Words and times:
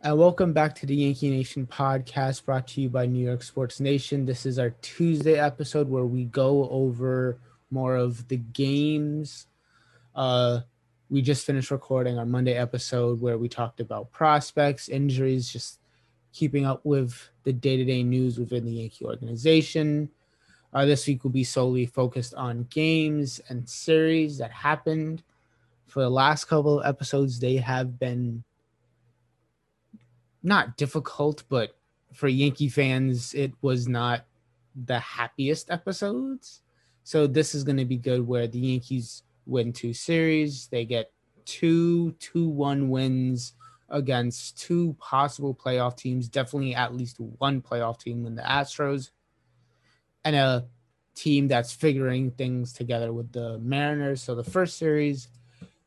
And 0.00 0.16
welcome 0.16 0.52
back 0.52 0.76
to 0.76 0.86
the 0.86 0.94
Yankee 0.94 1.28
Nation 1.28 1.66
podcast 1.66 2.44
brought 2.44 2.68
to 2.68 2.80
you 2.80 2.88
by 2.88 3.06
New 3.06 3.26
York 3.26 3.42
Sports 3.42 3.80
Nation. 3.80 4.26
This 4.26 4.46
is 4.46 4.56
our 4.56 4.70
Tuesday 4.80 5.36
episode 5.40 5.88
where 5.88 6.04
we 6.04 6.24
go 6.24 6.68
over 6.70 7.36
more 7.72 7.96
of 7.96 8.28
the 8.28 8.36
games. 8.36 9.48
Uh, 10.14 10.60
we 11.10 11.20
just 11.20 11.44
finished 11.44 11.72
recording 11.72 12.16
our 12.16 12.24
Monday 12.24 12.54
episode 12.54 13.20
where 13.20 13.38
we 13.38 13.48
talked 13.48 13.80
about 13.80 14.12
prospects, 14.12 14.88
injuries, 14.88 15.52
just 15.52 15.80
keeping 16.32 16.64
up 16.64 16.86
with 16.86 17.30
the 17.42 17.52
day 17.52 17.76
to 17.76 17.84
day 17.84 18.04
news 18.04 18.38
within 18.38 18.66
the 18.66 18.74
Yankee 18.74 19.04
organization. 19.04 20.10
Uh, 20.72 20.84
this 20.84 21.08
week 21.08 21.24
will 21.24 21.32
be 21.32 21.42
solely 21.42 21.86
focused 21.86 22.34
on 22.34 22.68
games 22.70 23.40
and 23.48 23.68
series 23.68 24.38
that 24.38 24.52
happened. 24.52 25.24
For 25.88 26.02
the 26.02 26.10
last 26.10 26.44
couple 26.44 26.78
of 26.78 26.86
episodes, 26.86 27.40
they 27.40 27.56
have 27.56 27.98
been 27.98 28.44
not 30.42 30.76
difficult, 30.76 31.44
but 31.48 31.76
for 32.12 32.28
Yankee 32.28 32.68
fans, 32.68 33.34
it 33.34 33.52
was 33.60 33.88
not 33.88 34.24
the 34.74 34.98
happiest 34.98 35.70
episodes. 35.70 36.62
So 37.04 37.26
this 37.26 37.54
is 37.54 37.64
going 37.64 37.78
to 37.78 37.84
be 37.84 37.96
good 37.96 38.26
where 38.26 38.46
the 38.46 38.58
Yankees 38.58 39.22
win 39.46 39.72
two 39.72 39.92
series. 39.92 40.68
They 40.68 40.84
get 40.84 41.12
two 41.44 42.12
2 42.12 42.48
1 42.48 42.88
wins 42.90 43.54
against 43.88 44.58
two 44.58 44.94
possible 45.00 45.54
playoff 45.54 45.96
teams, 45.96 46.28
definitely 46.28 46.74
at 46.74 46.94
least 46.94 47.18
one 47.18 47.62
playoff 47.62 47.98
team 47.98 48.26
in 48.26 48.34
the 48.34 48.42
Astros, 48.42 49.10
and 50.24 50.36
a 50.36 50.66
team 51.14 51.48
that's 51.48 51.72
figuring 51.72 52.30
things 52.32 52.72
together 52.72 53.12
with 53.12 53.32
the 53.32 53.58
Mariners. 53.58 54.22
So 54.22 54.34
the 54.34 54.44
first 54.44 54.76
series 54.76 55.28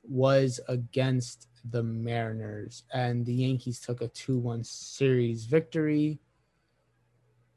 was 0.03 0.59
against 0.67 1.47
the 1.63 1.83
Mariners, 1.83 2.83
and 2.93 3.25
the 3.25 3.33
Yankees 3.33 3.79
took 3.79 4.01
a 4.01 4.07
2 4.07 4.37
1 4.37 4.63
series 4.63 5.45
victory. 5.45 6.19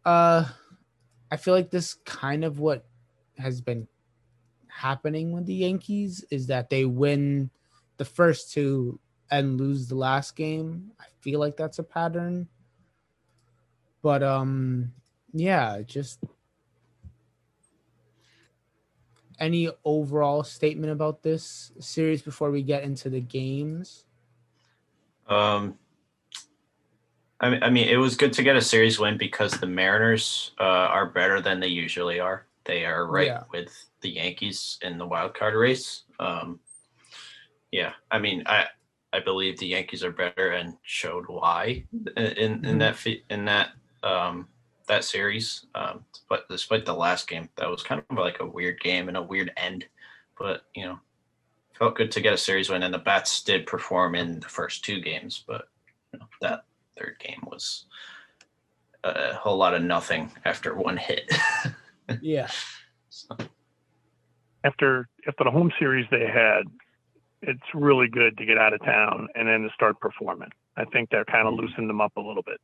Uh, 0.04 0.48
I 1.30 1.36
feel 1.36 1.54
like 1.54 1.70
this 1.70 1.94
kind 1.94 2.44
of 2.44 2.58
what 2.58 2.86
has 3.38 3.60
been 3.60 3.88
happening 4.68 5.32
with 5.32 5.46
the 5.46 5.54
Yankees 5.54 6.24
is 6.30 6.48
that 6.48 6.70
they 6.70 6.84
win 6.84 7.50
the 7.96 8.04
first 8.04 8.52
two 8.52 9.00
and 9.30 9.58
lose 9.58 9.88
the 9.88 9.94
last 9.94 10.36
game. 10.36 10.92
I 11.00 11.06
feel 11.20 11.40
like 11.40 11.56
that's 11.56 11.78
a 11.78 11.84
pattern. 11.84 12.48
But 14.02 14.22
um 14.22 14.92
yeah, 15.32 15.82
just 15.82 16.20
any 19.38 19.70
overall 19.84 20.44
statement 20.44 20.92
about 20.92 21.22
this 21.22 21.72
series 21.78 22.22
before 22.22 22.50
we 22.50 22.62
get 22.62 22.84
into 22.84 23.10
the 23.10 23.20
games? 23.20 24.04
Um, 25.26 25.78
I 27.40 27.50
mean, 27.50 27.62
I 27.62 27.70
mean, 27.70 27.88
it 27.88 27.96
was 27.96 28.16
good 28.16 28.32
to 28.34 28.42
get 28.42 28.56
a 28.56 28.60
series 28.60 28.98
win 28.98 29.18
because 29.18 29.52
the 29.52 29.66
Mariners 29.66 30.52
uh, 30.58 30.62
are 30.62 31.06
better 31.06 31.40
than 31.40 31.60
they 31.60 31.68
usually 31.68 32.20
are. 32.20 32.46
They 32.64 32.84
are 32.86 33.06
right 33.06 33.26
yeah. 33.26 33.42
with 33.52 33.86
the 34.00 34.10
Yankees 34.10 34.78
in 34.82 34.96
the 34.98 35.06
wild 35.06 35.34
card 35.34 35.54
race. 35.54 36.04
Um, 36.18 36.60
yeah, 37.70 37.92
I 38.10 38.18
mean, 38.18 38.42
I 38.46 38.66
I 39.12 39.20
believe 39.20 39.58
the 39.58 39.66
Yankees 39.66 40.02
are 40.02 40.12
better 40.12 40.50
and 40.50 40.74
showed 40.82 41.26
why 41.28 41.84
in 42.16 42.24
in, 42.24 42.60
mm-hmm. 42.60 42.78
that 42.78 43.06
in 43.28 43.44
that 43.44 43.70
um, 44.02 44.48
that 44.86 45.04
series. 45.04 45.66
Um, 45.74 46.04
but 46.28 46.48
despite 46.48 46.84
the 46.84 46.94
last 46.94 47.28
game, 47.28 47.48
that 47.56 47.70
was 47.70 47.82
kind 47.82 48.02
of 48.08 48.18
like 48.18 48.40
a 48.40 48.46
weird 48.46 48.80
game 48.80 49.08
and 49.08 49.16
a 49.16 49.22
weird 49.22 49.52
end. 49.56 49.86
But 50.38 50.64
you 50.74 50.84
know, 50.84 50.98
felt 51.78 51.96
good 51.96 52.10
to 52.12 52.20
get 52.20 52.32
a 52.32 52.38
series 52.38 52.70
win, 52.70 52.82
and 52.82 52.94
the 52.94 52.98
bats 52.98 53.42
did 53.42 53.66
perform 53.66 54.14
in 54.14 54.40
the 54.40 54.48
first 54.48 54.84
two 54.84 55.00
games. 55.00 55.44
But 55.46 55.68
you 56.12 56.18
know, 56.18 56.26
that 56.40 56.64
third 56.98 57.16
game 57.18 57.42
was 57.46 57.86
a 59.04 59.34
whole 59.34 59.56
lot 59.56 59.74
of 59.74 59.82
nothing 59.82 60.30
after 60.44 60.74
one 60.74 60.96
hit. 60.96 61.30
yeah. 62.20 62.48
So. 63.10 63.36
After 64.64 65.08
after 65.28 65.44
the 65.44 65.50
home 65.50 65.70
series 65.78 66.06
they 66.10 66.26
had, 66.26 66.62
it's 67.42 67.74
really 67.74 68.08
good 68.08 68.36
to 68.38 68.46
get 68.46 68.58
out 68.58 68.72
of 68.72 68.82
town 68.82 69.28
and 69.34 69.46
then 69.48 69.62
to 69.62 69.68
start 69.74 70.00
performing. 70.00 70.50
I 70.76 70.84
think 70.86 71.10
that 71.10 71.26
kind 71.26 71.46
of 71.46 71.54
loosened 71.54 71.88
them 71.88 72.00
up 72.00 72.16
a 72.16 72.20
little 72.20 72.42
bit. 72.42 72.60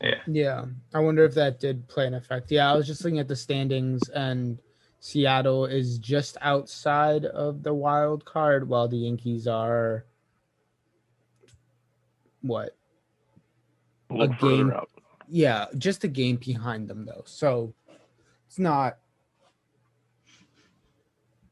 Yeah. 0.00 0.20
Yeah. 0.26 0.64
I 0.92 1.00
wonder 1.00 1.24
if 1.24 1.34
that 1.34 1.60
did 1.60 1.86
play 1.88 2.06
an 2.06 2.14
effect. 2.14 2.50
Yeah, 2.50 2.70
I 2.70 2.76
was 2.76 2.86
just 2.86 3.04
looking 3.04 3.18
at 3.18 3.28
the 3.28 3.36
standings 3.36 4.08
and 4.10 4.58
Seattle 5.00 5.66
is 5.66 5.98
just 5.98 6.36
outside 6.40 7.26
of 7.26 7.62
the 7.62 7.74
wild 7.74 8.24
card 8.24 8.68
while 8.68 8.88
the 8.88 8.96
Yankees 8.96 9.46
are 9.46 10.06
what? 12.40 12.76
A, 14.10 14.20
a 14.22 14.28
game 14.28 14.70
out. 14.70 14.88
Yeah, 15.28 15.66
just 15.78 16.04
a 16.04 16.08
game 16.08 16.36
behind 16.36 16.88
them 16.88 17.04
though. 17.04 17.22
So 17.26 17.74
it's 18.46 18.58
not 18.58 18.98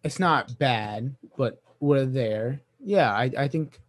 it's 0.05 0.19
not 0.19 0.59
bad, 0.59 1.15
but 1.37 1.63
we're 1.81 2.07
there. 2.07 2.61
Yeah, 2.85 3.13
I, 3.13 3.31
I 3.37 3.49
think 3.49 3.81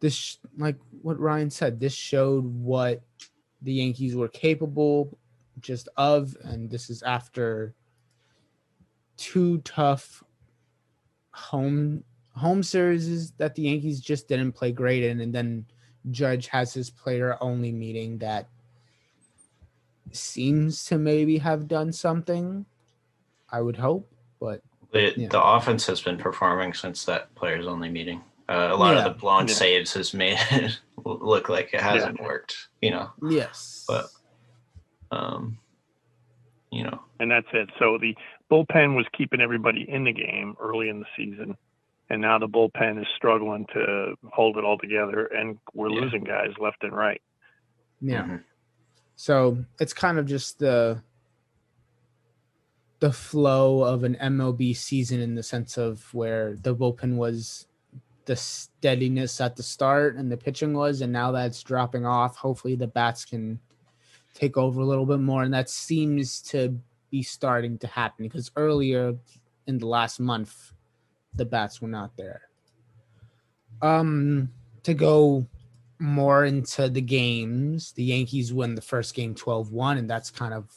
this 0.00 0.38
like 0.58 0.76
what 1.02 1.18
Ryan 1.18 1.50
said, 1.50 1.80
this 1.80 1.94
showed 1.94 2.44
what 2.44 3.02
the 3.64 3.72
Yankees 3.72 4.14
were 4.14 4.28
capable 4.28 5.18
just 5.60 5.88
of, 5.96 6.36
and 6.42 6.70
this 6.70 6.90
is 6.90 7.02
after 7.02 7.74
two 9.16 9.58
tough 9.58 10.22
home 11.30 12.04
home 12.36 12.62
series 12.62 13.30
that 13.32 13.54
the 13.54 13.62
Yankees 13.62 14.00
just 14.00 14.28
didn't 14.28 14.52
play 14.52 14.72
great 14.72 15.02
in, 15.02 15.20
and 15.20 15.34
then 15.34 15.64
Judge 16.10 16.48
has 16.48 16.74
his 16.74 16.90
player 16.90 17.36
only 17.40 17.72
meeting 17.72 18.18
that 18.18 18.48
seems 20.12 20.84
to 20.86 20.98
maybe 20.98 21.38
have 21.38 21.68
done 21.68 21.92
something. 21.92 22.66
I 23.50 23.60
would 23.60 23.76
hope, 23.76 24.12
but 24.40 24.62
the 24.90 25.12
yeah. 25.16 25.28
the 25.28 25.42
offense 25.42 25.86
has 25.86 26.00
been 26.00 26.18
performing 26.18 26.74
since 26.74 27.04
that 27.04 27.34
players 27.34 27.66
only 27.66 27.88
meeting. 27.88 28.22
Uh, 28.48 28.68
a 28.72 28.76
lot 28.76 28.94
yeah. 28.94 29.04
of 29.04 29.04
the 29.04 29.18
blown 29.18 29.48
yeah. 29.48 29.54
saves 29.54 29.94
has 29.94 30.12
made 30.12 30.38
it 30.50 30.78
look 31.04 31.48
like 31.48 31.72
it 31.72 31.80
hasn't 31.80 32.18
yeah. 32.18 32.26
worked, 32.26 32.68
you 32.80 32.90
know. 32.90 33.10
Yes. 33.28 33.84
But 33.88 34.06
um 35.10 35.58
you 36.70 36.82
know. 36.82 37.00
And 37.20 37.30
that's 37.30 37.46
it. 37.52 37.70
So 37.78 37.98
the 37.98 38.14
bullpen 38.50 38.96
was 38.96 39.06
keeping 39.16 39.40
everybody 39.40 39.86
in 39.88 40.04
the 40.04 40.12
game 40.12 40.56
early 40.60 40.88
in 40.88 41.00
the 41.00 41.06
season. 41.16 41.56
And 42.10 42.20
now 42.20 42.38
the 42.38 42.48
bullpen 42.48 43.00
is 43.00 43.06
struggling 43.16 43.66
to 43.72 44.14
hold 44.32 44.58
it 44.58 44.64
all 44.64 44.76
together 44.76 45.26
and 45.26 45.58
we're 45.72 45.88
losing 45.88 46.24
guys 46.24 46.50
left 46.60 46.82
and 46.82 46.92
right. 46.92 47.22
Yeah. 48.00 48.24
Mm-hmm. 48.24 48.36
So 49.16 49.64
it's 49.80 49.92
kind 49.94 50.18
of 50.18 50.26
just 50.26 50.58
the 50.58 51.02
the 53.00 53.12
flow 53.12 53.82
of 53.82 54.02
an 54.02 54.16
MLB 54.20 54.76
season 54.76 55.20
in 55.20 55.34
the 55.34 55.42
sense 55.42 55.76
of 55.76 56.12
where 56.14 56.56
the 56.56 56.74
bullpen 56.74 57.16
was 57.16 57.66
the 58.26 58.36
steadiness 58.36 59.40
at 59.40 59.56
the 59.56 59.62
start 59.62 60.16
and 60.16 60.30
the 60.30 60.36
pitching 60.36 60.74
was, 60.74 61.00
and 61.00 61.12
now 61.12 61.32
that's 61.32 61.62
dropping 61.62 62.06
off. 62.06 62.36
Hopefully, 62.36 62.74
the 62.74 62.86
bats 62.86 63.24
can 63.24 63.58
take 64.34 64.56
over 64.56 64.80
a 64.80 64.84
little 64.84 65.06
bit 65.06 65.20
more, 65.20 65.42
and 65.42 65.54
that 65.54 65.70
seems 65.70 66.40
to 66.42 66.78
be 67.10 67.22
starting 67.22 67.78
to 67.78 67.86
happen 67.86 68.24
because 68.24 68.50
earlier 68.56 69.14
in 69.66 69.78
the 69.78 69.86
last 69.86 70.20
month, 70.20 70.72
the 71.34 71.44
bats 71.44 71.80
were 71.80 71.88
not 71.88 72.16
there. 72.16 72.42
Um, 73.82 74.50
to 74.82 74.94
go 74.94 75.46
more 75.98 76.44
into 76.44 76.88
the 76.88 77.00
games, 77.00 77.92
the 77.92 78.04
Yankees 78.04 78.52
win 78.52 78.74
the 78.74 78.82
first 78.82 79.14
game 79.14 79.34
12 79.34 79.72
1, 79.72 79.98
and 79.98 80.10
that's 80.10 80.30
kind 80.30 80.54
of 80.54 80.70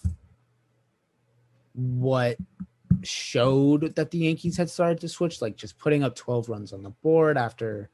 what 1.74 2.38
showed 3.04 3.96
that 3.96 4.12
the 4.12 4.20
Yankees 4.20 4.58
had 4.58 4.70
started 4.70 5.00
to 5.02 5.10
switch, 5.10 5.42
like 5.42 5.56
just 5.56 5.78
putting 5.78 6.04
up 6.04 6.16
12 6.16 6.50
runs 6.50 6.74
on 6.74 6.84
the 6.84 6.90
board 6.90 7.38
after 7.38 7.90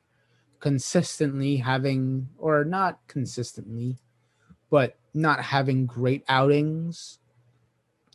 consistently 0.59 1.57
having, 1.57 2.27
or 2.37 2.63
not 2.63 2.99
consistently, 3.07 3.97
but 4.69 4.97
not 5.13 5.41
having 5.41 5.85
great 5.85 6.23
outings, 6.29 7.19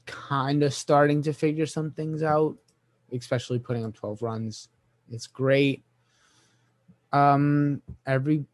kind 0.07 0.63
of 0.63 0.73
starting 0.73 1.23
to 1.23 1.33
figure 1.33 1.67
some 1.67 1.91
things 1.91 2.23
out, 2.23 2.57
especially 3.13 3.59
putting 3.59 3.85
up 3.85 3.95
12 3.95 4.23
runs. 4.23 4.69
It's 5.11 5.27
great. 5.27 5.85
Um, 7.13 7.83
every, 8.07 8.45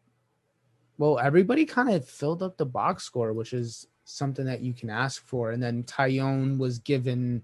well, 0.97 1.19
everybody 1.19 1.65
kind 1.65 1.89
of 1.89 2.07
filled 2.07 2.43
up 2.43 2.57
the 2.57 2.65
box 2.65 3.03
score, 3.03 3.33
which 3.33 3.53
is 3.53 3.87
something 4.03 4.45
that 4.45 4.61
you 4.61 4.73
can 4.73 4.89
ask 4.89 5.25
for. 5.25 5.51
And 5.51 5.61
then 5.61 5.83
Taillon 5.83 6.57
was 6.57 6.79
given 6.79 7.41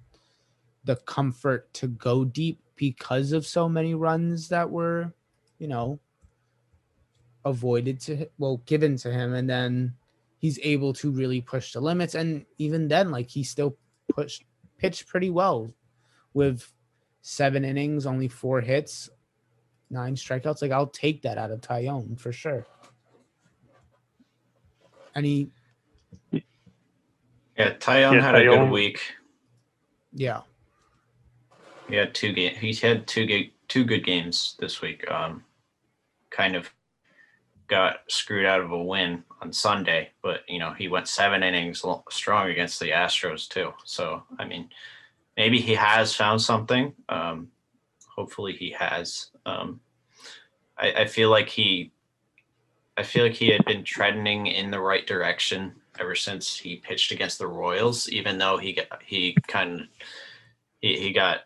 the 0.83 0.95
comfort 0.95 1.73
to 1.75 1.87
go 1.87 2.25
deep 2.25 2.59
because 2.75 3.31
of 3.31 3.45
so 3.45 3.69
many 3.69 3.93
runs 3.93 4.49
that 4.49 4.69
were, 4.69 5.13
you 5.59 5.67
know, 5.67 5.99
avoided 7.45 7.99
to 7.99 8.27
well 8.37 8.57
given 8.65 8.95
to 8.97 9.11
him 9.11 9.33
and 9.33 9.49
then 9.49 9.93
he's 10.37 10.59
able 10.61 10.93
to 10.93 11.09
really 11.11 11.41
push 11.41 11.73
the 11.73 11.79
limits 11.79 12.13
and 12.13 12.45
even 12.59 12.87
then 12.87 13.09
like 13.09 13.27
he 13.27 13.43
still 13.43 13.75
pushed 14.13 14.43
pitched 14.77 15.07
pretty 15.07 15.31
well 15.31 15.73
with 16.35 16.71
seven 17.23 17.65
innings 17.65 18.05
only 18.05 18.27
four 18.27 18.61
hits 18.61 19.09
nine 19.89 20.13
strikeouts 20.13 20.61
like 20.61 20.69
i'll 20.69 20.85
take 20.85 21.23
that 21.23 21.39
out 21.39 21.49
of 21.49 21.61
Taillon 21.61 22.19
for 22.19 22.31
sure 22.31 22.67
Any? 25.15 25.49
Yeah, 26.31 26.41
Taillon 27.57 28.13
yeah, 28.13 28.21
had 28.21 28.35
a 28.35 28.43
good 28.43 28.71
week. 28.71 29.01
Yeah. 30.13 30.41
He 31.91 31.97
had 31.97 32.15
two 32.15 32.31
game. 32.31 32.55
He's 32.55 32.79
had 32.79 33.05
two 33.05 33.25
good 33.25 33.49
two 33.67 33.83
good 33.83 34.05
games 34.05 34.55
this 34.59 34.81
week. 34.81 35.09
Um, 35.11 35.43
kind 36.29 36.55
of 36.55 36.73
got 37.67 37.99
screwed 38.07 38.45
out 38.45 38.61
of 38.61 38.71
a 38.71 38.81
win 38.81 39.23
on 39.41 39.51
Sunday, 39.51 40.11
but 40.23 40.41
you 40.47 40.57
know 40.57 40.71
he 40.71 40.87
went 40.87 41.09
seven 41.09 41.43
innings 41.43 41.83
strong 42.09 42.49
against 42.49 42.79
the 42.79 42.91
Astros 42.91 43.45
too. 43.47 43.73
So 43.83 44.23
I 44.39 44.45
mean, 44.45 44.69
maybe 45.35 45.59
he 45.59 45.73
has 45.73 46.15
found 46.15 46.41
something. 46.41 46.93
Um, 47.09 47.49
hopefully 48.07 48.53
he 48.53 48.71
has. 48.71 49.31
Um, 49.45 49.81
I, 50.77 50.93
I 50.93 51.05
feel 51.07 51.29
like 51.29 51.49
he, 51.49 51.91
I 52.95 53.03
feel 53.03 53.23
like 53.23 53.33
he 53.33 53.49
had 53.49 53.65
been 53.65 53.83
trending 53.83 54.47
in 54.47 54.71
the 54.71 54.79
right 54.79 55.05
direction 55.05 55.73
ever 55.99 56.15
since 56.15 56.57
he 56.57 56.77
pitched 56.77 57.11
against 57.11 57.37
the 57.37 57.47
Royals. 57.47 58.07
Even 58.07 58.37
though 58.37 58.57
he 58.57 58.71
got 58.71 59.03
he 59.03 59.35
kind 59.49 59.81
of 59.81 59.87
he, 60.79 60.97
he 60.97 61.11
got 61.11 61.41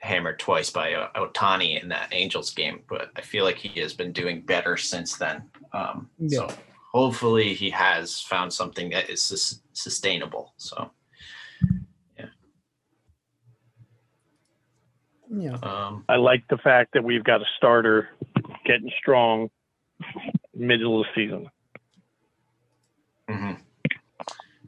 hammered 0.00 0.38
twice 0.38 0.70
by 0.70 0.92
Ohtani 1.14 1.80
in 1.80 1.88
that 1.90 2.08
Angels 2.12 2.52
game, 2.52 2.82
but 2.88 3.10
I 3.16 3.20
feel 3.20 3.44
like 3.44 3.56
he 3.56 3.80
has 3.80 3.92
been 3.92 4.12
doing 4.12 4.40
better 4.40 4.76
since 4.76 5.16
then. 5.16 5.42
Um, 5.72 6.08
yeah. 6.18 6.38
So 6.38 6.54
hopefully 6.92 7.54
he 7.54 7.70
has 7.70 8.20
found 8.20 8.52
something 8.52 8.90
that 8.90 9.10
is 9.10 9.22
sus- 9.22 9.60
sustainable. 9.72 10.54
So 10.56 10.90
yeah. 12.18 12.26
Yeah. 15.30 15.58
Um, 15.62 16.04
I 16.08 16.16
like 16.16 16.48
the 16.48 16.58
fact 16.58 16.94
that 16.94 17.04
we've 17.04 17.24
got 17.24 17.42
a 17.42 17.46
starter 17.56 18.08
getting 18.64 18.90
strong 18.98 19.50
middle 20.54 21.00
of 21.00 21.06
the 21.14 21.22
season. 21.22 21.50
Mm-hmm. 23.28 23.62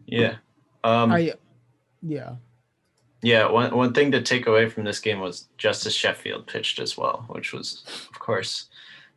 Yeah. 0.07 0.37
Um, 0.85 1.11
I, 1.11 1.33
yeah. 2.03 2.35
Yeah, 3.23 3.49
one 3.51 3.75
one 3.75 3.93
thing 3.93 4.11
to 4.13 4.21
take 4.21 4.47
away 4.47 4.69
from 4.69 4.85
this 4.85 4.99
game 4.99 5.21
was 5.21 5.49
Justus 5.57 5.95
Sheffield 5.95 6.49
pitched 6.49 6.81
as 6.81 6.97
well, 6.97 7.25
which 7.29 7.53
was, 7.53 7.85
of 8.11 8.19
course, 8.19 8.69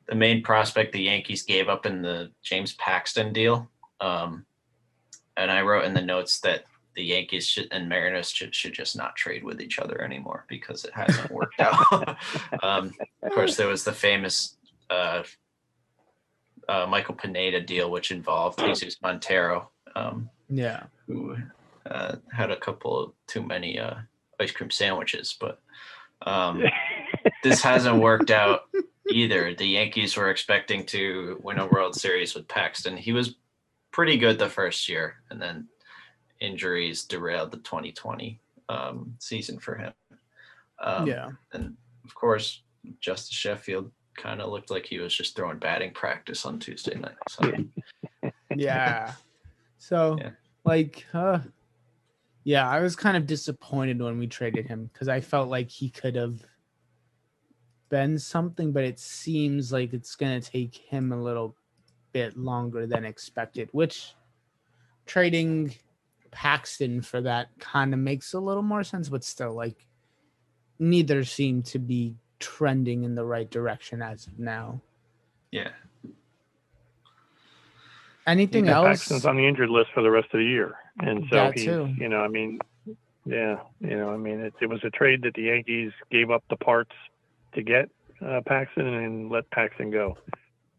the 0.08 0.16
main 0.16 0.44
prospect 0.44 0.94
the 0.94 1.02
Yankees 1.02 1.42
gave 1.42 1.70
up 1.70 1.88
in 1.88 2.04
the 2.04 2.32
James 2.44 2.74
Paxton 2.74 3.34
deal. 3.34 3.68
Um, 4.00 4.46
and 5.38 5.50
I 5.50 5.62
wrote 5.62 5.86
in 5.86 5.94
the 5.94 6.02
notes 6.02 6.40
that 6.42 6.66
the 6.96 7.04
Yankees 7.04 7.48
should, 7.48 7.68
and 7.72 7.90
Mariners 7.90 8.30
should, 8.30 8.56
should 8.56 8.74
just 8.74 8.96
not 8.96 9.16
trade 9.16 9.44
with 9.44 9.62
each 9.62 9.80
other 9.80 10.02
anymore 10.02 10.46
because 10.48 10.86
it 10.86 10.94
hasn't 10.94 11.32
worked 11.32 11.60
out. 11.60 12.18
um, 12.64 12.94
of 13.22 13.32
course, 13.32 13.58
there 13.58 13.68
was 13.68 13.84
the 13.84 13.92
famous 13.92 14.56
uh, 14.90 15.24
uh, 16.70 16.86
Michael 16.88 17.16
Pineda 17.16 17.62
deal, 17.62 17.92
which 17.92 18.12
involved 18.12 18.60
Jesus 18.60 18.98
Montero. 19.02 19.72
Um, 19.96 20.30
yeah. 20.50 20.84
Who 21.08 21.36
uh, 21.90 22.16
had 22.32 22.52
a 22.52 22.58
couple 22.58 23.00
of 23.00 23.14
too 23.28 23.44
many 23.44 23.80
uh, 23.80 23.96
ice 24.40 24.52
cream 24.52 24.72
sandwiches, 24.72 25.36
but 25.40 25.62
um, 26.26 26.64
this 27.44 27.62
hasn't 27.64 28.02
worked 28.02 28.32
out 28.32 28.62
either. 29.10 29.54
The 29.54 29.66
Yankees 29.66 30.18
were 30.18 30.30
expecting 30.30 30.86
to 30.88 31.40
win 31.44 31.60
a 31.60 31.68
World 31.68 31.96
Series 31.96 32.34
with 32.34 32.48
Paxton. 32.48 32.98
He 32.98 33.12
was 33.12 33.36
pretty 33.92 34.18
good 34.18 34.40
the 34.40 34.50
first 34.50 34.90
year, 34.90 35.18
and 35.30 35.42
then 35.42 35.68
injuries 36.40 37.06
derailed 37.06 37.52
the 37.52 37.58
2020 37.58 38.40
um, 38.70 39.16
season 39.20 39.60
for 39.60 39.76
him. 39.76 39.94
Um, 40.80 41.08
yeah, 41.08 41.30
and 41.54 41.76
of 42.04 42.16
course, 42.16 42.62
Justus 43.00 43.36
Sheffield 43.36 43.92
kind 44.16 44.42
of 44.42 44.50
looked 44.50 44.72
like 44.72 44.86
he 44.86 45.00
was 45.00 45.14
just 45.14 45.36
throwing 45.36 45.60
batting 45.60 45.92
practice 45.92 46.46
on 46.46 46.60
Tuesday 46.60 46.96
night. 46.96 47.16
So. 47.30 47.52
yeah. 48.56 49.14
So, 49.78 50.18
yeah. 50.20 50.32
like, 50.64 51.06
uh, 51.14 51.40
yeah, 52.46 52.70
I 52.70 52.80
was 52.80 52.96
kind 52.96 53.18
of 53.18 53.26
disappointed 53.26 54.00
when 54.00 54.20
we 54.20 54.28
traded 54.28 54.68
him 54.68 54.90
because 54.94 55.08
I 55.10 55.20
felt 55.20 55.50
like 55.50 55.70
he 55.70 55.90
could 55.90 56.16
have 56.16 56.46
been 57.90 58.20
something, 58.20 58.72
but 58.72 58.84
it 58.84 59.00
seems 59.00 59.74
like 59.74 59.94
it's 59.94 60.16
going 60.16 60.40
to 60.40 60.52
take 60.52 60.76
him 60.76 61.12
a 61.12 61.22
little 61.22 61.56
bit 62.14 62.38
longer 62.38 62.86
than 62.86 63.04
expected, 63.04 63.70
which 63.72 64.14
trading 65.08 65.74
Paxton 66.30 67.02
for 67.02 67.20
that 67.22 67.48
kind 67.58 67.96
of 67.96 68.00
makes 68.00 68.34
a 68.34 68.40
little 68.40 68.64
more 68.64 68.84
sense, 68.84 69.10
but 69.10 69.24
still, 69.24 69.54
like, 69.54 69.88
neither 70.78 71.24
seem 71.24 71.64
to 71.64 71.80
be 71.80 72.14
trending 72.38 73.06
in 73.06 73.16
the 73.16 73.26
right 73.26 73.50
direction 73.50 74.04
as 74.04 74.28
of 74.28 74.38
now. 74.38 74.80
Yeah. 75.50 75.70
Anything 78.28 78.70
else? 78.70 78.86
Paxton's 78.86 79.26
on 79.26 79.36
the 79.36 79.48
injured 79.48 79.72
list 79.72 79.90
for 79.96 80.04
the 80.04 80.12
rest 80.12 80.28
of 80.32 80.38
the 80.40 80.46
year 80.46 80.76
and 81.00 81.26
so 81.30 81.52
he, 81.52 81.64
you 81.64 82.10
know, 82.10 82.22
I 82.22 82.28
mean, 82.28 82.60
yeah, 83.26 83.60
you 83.80 83.98
know, 83.98 84.14
I 84.14 84.18
mean, 84.18 84.40
it, 84.40 84.54
it 84.62 84.68
was 84.68 84.84
a 84.84 84.90
trade 84.90 85.24
that 85.24 85.34
the 85.34 85.44
Yankees 85.44 85.92
gave 86.12 86.32
up 86.32 86.44
the 86.50 86.56
parts 86.56 86.92
to 87.54 87.64
get 87.64 87.90
uh, 88.26 88.42
Paxton 88.46 88.86
and 88.86 89.30
let 89.30 89.50
Paxton 89.52 89.92
go. 89.92 90.18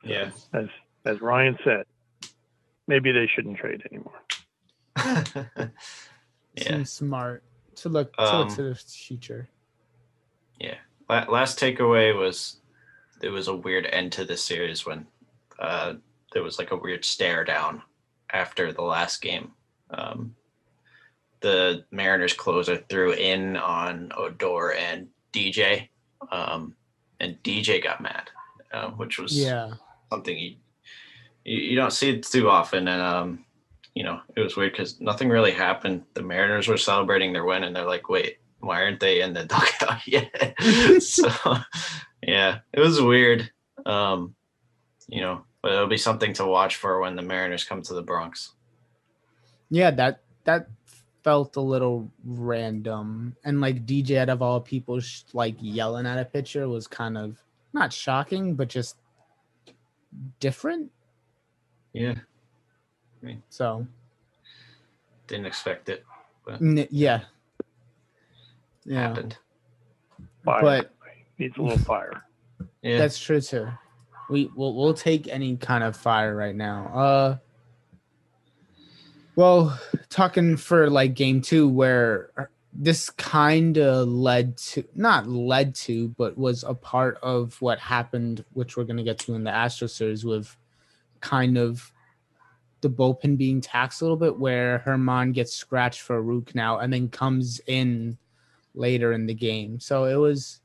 Yeah, 0.03 0.31
as 0.53 0.69
as 1.05 1.21
Ryan 1.21 1.59
said, 1.65 1.85
maybe 2.87 3.13
they 3.13 3.29
shouldn't 3.35 3.59
trade 3.59 3.83
anymore. 3.91 4.23
yeah. 6.57 6.69
Seems 6.69 6.93
smart 6.93 7.43
to 7.77 7.89
look 7.89 8.13
to 8.15 8.23
um, 8.23 8.47
look 8.47 8.57
to 8.57 8.63
the 8.63 8.75
future. 8.75 9.49
Yeah. 10.59 10.77
Last 11.09 11.61
takeaway 11.61 12.17
was 12.17 12.57
there 13.21 13.33
was 13.33 13.49
a 13.49 13.57
weird 13.57 13.87
end 13.87 14.13
to 14.13 14.25
the 14.25 14.37
series 14.37 14.87
when 14.87 15.07
uh, 15.59 15.95
there 16.33 16.43
was 16.43 16.59
like 16.59 16.71
a 16.71 16.77
weird 16.77 17.05
stare 17.05 17.45
down 17.45 17.83
after 18.31 18.73
the 18.73 18.83
last 18.83 19.23
game 19.23 19.53
um, 19.91 20.35
the 21.41 21.85
Mariners 21.91 22.33
closer 22.33 22.77
threw 22.89 23.13
in 23.13 23.57
on 23.57 24.11
Odor 24.17 24.73
and 24.73 25.09
DJ, 25.33 25.89
um, 26.31 26.75
and 27.21 27.41
DJ 27.43 27.83
got 27.83 28.01
mad, 28.01 28.31
uh, 28.73 28.91
which 28.91 29.19
was 29.19 29.39
yeah 29.39 29.71
something 30.11 30.37
you, 30.39 30.57
you, 31.45 31.59
you 31.59 31.77
don't 31.77 31.93
see 31.93 32.21
too 32.21 32.49
often, 32.49 32.89
and 32.89 33.03
um, 33.03 33.45
you 33.95 34.03
know 34.03 34.21
it 34.35 34.41
was 34.41 34.57
weird 34.57 34.73
because 34.73 35.01
nothing 35.01 35.29
really 35.29 35.53
happened. 35.53 36.03
The 36.15 36.23
Mariners 36.23 36.69
were 36.69 36.77
celebrating 36.77 37.33
their 37.33 37.45
win, 37.45 37.65
and 37.65 37.75
they're 37.75 37.87
like, 37.87 38.09
"Wait, 38.09 38.39
why 38.61 38.83
aren't 38.83 39.01
they 39.01 39.21
in 39.21 39.33
the 39.33 39.45
dugout 39.81 40.07
yet?" 40.07 40.55
so 41.03 41.31
yeah, 42.23 42.59
it 42.73 42.81
was 42.81 43.01
weird. 43.01 43.51
Um, 43.85 44.35
you 45.09 45.21
know, 45.21 45.45
but 45.63 45.73
it'll 45.73 45.87
be 45.87 45.97
something 45.97 46.33
to 46.35 46.47
watch 46.47 46.77
for 46.77 47.01
when 47.01 47.15
the 47.15 47.23
Mariners 47.23 47.65
come 47.65 47.83
to 47.83 47.95
the 47.95 48.03
Bronx. 48.03 48.53
Yeah, 49.71 49.91
that 49.93 50.23
that 50.45 50.69
felt 51.25 51.57
a 51.57 51.61
little 51.61 52.11
random, 52.25 53.37
and 53.45 53.61
like 53.61 53.85
DJ 53.87 54.19
out 54.19 54.29
of 54.29 54.43
all 54.43 54.61
people, 54.61 55.01
sh- 55.01 55.23
like 55.33 55.57
yelling 55.61 56.07
at 56.07 56.19
a 56.19 56.25
pitcher 56.25 56.69
was 56.69 56.87
kind 56.87 57.19
of 57.19 57.43
not 57.73 57.93
shocking, 57.93 58.55
but 58.55 58.69
just 58.69 58.97
different. 60.41 60.91
Yeah. 61.93 62.15
I 63.23 63.27
mean, 63.27 63.43
so 63.49 63.87
didn't 65.27 65.47
expect 65.47 65.89
it. 65.89 66.05
But 66.45 66.61
N- 66.61 66.87
yeah. 66.91 67.23
Yeah. 68.85 69.09
Happened. 69.09 69.37
Fire. 70.45 70.63
But 70.63 70.95
needs 71.39 71.57
a 71.59 71.63
little 71.63 71.79
fire. 71.79 72.23
Yeah. 72.83 72.99
That's 72.99 73.19
true 73.19 73.41
too. 73.41 73.67
We 74.31 74.49
will 74.55 74.77
we'll 74.77 74.95
take 74.95 75.27
any 75.27 75.57
kind 75.57 75.83
of 75.83 75.97
fire 75.97 76.37
right 76.37 76.55
now. 76.55 76.87
Uh 76.95 77.37
well, 79.37 79.79
talking 80.09 80.57
for 80.57 80.89
like 80.89 81.15
game 81.15 81.43
two, 81.43 81.69
where 81.69 82.31
uh, 82.39 82.45
this 82.73 83.11
kind 83.11 83.79
of 83.79 84.09
led 84.09 84.57
to 84.57 84.85
not 84.95 85.29
led 85.29 85.75
to, 85.75 86.09
but 86.09 86.37
was 86.37 86.65
a 86.65 86.75
part 86.75 87.19
of 87.23 87.61
what 87.61 87.79
happened, 87.79 88.45
which 88.55 88.77
we're 88.77 88.85
going 88.85 88.97
to 88.97 89.03
get 89.03 89.19
to 89.21 89.35
in 89.35 89.45
the 89.45 89.51
Astro 89.51 89.87
series 89.87 90.25
with 90.25 90.57
kind 91.21 91.59
of 91.59 91.93
the 92.81 92.89
bullpen 92.89 93.37
being 93.37 93.61
taxed 93.61 94.01
a 94.01 94.05
little 94.05 94.17
bit, 94.17 94.39
where 94.39 94.83
Germán 94.87 95.33
gets 95.35 95.53
scratched 95.53 96.01
for 96.01 96.21
Rook 96.23 96.55
now 96.55 96.79
and 96.79 96.93
then 96.93 97.09
comes 97.09 97.61
in 97.67 98.17
later 98.75 99.13
in 99.13 99.27
the 99.27 99.35
game. 99.35 99.79
So 99.81 100.05
it 100.05 100.17
was 100.17 100.61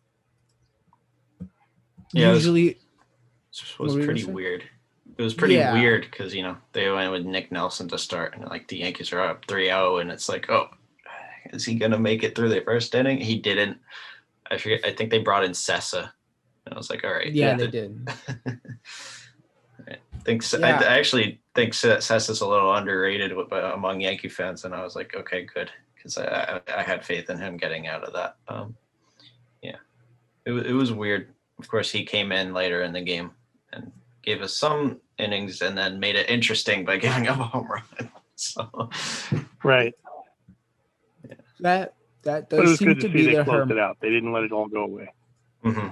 yeah, 2.13 2.33
usually 2.33 2.67
it 2.69 2.77
was, 3.79 3.95
was 3.95 4.05
pretty 4.05 4.25
weird. 4.25 4.63
It 5.21 5.25
was 5.25 5.35
pretty 5.35 5.53
yeah. 5.53 5.73
weird 5.73 6.07
because 6.09 6.33
you 6.33 6.41
know 6.41 6.57
they 6.73 6.89
went 6.89 7.11
with 7.11 7.27
Nick 7.27 7.51
Nelson 7.51 7.87
to 7.89 7.97
start, 7.99 8.35
and 8.35 8.49
like 8.49 8.67
the 8.67 8.77
Yankees 8.77 9.13
are 9.13 9.21
up 9.21 9.45
3-0, 9.45 10.01
and 10.01 10.11
it's 10.11 10.27
like, 10.27 10.49
oh, 10.49 10.69
is 11.53 11.63
he 11.63 11.75
gonna 11.75 11.99
make 11.99 12.23
it 12.23 12.35
through 12.35 12.49
the 12.49 12.61
first 12.61 12.95
inning? 12.95 13.19
He 13.19 13.37
didn't. 13.37 13.77
I 14.49 14.57
forget. 14.57 14.83
I 14.83 14.93
think 14.93 15.11
they 15.11 15.19
brought 15.19 15.43
in 15.43 15.51
Cessa, 15.51 16.11
and 16.65 16.73
I 16.73 16.75
was 16.75 16.89
like, 16.89 17.03
all 17.03 17.11
right, 17.11 17.31
yeah, 17.31 17.55
they 17.55 17.67
did. 17.67 18.09
I 19.87 19.97
think 20.23 20.43
yeah. 20.53 20.81
I 20.81 20.97
actually 20.97 21.39
think 21.53 21.73
Cessa's 21.73 22.41
a 22.41 22.47
little 22.47 22.73
underrated 22.73 23.31
among 23.31 24.01
Yankee 24.01 24.27
fans, 24.27 24.65
and 24.65 24.73
I 24.73 24.83
was 24.83 24.95
like, 24.95 25.15
okay, 25.15 25.45
good, 25.53 25.69
because 25.93 26.17
I, 26.17 26.59
I, 26.67 26.79
I 26.79 26.81
had 26.81 27.05
faith 27.05 27.29
in 27.29 27.37
him 27.37 27.57
getting 27.57 27.87
out 27.87 28.03
of 28.03 28.13
that. 28.13 28.37
Um, 28.47 28.75
yeah, 29.61 29.77
it 30.45 30.53
it 30.53 30.73
was 30.73 30.91
weird. 30.91 31.29
Of 31.59 31.67
course, 31.67 31.91
he 31.91 32.05
came 32.05 32.31
in 32.31 32.55
later 32.55 32.81
in 32.81 32.91
the 32.91 33.01
game 33.01 33.29
and 33.71 33.91
gave 34.23 34.41
us 34.41 34.55
some 34.55 34.99
innings 35.21 35.61
and 35.61 35.77
then 35.77 35.99
made 35.99 36.15
it 36.15 36.29
interesting 36.29 36.85
by 36.85 36.97
giving 37.05 37.27
up 37.27 37.39
a 37.39 37.43
home 37.43 37.67
run. 37.67 38.09
So, 38.43 38.89
right. 39.63 39.93
Yeah. 41.29 41.35
That 41.59 41.93
that 42.23 42.49
does 42.49 42.57
but 42.57 42.65
it 42.65 42.69
was 42.69 42.79
seem 42.79 42.87
good 42.87 43.01
to, 43.01 43.09
to 43.09 43.17
see 43.17 43.35
they 43.35 43.43
closed 43.43 43.69
it 43.69 43.77
out. 43.77 43.97
They 44.01 44.09
didn't 44.09 44.31
let 44.31 44.43
it 44.43 44.51
all 44.51 44.67
go 44.67 44.85
away. 44.85 45.13
Mm-hmm. 45.63 45.89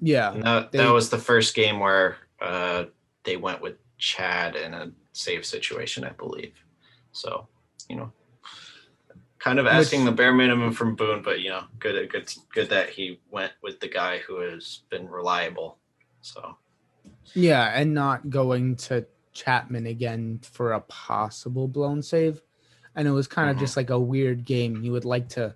Yeah, 0.00 0.32
that, 0.42 0.72
they, 0.72 0.78
that 0.78 0.90
was 0.92 1.10
the 1.10 1.18
first 1.18 1.54
game 1.54 1.78
where 1.78 2.16
uh, 2.40 2.86
they 3.22 3.36
went 3.36 3.62
with 3.62 3.76
Chad 3.98 4.56
in 4.56 4.74
a 4.74 4.90
save 5.12 5.46
situation, 5.46 6.02
I 6.02 6.10
believe. 6.10 6.54
So, 7.12 7.46
you 7.88 7.94
know, 7.94 8.12
kind 9.38 9.60
of 9.60 9.66
asking 9.66 10.04
Which, 10.04 10.10
the 10.10 10.16
bare 10.16 10.34
minimum 10.34 10.72
from 10.72 10.96
Boone, 10.96 11.22
but 11.22 11.40
you 11.40 11.50
know, 11.50 11.64
good, 11.78 12.10
good, 12.10 12.32
good 12.52 12.68
that 12.70 12.90
he 12.90 13.20
went 13.30 13.52
with 13.62 13.78
the 13.80 13.88
guy 13.88 14.18
who 14.18 14.40
has 14.40 14.80
been 14.90 15.08
reliable. 15.08 15.78
So, 16.20 16.56
yeah, 17.34 17.72
and 17.74 17.94
not 17.94 18.30
going 18.30 18.76
to 18.76 19.06
Chapman 19.32 19.86
again 19.86 20.40
for 20.42 20.72
a 20.72 20.80
possible 20.80 21.68
blown 21.68 22.02
save. 22.02 22.42
And 22.94 23.08
it 23.08 23.12
was 23.12 23.26
kind 23.26 23.48
of 23.48 23.56
mm-hmm. 23.56 23.64
just 23.64 23.76
like 23.76 23.90
a 23.90 23.98
weird 23.98 24.44
game. 24.44 24.82
You 24.82 24.92
would 24.92 25.04
like 25.04 25.28
to 25.30 25.54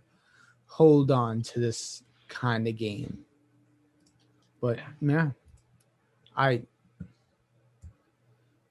hold 0.67 1.11
on 1.11 1.43
to 1.43 1.61
this 1.61 2.03
kind 2.29 2.67
of 2.67 2.77
game. 2.77 3.25
But 4.61 4.79
yeah, 5.01 5.31
I 6.37 6.63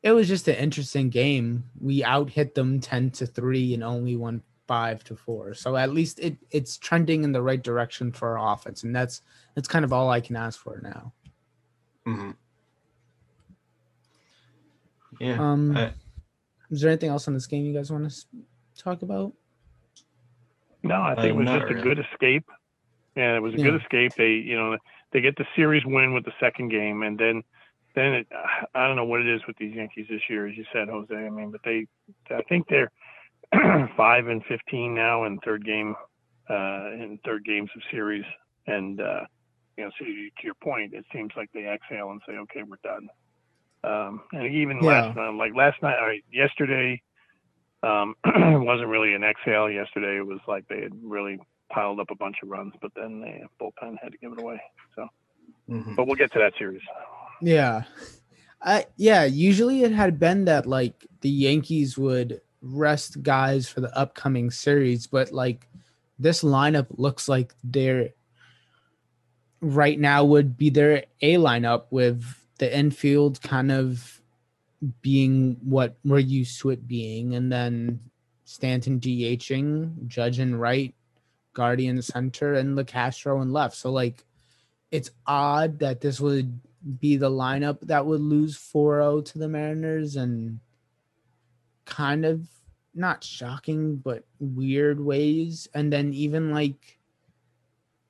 it 0.02 0.12
was 0.12 0.28
just 0.28 0.48
an 0.48 0.56
interesting 0.56 1.10
game. 1.10 1.64
We 1.80 2.04
out 2.04 2.30
hit 2.30 2.54
them 2.54 2.80
10 2.80 3.12
to 3.12 3.26
3 3.26 3.74
and 3.74 3.84
only 3.84 4.16
won 4.16 4.44
5 4.68 5.04
to 5.06 5.16
4. 5.16 5.54
So 5.56 5.76
at 5.76 5.94
least 5.94 6.20
it 6.20 6.38
it's 6.52 6.78
trending 6.78 7.24
in 7.24 7.32
the 7.32 7.42
right 7.42 7.62
direction 7.62 8.12
for 8.12 8.38
our 8.38 8.54
offense 8.54 8.84
and 8.84 8.96
that's 8.96 9.22
that's 9.54 9.68
kind 9.68 9.86
of 9.86 9.94
all 9.94 10.10
I 10.10 10.22
can 10.22 10.36
ask 10.36 10.60
for 10.60 10.80
now. 10.84 11.14
Mm-hmm. 12.08 12.32
Yeah. 15.20 15.40
Um 15.40 15.76
I, 15.76 15.92
is 16.72 16.82
there 16.82 16.90
anything 16.90 17.10
else 17.10 17.28
on 17.28 17.34
this 17.34 17.48
game 17.48 17.66
you 17.66 17.74
guys 17.74 17.92
want 17.92 18.10
to 18.10 18.26
talk 18.78 19.02
about? 19.02 19.34
No, 20.84 21.02
I 21.02 21.16
think 21.16 21.26
uh, 21.26 21.28
it 21.28 21.36
was 21.36 21.48
just 21.48 21.64
really. 21.66 21.80
a 21.80 21.84
good 21.84 22.00
escape. 22.12 22.50
Yeah, 23.16 23.36
it 23.36 23.40
was 23.40 23.54
a 23.54 23.58
yeah. 23.58 23.64
good 23.64 23.82
escape. 23.82 24.14
They, 24.16 24.32
you 24.32 24.58
know, 24.58 24.78
they 25.14 25.22
get 25.22 25.36
the 25.38 25.46
series 25.56 25.84
win 25.86 26.14
with 26.14 26.26
the 26.26 26.34
second 26.40 26.70
game 26.70 27.04
and 27.04 27.18
then 27.18 27.44
then 27.96 28.14
it, 28.14 28.28
I 28.76 28.88
don't 28.88 28.98
know 28.98 29.06
what 29.06 29.22
it 29.22 29.28
is 29.28 29.42
with 29.48 29.58
these 29.58 29.74
Yankees 29.74 30.08
this 30.10 30.22
year, 30.30 30.48
as 30.48 30.58
you 30.58 30.66
said, 30.74 30.90
Jose. 30.90 31.16
I 31.16 31.30
mean, 31.30 31.52
but 31.52 31.62
they, 31.64 31.88
I 32.30 32.42
think 32.44 32.68
they're 32.68 32.92
five 33.98 34.28
and 34.28 34.44
fifteen 34.46 34.94
now 34.94 35.24
in 35.24 35.40
third 35.40 35.66
game, 35.66 35.96
uh, 36.50 36.92
in 36.92 37.20
third 37.26 37.46
games 37.46 37.70
of 37.76 37.82
series, 37.90 38.26
and 38.68 39.00
uh, 39.00 39.22
you 39.78 39.86
know, 39.86 39.92
so 39.98 40.06
to 40.06 40.44
your 40.44 40.56
point, 40.56 40.94
it 40.94 41.06
seems 41.14 41.32
like 41.36 41.50
they 41.54 41.68
exhale 41.68 42.12
and 42.12 42.22
say, 42.28 42.34
okay, 42.34 42.64
we're 42.64 42.78
done. 42.84 43.08
Um, 43.86 44.22
and 44.32 44.54
even 44.54 44.80
yeah. 44.82 44.90
last 44.90 45.16
night, 45.16 45.30
like 45.36 45.56
last 45.56 45.82
night, 45.82 45.98
or 46.00 46.16
yesterday, 46.32 47.02
um, 47.84 48.16
wasn't 48.26 48.88
really 48.88 49.14
an 49.14 49.24
exhale. 49.24 49.70
Yesterday, 49.70 50.18
it 50.18 50.26
was 50.26 50.40
like 50.48 50.68
they 50.68 50.82
had 50.82 50.94
really 51.04 51.40
piled 51.72 52.00
up 52.00 52.10
a 52.12 52.16
bunch 52.16 52.38
of 52.42 52.50
runs, 52.50 52.74
but 52.82 52.92
then 52.96 53.20
the 53.20 53.64
bullpen 53.64 53.96
had 54.02 54.12
to 54.12 54.18
give 54.18 54.32
it 54.34 54.42
away. 54.42 54.62
So, 54.96 55.08
mm-hmm. 55.70 55.96
but 55.96 56.08
we'll 56.08 56.16
get 56.16 56.32
to 56.34 56.40
that 56.40 56.54
series. 56.58 56.82
Yeah. 57.42 57.84
I 58.62 58.86
yeah, 58.98 59.26
usually 59.26 59.84
it 59.84 59.92
had 59.92 60.20
been 60.20 60.46
that 60.46 60.66
like 60.66 61.06
the 61.22 61.30
Yankees 61.30 61.98
would 61.98 62.42
rest 62.62 63.22
guys 63.22 63.68
for 63.70 63.82
the 63.82 63.96
upcoming 63.96 64.50
series, 64.50 65.06
but 65.08 65.32
like 65.32 65.68
this 66.18 66.42
lineup 66.42 66.88
looks 66.98 67.30
like 67.30 67.54
they're 67.64 68.10
right 69.62 70.00
now 70.00 70.24
would 70.24 70.58
be 70.58 70.70
their 70.70 71.06
A 71.22 71.36
lineup 71.36 71.86
with 71.92 72.26
the 72.58 72.78
infield 72.78 73.42
kind 73.42 73.72
of 73.72 74.22
being 75.02 75.58
what 75.64 75.96
we're 76.04 76.20
used 76.20 76.60
to 76.62 76.70
it 76.70 76.88
being, 76.88 77.36
and 77.36 77.52
then 77.52 78.00
Stanton 78.46 79.00
DHing, 79.00 80.08
Judge 80.08 80.40
and 80.40 80.60
right, 80.60 80.94
Gardner 81.54 82.02
center, 82.02 82.54
and 82.54 82.78
LeCastro 82.78 83.42
and 83.42 83.52
left. 83.52 83.76
So 83.76 83.92
like 83.92 84.26
it's 84.92 85.12
odd 85.26 85.80
that 85.80 86.02
this 86.02 86.20
would 86.20 86.60
be 87.00 87.18
the 87.18 87.30
lineup 87.30 87.80
that 87.82 88.06
would 88.06 88.22
lose 88.22 88.58
4-0 88.58 89.26
to 89.26 89.40
the 89.40 89.48
Mariners 89.48 90.16
and 90.16 90.60
kind 91.86 92.26
of 92.26 92.48
not 92.94 93.24
shocking 93.24 93.98
but 93.98 94.24
weird 94.40 95.00
ways 95.00 95.68
and 95.74 95.92
then 95.92 96.14
even 96.14 96.52
like 96.52 97.00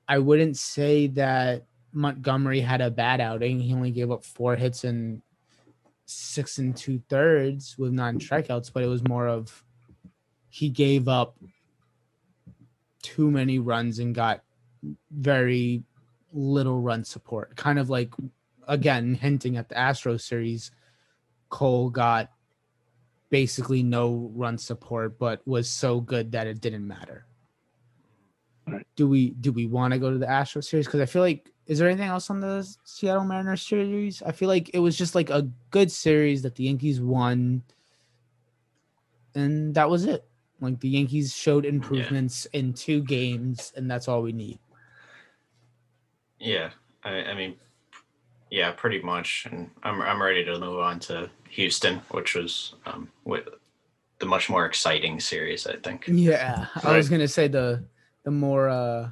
I 0.08 0.18
wouldn't 0.18 0.56
say 0.56 1.08
that 1.08 1.64
Montgomery 1.96 2.60
had 2.60 2.82
a 2.82 2.90
bad 2.90 3.22
outing. 3.22 3.58
He 3.58 3.72
only 3.72 3.90
gave 3.90 4.10
up 4.10 4.22
four 4.22 4.54
hits 4.54 4.84
and 4.84 5.22
six 6.04 6.58
and 6.58 6.76
two 6.76 7.00
thirds 7.08 7.76
with 7.78 7.92
nine 7.92 8.18
strikeouts, 8.18 8.70
but 8.72 8.82
it 8.82 8.86
was 8.86 9.06
more 9.08 9.26
of 9.26 9.64
he 10.50 10.68
gave 10.68 11.08
up 11.08 11.36
too 13.02 13.30
many 13.30 13.58
runs 13.58 13.98
and 13.98 14.14
got 14.14 14.42
very 15.10 15.82
little 16.32 16.80
run 16.80 17.02
support. 17.02 17.56
Kind 17.56 17.78
of 17.78 17.88
like 17.88 18.12
again 18.68 19.14
hinting 19.14 19.56
at 19.56 19.70
the 19.70 19.78
Astro 19.78 20.18
series, 20.18 20.70
Cole 21.48 21.88
got 21.88 22.30
basically 23.30 23.82
no 23.82 24.30
run 24.34 24.58
support, 24.58 25.18
but 25.18 25.40
was 25.46 25.68
so 25.68 26.00
good 26.00 26.32
that 26.32 26.46
it 26.46 26.60
didn't 26.60 26.86
matter. 26.86 27.24
Right. 28.68 28.86
Do 28.96 29.08
we 29.08 29.30
do 29.30 29.50
we 29.50 29.66
want 29.66 29.94
to 29.94 29.98
go 29.98 30.10
to 30.10 30.18
the 30.18 30.28
Astro 30.28 30.60
series? 30.60 30.86
Because 30.86 31.00
I 31.00 31.06
feel 31.06 31.22
like 31.22 31.52
is 31.66 31.78
there 31.78 31.88
anything 31.88 32.08
else 32.08 32.30
on 32.30 32.40
the 32.40 32.66
Seattle 32.84 33.24
Mariners 33.24 33.62
series? 33.62 34.22
I 34.22 34.32
feel 34.32 34.48
like 34.48 34.70
it 34.72 34.78
was 34.78 34.96
just 34.96 35.14
like 35.14 35.30
a 35.30 35.48
good 35.70 35.90
series 35.90 36.42
that 36.42 36.54
the 36.54 36.64
Yankees 36.64 37.00
won, 37.00 37.62
and 39.34 39.74
that 39.74 39.90
was 39.90 40.04
it. 40.04 40.24
Like 40.60 40.80
the 40.80 40.88
Yankees 40.88 41.34
showed 41.34 41.66
improvements 41.66 42.46
yeah. 42.52 42.60
in 42.60 42.72
two 42.72 43.02
games, 43.02 43.72
and 43.76 43.90
that's 43.90 44.08
all 44.08 44.22
we 44.22 44.32
need. 44.32 44.58
Yeah, 46.38 46.70
I, 47.04 47.10
I 47.10 47.34
mean, 47.34 47.56
yeah, 48.50 48.70
pretty 48.70 49.02
much. 49.02 49.46
And 49.50 49.70
I'm 49.82 50.00
I'm 50.00 50.22
ready 50.22 50.44
to 50.44 50.58
move 50.58 50.78
on 50.78 51.00
to 51.00 51.28
Houston, 51.50 52.00
which 52.10 52.34
was 52.34 52.74
um 52.86 53.10
with 53.24 53.48
the 54.18 54.26
much 54.26 54.48
more 54.48 54.66
exciting 54.66 55.20
series, 55.20 55.66
I 55.66 55.76
think. 55.76 56.04
Yeah. 56.06 56.66
I 56.82 56.96
was 56.96 57.08
gonna 57.08 57.28
say 57.28 57.48
the 57.48 57.84
the 58.22 58.30
more 58.30 58.68
uh 58.68 59.10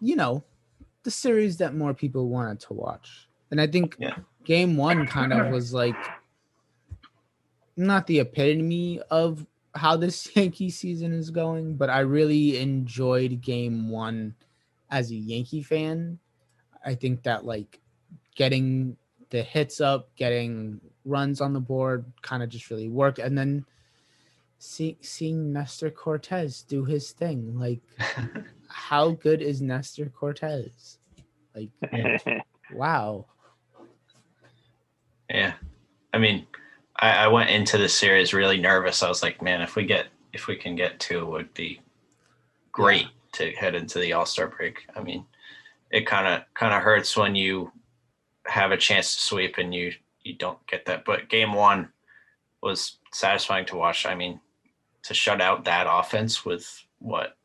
you 0.00 0.16
know 0.16 0.44
the 1.02 1.10
series 1.10 1.56
that 1.58 1.74
more 1.74 1.94
people 1.94 2.28
wanted 2.28 2.60
to 2.60 2.72
watch, 2.72 3.28
and 3.50 3.60
I 3.60 3.66
think 3.66 3.96
yeah. 3.98 4.16
Game 4.44 4.76
One 4.76 5.06
kind 5.06 5.32
of 5.32 5.50
was 5.50 5.72
like 5.72 5.96
not 7.76 8.06
the 8.06 8.20
epitome 8.20 9.00
of 9.10 9.46
how 9.74 9.96
this 9.96 10.28
Yankee 10.36 10.70
season 10.70 11.12
is 11.12 11.30
going, 11.30 11.76
but 11.76 11.90
I 11.90 12.00
really 12.00 12.58
enjoyed 12.58 13.40
Game 13.40 13.90
One 13.90 14.34
as 14.90 15.10
a 15.10 15.16
Yankee 15.16 15.62
fan 15.62 16.18
I 16.86 16.94
think 16.94 17.24
that 17.24 17.44
like 17.44 17.80
getting 18.36 18.96
the 19.30 19.42
hits 19.42 19.80
up, 19.80 20.14
getting 20.14 20.80
runs 21.04 21.40
on 21.40 21.52
the 21.52 21.60
board 21.60 22.04
kind 22.22 22.42
of 22.42 22.48
just 22.48 22.70
really 22.70 22.88
worked. 22.88 23.18
And 23.18 23.36
then 23.36 23.66
see, 24.58 24.96
seeing 25.00 25.52
Nestor 25.52 25.90
Cortes 25.90 26.62
do 26.62 26.84
his 26.84 27.10
thing. 27.10 27.58
Like, 27.58 27.80
how 28.76 29.12
good 29.12 29.40
is 29.40 29.62
Nestor 29.62 30.06
Cortes? 30.06 30.98
Like, 31.54 31.70
wow. 32.72 33.24
Yeah. 35.30 35.54
I 36.12 36.18
mean, 36.18 36.46
I, 36.96 37.24
I, 37.24 37.28
went 37.28 37.48
into 37.48 37.78
the 37.78 37.88
series 37.88 38.34
really 38.34 38.60
nervous. 38.60 39.02
I 39.02 39.08
was 39.08 39.22
like, 39.22 39.40
man, 39.40 39.62
if 39.62 39.76
we 39.76 39.86
get, 39.86 40.08
if 40.34 40.46
we 40.46 40.56
can 40.56 40.76
get 40.76 41.00
two, 41.00 41.20
it 41.20 41.26
would 41.26 41.54
be 41.54 41.80
great 42.70 43.06
yeah. 43.06 43.08
to 43.32 43.50
head 43.52 43.74
into 43.74 43.98
the 43.98 44.12
All 44.12 44.26
Star 44.26 44.46
break. 44.46 44.86
I 44.94 45.02
mean, 45.02 45.24
it 45.90 46.06
kind 46.06 46.26
of 46.26 46.42
kind 46.52 46.74
of 46.74 46.82
hurts 46.82 47.16
when 47.16 47.34
you 47.34 47.72
have 48.46 48.72
a 48.72 48.76
chance 48.76 49.16
to 49.16 49.22
sweep 49.22 49.56
and 49.56 49.74
you 49.74 49.92
you 50.22 50.34
don't 50.34 50.64
get 50.66 50.84
that. 50.84 51.04
But 51.06 51.30
game 51.30 51.54
one 51.54 51.88
was 52.62 52.98
satisfying 53.12 53.64
to 53.66 53.76
watch. 53.76 54.06
I 54.06 54.14
mean, 54.14 54.38
to 55.04 55.14
shut 55.14 55.40
out 55.40 55.64
that 55.64 55.86
offense 55.90 56.44
with 56.44 56.84
what 56.98 57.35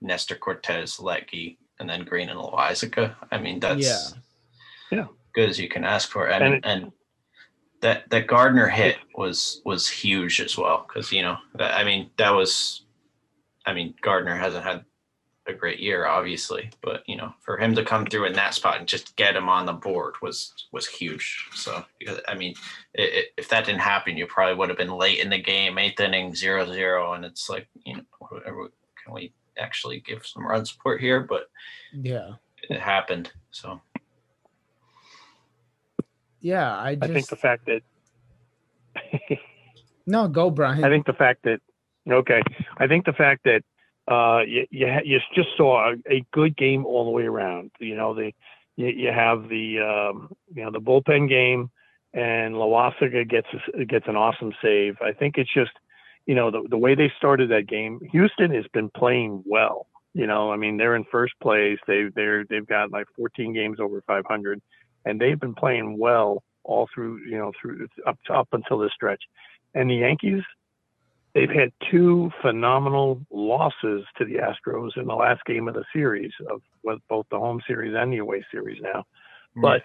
Nestor 0.00 0.36
Cortes, 0.36 0.98
Luetge, 0.98 1.56
and 1.78 1.88
then 1.88 2.04
Green 2.04 2.28
and 2.28 2.38
Loaisiga. 2.38 3.14
I 3.30 3.38
mean, 3.38 3.60
that's 3.60 3.82
yeah, 3.82 4.98
yeah, 4.98 5.06
good 5.34 5.48
as 5.48 5.58
you 5.58 5.68
can 5.68 5.84
ask 5.84 6.10
for. 6.10 6.28
And 6.28 6.44
and, 6.44 6.54
it, 6.54 6.64
and 6.64 6.92
that 7.80 8.08
that 8.10 8.26
Gardner 8.26 8.68
hit 8.68 8.96
was 9.14 9.60
was 9.64 9.88
huge 9.88 10.40
as 10.40 10.56
well 10.56 10.86
because 10.86 11.12
you 11.12 11.22
know 11.22 11.36
that, 11.54 11.76
I 11.76 11.84
mean 11.84 12.10
that 12.16 12.30
was 12.30 12.84
I 13.64 13.72
mean 13.72 13.94
Gardner 14.02 14.36
hasn't 14.36 14.64
had 14.64 14.84
a 15.48 15.52
great 15.52 15.78
year, 15.78 16.06
obviously, 16.06 16.70
but 16.82 17.02
you 17.06 17.16
know, 17.16 17.32
for 17.40 17.56
him 17.56 17.74
to 17.74 17.84
come 17.84 18.06
through 18.06 18.26
in 18.26 18.32
that 18.34 18.54
spot 18.54 18.78
and 18.78 18.88
just 18.88 19.16
get 19.16 19.36
him 19.36 19.48
on 19.48 19.66
the 19.66 19.72
board 19.72 20.14
was 20.22 20.52
was 20.72 20.86
huge. 20.86 21.48
So, 21.54 21.84
because 21.98 22.20
I 22.28 22.34
mean, 22.34 22.54
it, 22.94 23.14
it, 23.14 23.26
if 23.36 23.48
that 23.48 23.66
didn't 23.66 23.80
happen, 23.80 24.16
you 24.16 24.26
probably 24.26 24.54
would 24.54 24.68
have 24.68 24.78
been 24.78 24.90
late 24.90 25.20
in 25.20 25.30
the 25.30 25.40
game, 25.40 25.78
eighth 25.78 26.00
inning, 26.00 26.34
zero 26.34 26.66
zero, 26.66 27.12
and 27.12 27.24
it's 27.24 27.48
like, 27.48 27.68
you 27.84 27.96
know, 27.96 28.02
can 29.04 29.14
we 29.14 29.32
actually 29.58 30.00
give 30.00 30.26
some 30.26 30.46
run 30.46 30.64
support 30.64 31.00
here? 31.00 31.20
But 31.20 31.48
yeah, 31.92 32.32
it 32.68 32.80
happened. 32.80 33.30
So, 33.50 33.80
Yeah, 36.40 36.76
I 36.76 36.94
just... 36.94 37.10
I 37.10 37.14
think 37.14 37.28
the 37.28 37.36
fact 37.36 37.66
that 37.66 37.82
No, 40.06 40.28
go 40.28 40.50
Brian. 40.50 40.84
I 40.84 40.88
think 40.88 41.06
the 41.06 41.12
fact 41.12 41.42
that 41.44 41.60
okay, 42.08 42.42
I 42.78 42.86
think 42.86 43.04
the 43.04 43.12
fact 43.12 43.44
that 43.44 43.62
uh, 44.10 44.42
you, 44.46 44.66
you, 44.70 44.86
you 45.04 45.20
just 45.34 45.48
saw 45.56 45.90
a, 45.90 45.94
a, 46.08 46.24
good 46.32 46.56
game 46.56 46.86
all 46.86 47.04
the 47.04 47.10
way 47.10 47.24
around. 47.24 47.72
You 47.80 47.96
know, 47.96 48.14
the 48.14 48.32
you, 48.76 48.86
you 48.86 49.10
have 49.10 49.48
the 49.48 49.80
um, 49.80 50.30
you 50.54 50.62
know 50.62 50.70
the 50.70 50.80
bullpen 50.80 51.28
game, 51.28 51.70
and 52.14 52.54
Loaisiga 52.54 53.28
gets 53.28 53.48
gets 53.88 54.06
an 54.06 54.14
awesome 54.14 54.52
save. 54.62 54.96
I 55.02 55.12
think 55.12 55.38
it's 55.38 55.52
just 55.52 55.72
you 56.26 56.34
know 56.34 56.50
the 56.50 56.66
the 56.68 56.78
way 56.78 56.94
they 56.94 57.10
started 57.16 57.50
that 57.50 57.68
game. 57.68 58.00
Houston 58.12 58.52
has 58.52 58.64
been 58.72 58.90
playing 58.90 59.42
well. 59.46 59.86
You 60.12 60.26
know, 60.26 60.50
I 60.50 60.56
mean 60.56 60.76
they're 60.76 60.96
in 60.96 61.04
first 61.10 61.34
place. 61.40 61.78
They 61.86 62.06
they're 62.14 62.44
they've 62.44 62.66
got 62.66 62.90
like 62.90 63.06
14 63.16 63.52
games 63.52 63.78
over 63.80 64.02
500, 64.06 64.60
and 65.04 65.20
they've 65.20 65.38
been 65.38 65.54
playing 65.54 65.98
well 65.98 66.42
all 66.64 66.88
through 66.92 67.20
you 67.24 67.38
know 67.38 67.52
through 67.60 67.86
up 68.06 68.18
up 68.30 68.48
until 68.52 68.78
this 68.78 68.92
stretch. 68.94 69.22
And 69.74 69.90
the 69.90 69.96
Yankees, 69.96 70.42
they've 71.34 71.50
had 71.50 71.70
two 71.90 72.30
phenomenal 72.40 73.20
losses 73.30 74.04
to 74.16 74.24
the 74.24 74.36
Astros 74.36 74.96
in 74.96 75.06
the 75.06 75.14
last 75.14 75.44
game 75.44 75.68
of 75.68 75.74
the 75.74 75.84
series 75.92 76.32
of 76.50 76.60
both 77.08 77.26
the 77.30 77.38
home 77.38 77.60
series 77.66 77.94
and 77.96 78.12
the 78.12 78.18
away 78.18 78.44
series 78.50 78.80
now. 78.80 79.04
Mm-hmm. 79.56 79.60
But 79.60 79.82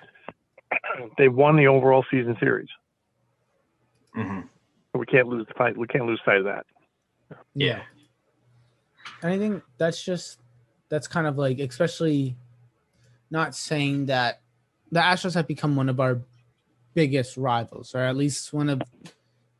they 1.18 1.28
won 1.28 1.58
the 1.58 1.68
overall 1.68 2.06
season 2.10 2.38
series. 2.40 2.70
Mm-hmm. 4.18 4.48
We 4.94 5.06
can't 5.06 5.28
lose 5.28 5.48
the 5.48 5.54
fight. 5.54 5.78
We 5.78 5.88
can't 5.88 6.06
lose 6.06 6.20
sight 6.26 6.38
of 6.38 6.46
that. 6.46 6.66
Yeah. 7.56 7.82
And 9.22 9.32
I 9.32 9.38
think 9.38 9.64
that's 9.78 10.04
just 10.04 10.40
that's 10.90 11.08
kind 11.08 11.28
of 11.28 11.38
like 11.38 11.60
especially 11.60 12.36
not 13.30 13.56
saying 13.56 14.08
that 14.08 14.42
the 14.92 15.00
Astros 15.00 15.36
have 15.36 15.48
become 15.48 15.76
one 15.76 15.88
of 15.88 16.00
our 16.00 16.22
biggest 16.94 17.38
rivals, 17.38 17.96
or 17.96 18.00
at 18.00 18.18
least 18.18 18.52
one 18.52 18.70
of 18.70 18.82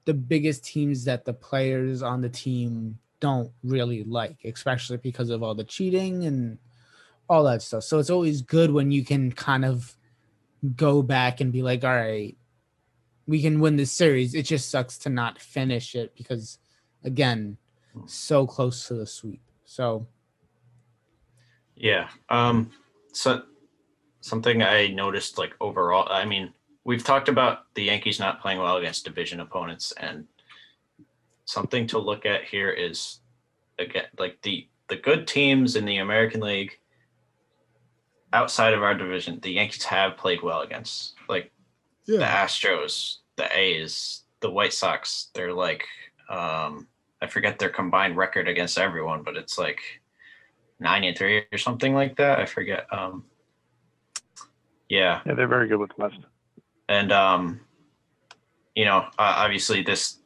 the 0.06 0.14
biggest 0.14 0.66
teams 0.66 1.06
that 1.06 1.24
the 1.26 1.34
players 1.34 2.02
on 2.02 2.22
the 2.22 2.30
team 2.30 2.98
don't 3.22 3.52
really 3.64 4.04
like, 4.04 4.38
especially 4.44 4.98
because 4.98 5.30
of 5.30 5.42
all 5.42 5.56
the 5.56 5.64
cheating 5.64 6.26
and 6.26 6.58
all 7.30 7.44
that 7.46 7.62
stuff. 7.62 7.84
So 7.84 8.00
it's 8.00 8.10
always 8.10 8.42
good 8.42 8.72
when 8.72 8.92
you 8.92 9.06
can 9.06 9.32
kind 9.32 9.64
of 9.64 9.96
go 10.76 11.02
back 11.02 11.40
and 11.40 11.52
be 11.52 11.62
like, 11.62 11.84
all 11.84 11.96
right, 11.96 12.36
we 13.32 13.42
can 13.42 13.62
win 13.62 13.78
this 13.78 13.94
series. 13.94 14.36
It 14.36 14.44
just 14.44 14.70
sucks 14.70 14.98
to 15.00 15.10
not 15.10 15.42
finish 15.42 15.96
it 15.96 16.14
because, 16.18 16.58
again, 17.06 17.56
so 18.06 18.46
close 18.46 18.90
to 18.90 18.94
the 18.94 19.08
sweep. 19.08 19.42
So, 19.64 20.06
yeah. 21.78 22.10
Um, 22.28 22.72
so 23.14 23.44
something 24.20 24.62
I 24.62 24.88
noticed, 24.88 25.38
like 25.38 25.54
overall, 25.62 26.12
I 26.12 26.26
mean, 26.26 26.54
we've 26.84 27.06
talked 27.06 27.30
about 27.30 27.74
the 27.74 27.84
Yankees 27.84 28.20
not 28.20 28.42
playing 28.42 28.60
well 28.60 28.76
against 28.76 29.06
division 29.06 29.40
opponents, 29.40 29.94
and 29.94 30.28
something 31.46 31.88
to 31.88 32.00
look 32.00 32.26
at 32.26 32.44
here 32.44 32.70
is 32.70 33.20
again 33.80 34.08
like 34.20 34.42
the 34.42 34.68
the 34.90 34.98
good 34.98 35.26
teams 35.26 35.78
in 35.78 35.86
the 35.86 36.00
American 36.00 36.42
League 36.42 36.78
outside 38.34 38.74
of 38.74 38.84
our 38.84 38.94
division, 38.94 39.40
the 39.42 39.52
Yankees 39.52 39.86
have 39.86 40.18
played 40.18 40.42
well 40.42 40.62
against 40.62 41.16
like 41.30 41.52
yeah. 42.06 42.20
the 42.20 42.26
Astros, 42.26 43.18
the 43.38 43.48
A's, 43.58 44.24
the 44.42 44.50
White 44.50 44.74
Sox. 44.74 45.30
They're 45.34 45.54
like 45.54 45.86
um 46.30 46.88
I 47.22 47.28
forget 47.28 47.60
their 47.60 47.70
combined 47.70 48.18
record 48.18 48.48
against 48.48 48.78
everyone, 48.78 49.24
but 49.24 49.38
it's 49.38 49.58
like 49.58 49.80
nine 50.80 51.04
and 51.04 51.18
three 51.18 51.44
or 51.52 51.58
something 51.58 51.94
like 51.94 52.18
that. 52.18 52.40
I 52.40 52.46
forget. 52.46 52.86
Um 52.92 53.26
yeah. 54.90 55.22
Yeah, 55.26 55.36
they're 55.36 55.48
very 55.48 55.68
good 55.68 55.80
with 55.80 55.92
West 55.98 56.18
and 56.92 57.12
um, 57.14 57.62
you 58.76 58.84
know, 58.84 58.98
uh, 59.18 59.34
obviously 59.38 59.82
this 59.82 60.20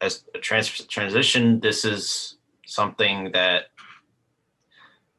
as 0.00 0.24
a 0.34 0.38
trans- 0.38 0.86
transition, 0.86 1.60
this 1.60 1.84
is 1.84 2.38
something 2.66 3.30
that 3.32 3.66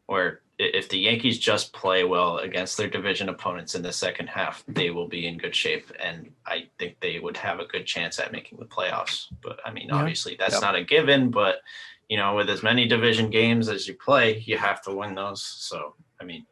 where 0.07 0.41
if 0.59 0.89
the 0.89 0.99
Yankees 0.99 1.39
just 1.39 1.71
play 1.71 2.03
well 2.03 2.39
against 2.39 2.77
their 2.77 2.89
division 2.89 3.29
opponents 3.29 3.75
in 3.75 3.81
the 3.81 3.93
second 3.93 4.27
half, 4.27 4.61
they 4.67 4.89
will 4.89 5.07
be 5.07 5.25
in 5.25 5.37
good 5.37 5.55
shape, 5.55 5.89
and 6.03 6.29
I 6.45 6.67
think 6.77 6.97
they 6.99 7.17
would 7.17 7.37
have 7.37 7.59
a 7.61 7.65
good 7.65 7.85
chance 7.85 8.19
at 8.19 8.33
making 8.33 8.59
the 8.59 8.65
playoffs. 8.65 9.27
But 9.41 9.59
I 9.65 9.71
mean, 9.71 9.87
yeah. 9.87 9.95
obviously, 9.95 10.35
that's 10.37 10.55
yep. 10.55 10.61
not 10.61 10.75
a 10.75 10.83
given. 10.83 11.31
But 11.31 11.61
you 12.09 12.17
know, 12.17 12.35
with 12.35 12.49
as 12.49 12.61
many 12.61 12.87
division 12.87 13.29
games 13.29 13.69
as 13.69 13.87
you 13.87 13.93
play, 13.93 14.39
you 14.39 14.57
have 14.57 14.81
to 14.83 14.93
win 14.93 15.15
those. 15.15 15.41
So 15.41 15.95
I 16.19 16.25
mean, 16.25 16.45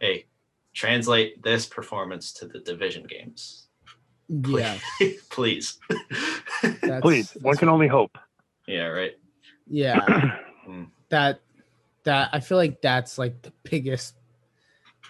hey, 0.00 0.26
translate 0.72 1.42
this 1.42 1.66
performance 1.66 2.32
to 2.34 2.46
the 2.46 2.60
division 2.60 3.04
games. 3.04 3.66
Yeah. 4.28 4.78
Please. 5.28 5.78
Please. 7.02 7.36
One 7.40 7.56
can 7.56 7.68
only 7.68 7.88
hope. 7.88 8.16
Yeah, 8.68 8.86
right. 8.86 9.18
Yeah. 9.66 9.98
Hmm. 10.64 10.84
that 11.08 11.40
that 12.04 12.30
I 12.32 12.40
feel 12.40 12.58
like 12.58 12.80
that's 12.80 13.18
like 13.18 13.42
the 13.42 13.52
biggest 13.64 14.14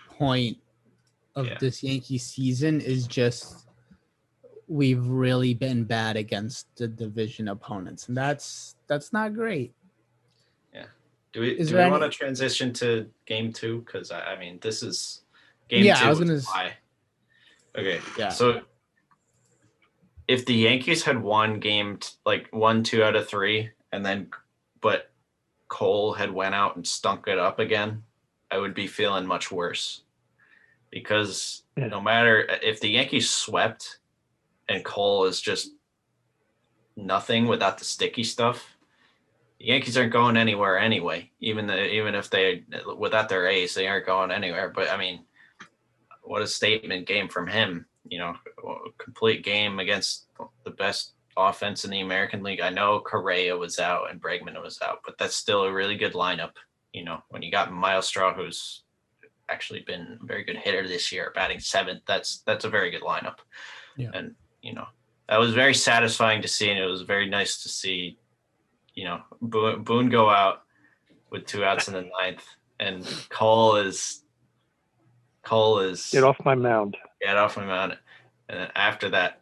point 0.09 0.59
of 1.37 1.46
yeah. 1.46 1.59
this 1.59 1.83
Yankee 1.83 2.18
season 2.18 2.81
is 2.81 3.07
just 3.07 3.66
we've 4.66 5.05
really 5.07 5.55
been 5.55 5.85
bad 5.85 6.16
against 6.16 6.66
the 6.76 6.88
division 6.88 7.48
opponents. 7.48 8.09
And 8.09 8.16
that's 8.16 8.76
that's 8.87 9.12
not 9.12 9.35
great. 9.35 9.74
Yeah. 10.74 10.87
Do 11.33 11.40
we 11.40 11.50
is 11.50 11.68
do 11.68 11.76
we 11.76 11.83
any... 11.83 11.90
want 11.90 12.03
to 12.03 12.11
transition 12.11 12.72
to 12.74 13.07
game 13.26 13.53
two? 13.53 13.83
Because 13.87 14.11
I, 14.11 14.35
I 14.35 14.38
mean 14.38 14.59
this 14.61 14.83
is 14.83 15.22
Game 15.70 15.85
yeah, 15.85 16.00
I 16.03 16.11
was 16.11 16.18
gonna. 16.18 16.40
Okay. 17.79 18.00
Yeah. 18.18 18.31
So 18.31 18.62
if 20.26 20.44
the 20.44 20.55
Yankees 20.55 21.05
had 21.05 21.22
won 21.22 21.61
game 21.61 21.98
t- 21.98 22.11
like 22.26 22.48
one, 22.50 22.83
two 22.83 23.05
out 23.05 23.14
of 23.14 23.29
three, 23.29 23.70
and 23.92 24.05
then 24.05 24.31
but 24.81 25.10
Cole 25.70 26.12
had 26.12 26.33
went 26.33 26.54
out 26.54 26.76
and 26.76 26.87
stunk 26.87 27.28
it 27.28 27.38
up 27.38 27.59
again, 27.59 28.02
I 28.50 28.59
would 28.59 28.74
be 28.74 28.87
feeling 28.87 29.24
much 29.24 29.50
worse. 29.50 30.02
Because 30.90 31.62
yeah. 31.76 31.87
no 31.87 32.00
matter 32.00 32.46
if 32.62 32.80
the 32.80 32.90
Yankees 32.90 33.30
swept 33.30 34.00
and 34.68 34.85
Cole 34.85 35.24
is 35.24 35.40
just 35.40 35.70
nothing 36.96 37.46
without 37.46 37.78
the 37.78 37.85
sticky 37.85 38.24
stuff, 38.24 38.76
the 39.61 39.66
Yankees 39.66 39.96
aren't 39.96 40.12
going 40.12 40.37
anywhere 40.37 40.76
anyway. 40.78 41.30
Even 41.40 41.66
the, 41.66 41.87
even 41.87 42.16
if 42.16 42.28
they 42.28 42.64
without 42.98 43.28
their 43.28 43.46
ace, 43.46 43.72
they 43.72 43.87
aren't 43.87 44.06
going 44.06 44.33
anywhere. 44.33 44.72
But 44.74 44.90
I 44.90 44.96
mean, 44.96 45.20
what 46.22 46.42
a 46.42 46.48
statement 46.48 47.06
game 47.06 47.28
from 47.28 47.46
him. 47.46 47.87
You 48.09 48.18
know, 48.18 48.35
complete 48.98 49.44
game 49.44 49.78
against 49.78 50.26
the 50.64 50.70
best 50.70 51.12
offense 51.37 51.85
in 51.85 51.90
the 51.90 52.01
American 52.01 52.43
League. 52.43 52.61
I 52.61 52.71
know 52.71 53.01
Correa 53.01 53.57
was 53.57 53.79
out 53.79 54.11
and 54.11 54.21
Bregman 54.21 54.61
was 54.62 54.81
out, 54.83 54.99
but 55.05 55.16
that's 55.19 55.35
still 55.35 55.64
a 55.64 55.73
really 55.73 55.97
good 55.97 56.14
lineup. 56.14 56.53
You 56.93 57.05
know, 57.05 57.23
when 57.29 57.43
you 57.43 57.51
got 57.51 57.73
Myles 57.73 58.07
Straw, 58.07 58.35
who's 58.35 58.83
actually 59.49 59.81
been 59.81 60.19
a 60.21 60.27
very 60.27 60.45
good 60.45 60.57
hitter 60.57 60.87
this 60.87 61.12
year, 61.12 61.33
batting 61.35 61.61
seventh, 61.61 62.03
that's 62.07 62.43
that's 62.47 62.64
a 62.64 62.71
very 62.71 62.90
good 62.90 63.03
lineup. 63.03 63.37
Yeah. 63.97 64.11
And 64.14 64.35
you 64.62 64.75
know, 64.75 64.87
that 65.29 65.38
was 65.38 65.55
very 65.55 65.75
satisfying 65.75 66.43
to 66.43 66.49
see, 66.49 66.71
and 66.71 66.79
it 66.79 66.87
was 66.87 67.03
very 67.03 67.29
nice 67.29 67.62
to 67.62 67.69
see. 67.69 68.19
You 68.95 69.05
know, 69.05 69.21
Boone 69.40 70.11
go 70.11 70.29
out 70.29 70.62
with 71.31 71.47
two 71.47 71.64
outs 71.64 71.88
in 71.88 71.95
the 71.95 72.11
ninth, 72.21 72.45
and 72.81 73.07
Cole 73.29 73.77
is 73.77 74.25
Cole 75.43 75.81
is 75.81 76.11
get 76.11 76.25
off 76.25 76.38
my 76.45 76.55
mound. 76.55 76.97
Get 77.21 77.37
off 77.37 77.57
my 77.57 77.64
mound. 77.64 77.97
And 78.49 78.71
after 78.75 79.11
that, 79.11 79.39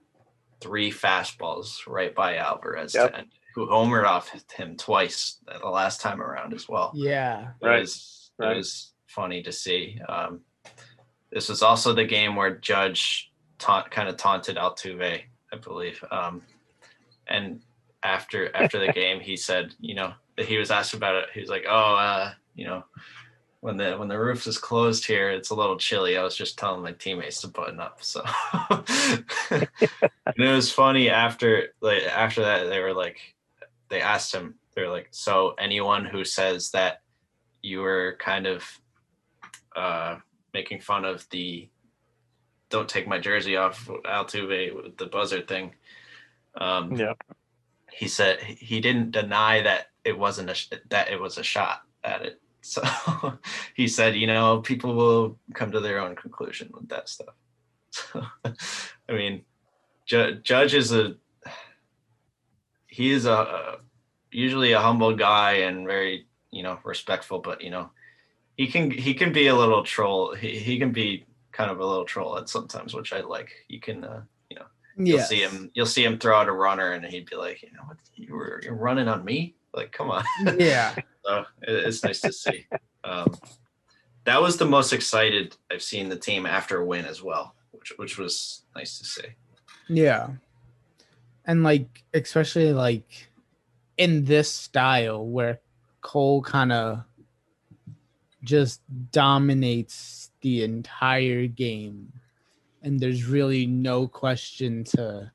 three 0.61 0.91
fastballs 0.91 1.87
right 1.87 2.15
by 2.15 2.37
Alvarez, 2.37 2.95
yep. 2.95 3.15
to, 3.15 3.25
who 3.55 3.67
homered 3.67 4.05
off 4.05 4.33
him 4.53 4.77
twice 4.77 5.39
the 5.61 5.69
last 5.69 6.01
time 6.01 6.21
around 6.21 6.55
as 6.55 6.69
well. 6.69 6.93
Yeah, 6.95 7.51
it 7.61 7.67
right. 7.67 7.81
Was, 7.81 8.31
right. 8.39 8.53
It 8.53 8.57
was 8.57 8.93
funny 9.07 9.43
to 9.43 9.53
see. 9.53 10.01
Um, 10.09 10.41
this 11.31 11.49
was 11.49 11.63
also 11.63 11.93
the 11.93 12.05
game 12.05 12.37
where 12.37 12.57
Judge 12.57 13.33
taunt, 13.59 13.91
kind 13.91 14.09
of 14.09 14.17
taunted 14.17 14.57
Altuve, 14.57 15.23
I 15.53 15.57
believe. 15.57 16.03
Um, 16.11 16.43
and 17.29 17.61
after 18.03 18.55
after 18.55 18.79
the 18.79 18.93
game, 18.95 19.21
he 19.21 19.37
said, 19.37 19.75
you 19.81 19.95
know, 19.95 20.13
that 20.37 20.47
he 20.47 20.57
was 20.57 20.71
asked 20.71 20.95
about 20.95 21.17
it. 21.17 21.27
He 21.35 21.41
was 21.41 21.51
like, 21.51 21.65
"Oh, 21.69 21.95
uh, 21.95 22.33
you 22.55 22.67
know, 22.67 22.85
when 23.69 23.77
the 23.77 23.99
when 23.99 24.09
the 24.09 24.19
roof 24.19 24.47
is 24.47 24.57
closed 24.57 25.05
here, 25.07 25.29
it's 25.29 25.51
a 25.51 25.55
little 25.55 25.77
chilly. 25.77 26.17
I 26.17 26.23
was 26.23 26.35
just 26.35 26.59
telling 26.59 26.83
my 26.83 26.93
teammates 26.93 27.43
to 27.43 27.49
button 27.49 27.79
up. 27.81 28.03
So 28.03 28.25
and 29.51 29.69
it 30.39 30.55
was 30.55 30.73
funny 30.73 31.11
after 31.11 31.75
like 31.83 32.05
after 32.05 32.41
that 32.41 32.71
they 32.71 32.81
were 32.81 32.95
like 32.95 33.21
they 33.91 34.01
asked 34.01 34.35
him, 34.35 34.55
they 34.75 34.81
were 34.81 34.89
like, 34.89 35.09
So 35.11 35.55
anyone 35.59 36.07
who 36.07 36.25
says 36.25 36.71
that 36.71 37.03
you 37.61 37.81
were 37.81 38.17
kind 38.19 38.47
of 38.47 38.65
uh 39.77 40.17
making 40.55 40.81
fun 40.81 41.05
of 41.05 41.29
the 41.29 41.69
don't 42.71 42.89
take 42.89 43.07
my 43.07 43.19
jersey 43.19 43.57
off 43.57 43.87
Altuve 44.07 44.83
with 44.83 44.97
the 44.97 45.07
buzzer 45.07 45.43
thing. 45.43 45.75
Um 46.59 46.97
yeah. 46.97 47.13
He 47.93 48.09
said 48.09 48.41
he 48.41 48.81
didn't 48.81 49.11
deny 49.11 49.61
that 49.61 49.89
it 50.07 50.19
wasn't 50.19 50.49
a 50.49 50.79
that 50.89 51.11
it 51.11 51.21
was 51.21 51.37
a 51.37 51.43
shot 51.43 51.83
at 52.03 52.23
it 52.23 52.41
so 52.61 52.83
he 53.75 53.89
said, 53.89 54.17
you 54.17 54.27
know, 54.27 54.61
people 54.61 54.95
will 54.95 55.39
come 55.55 55.73
to 55.73 55.81
their 55.81 56.01
own 56.01 56.17
conclusion 56.17 56.71
with 56.73 56.89
that 56.89 57.09
stuff. 57.09 57.35
So, 57.91 58.23
I 59.09 59.13
mean, 59.13 59.45
Ju- 60.07 60.41
Judge 60.43 60.75
is 60.75 60.93
a 60.93 61.17
he 62.87 63.11
is 63.11 63.27
a, 63.27 63.33
a 63.33 63.77
usually 64.31 64.73
a 64.73 64.81
humble 64.81 65.15
guy 65.15 65.53
and 65.53 65.87
very 65.87 66.27
you 66.51 66.63
know 66.63 66.79
respectful, 66.85 67.39
but 67.39 67.63
you 67.63 67.71
know 67.71 67.91
he 68.57 68.67
can 68.67 68.91
he 68.91 69.15
can 69.15 69.33
be 69.33 69.47
a 69.47 69.55
little 69.55 69.85
troll. 69.85 70.35
He 70.35 70.59
he 70.59 70.79
can 70.79 70.93
be 70.93 71.27
kind 71.53 71.71
of 71.71 71.81
a 71.81 71.87
little 71.87 72.05
troll 72.05 72.39
at 72.39 72.49
sometimes, 72.49 72.95
which 72.95 73.13
I 73.13 73.21
like. 73.21 73.51
You 73.69 73.81
can 73.81 74.05
uh, 74.05 74.23
you 74.51 74.57
know 74.57 74.67
you'll 74.97 75.19
yes. 75.19 75.29
see 75.29 75.41
him 75.41 75.71
you'll 75.75 75.87
see 75.87 76.05
him 76.05 76.19
throw 76.19 76.39
out 76.39 76.49
a 76.49 76.53
runner 76.53 76.93
and 76.93 77.05
he'd 77.05 77.31
be 77.31 77.37
like, 77.37 77.63
you 77.63 77.73
know, 77.73 77.83
what, 77.87 77.99
you 78.15 78.35
were 78.35 78.61
you're 78.63 78.75
running 78.75 79.09
on 79.09 79.25
me? 79.25 79.55
Like, 79.75 79.93
come 79.93 80.11
on. 80.11 80.25
Yeah. 80.59 80.95
so 81.25 81.45
it, 81.63 81.87
it's 81.87 82.03
nice 82.03 82.21
to 82.23 82.33
see. 82.33 82.67
Um, 83.05 83.35
that 84.25 84.43
was 84.43 84.57
the 84.57 84.67
most 84.67 84.93
excited 84.93 85.57
I've 85.71 85.83
seen 85.83 86.09
the 86.09 86.17
team 86.17 86.47
after 86.47 86.81
a 86.81 86.85
win 86.85 87.05
as 87.05 87.23
well, 87.23 87.55
which 87.71 87.93
which 87.97 88.19
was 88.19 88.63
nice 88.75 88.99
to 88.99 89.05
see. 89.05 89.29
Yeah. 89.89 90.29
And 91.47 91.63
like 91.63 92.05
especially 92.13 92.73
like 92.73 93.31
in 93.97 94.25
this 94.25 94.53
style 94.53 95.27
where 95.27 95.61
Cole 96.03 96.43
kind 96.43 96.73
of 96.73 97.05
just 98.45 98.81
dominates 99.11 100.31
the 100.41 100.63
entire 100.63 101.47
game 101.47 102.13
and 102.83 103.01
there's 103.01 103.25
really 103.25 103.67
no 103.67 104.07
question 104.07 104.85
to 104.85 105.31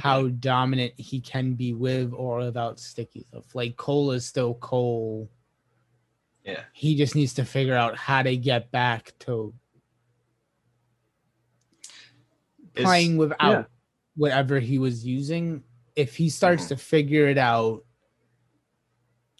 how 0.00 0.28
dominant 0.28 0.92
he 0.96 1.20
can 1.20 1.54
be 1.54 1.72
with 1.72 2.12
or 2.14 2.38
without 2.38 2.80
sticky 2.80 3.24
stuff. 3.28 3.54
Like 3.54 3.76
Cole 3.76 4.10
is 4.12 4.26
still 4.26 4.54
Cole. 4.54 5.30
Yeah. 6.44 6.60
He 6.72 6.96
just 6.96 7.14
needs 7.14 7.34
to 7.34 7.44
figure 7.44 7.76
out 7.76 7.96
how 7.96 8.22
to 8.22 8.36
get 8.36 8.70
back 8.70 9.12
to 9.20 9.54
playing 12.74 13.16
without 13.16 13.38
yeah. 13.40 13.64
whatever 14.16 14.58
he 14.58 14.78
was 14.78 15.06
using. 15.06 15.62
If 15.96 16.16
he 16.16 16.28
starts 16.28 16.64
mm-hmm. 16.64 16.74
to 16.74 16.82
figure 16.82 17.28
it 17.28 17.38
out, 17.38 17.84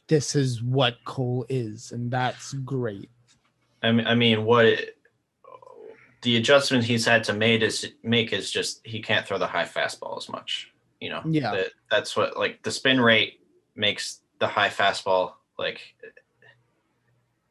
this 0.07 0.37
is 0.37 0.63
what 0.63 0.97
Cole 1.05 1.47
is, 1.49 1.93
and 1.93 2.11
that's 2.11 2.53
great. 2.53 3.11
I 3.83 3.93
mean, 3.93 4.07
I 4.07 4.15
mean, 4.15 4.45
what 4.45 4.67
it, 4.67 4.97
the 6.25 6.37
adjustment 6.37 6.85
he's 6.85 7.07
had 7.07 7.23
to 7.25 7.33
make 7.33 7.63
is 7.63 7.93
make 8.03 8.33
is 8.33 8.51
just 8.51 8.81
he 8.85 9.01
can't 9.01 9.27
throw 9.27 9.39
the 9.39 9.47
high 9.47 9.65
fastball 9.65 10.17
as 10.17 10.29
much. 10.29 10.73
You 11.01 11.11
know, 11.11 11.23
yeah, 11.25 11.53
that, 11.53 11.67
that's 11.91 12.17
what 12.17 12.37
like 12.37 12.63
the 12.63 12.71
spin 12.71 13.01
rate 13.01 13.41
makes 13.77 14.21
the 14.41 14.49
high 14.49 14.71
fastball 14.71 15.35
like 15.59 15.81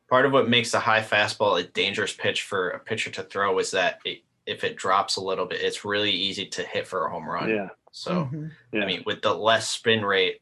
part 0.09 0.25
of 0.25 0.31
what 0.31 0.49
makes 0.49 0.71
the 0.71 0.79
high 0.79 1.01
fastball 1.01 1.59
a 1.59 1.63
dangerous 1.63 2.13
pitch 2.13 2.43
for 2.43 2.69
a 2.69 2.79
pitcher 2.79 3.09
to 3.09 3.23
throw 3.23 3.57
is 3.59 3.71
that 3.71 3.99
it, 4.05 4.19
if 4.45 4.63
it 4.63 4.75
drops 4.75 5.15
a 5.15 5.21
little 5.21 5.45
bit, 5.45 5.61
it's 5.61 5.85
really 5.85 6.11
easy 6.11 6.45
to 6.45 6.61
hit 6.63 6.85
for 6.85 7.07
a 7.07 7.09
home 7.09 7.27
run. 7.27 7.49
Yeah. 7.49 7.69
So, 7.91 8.11
mm-hmm. 8.11 8.47
yeah. 8.73 8.83
I 8.83 8.85
mean, 8.85 9.03
with 9.05 9.21
the 9.21 9.33
less 9.33 9.69
spin 9.69 10.03
rate, 10.03 10.41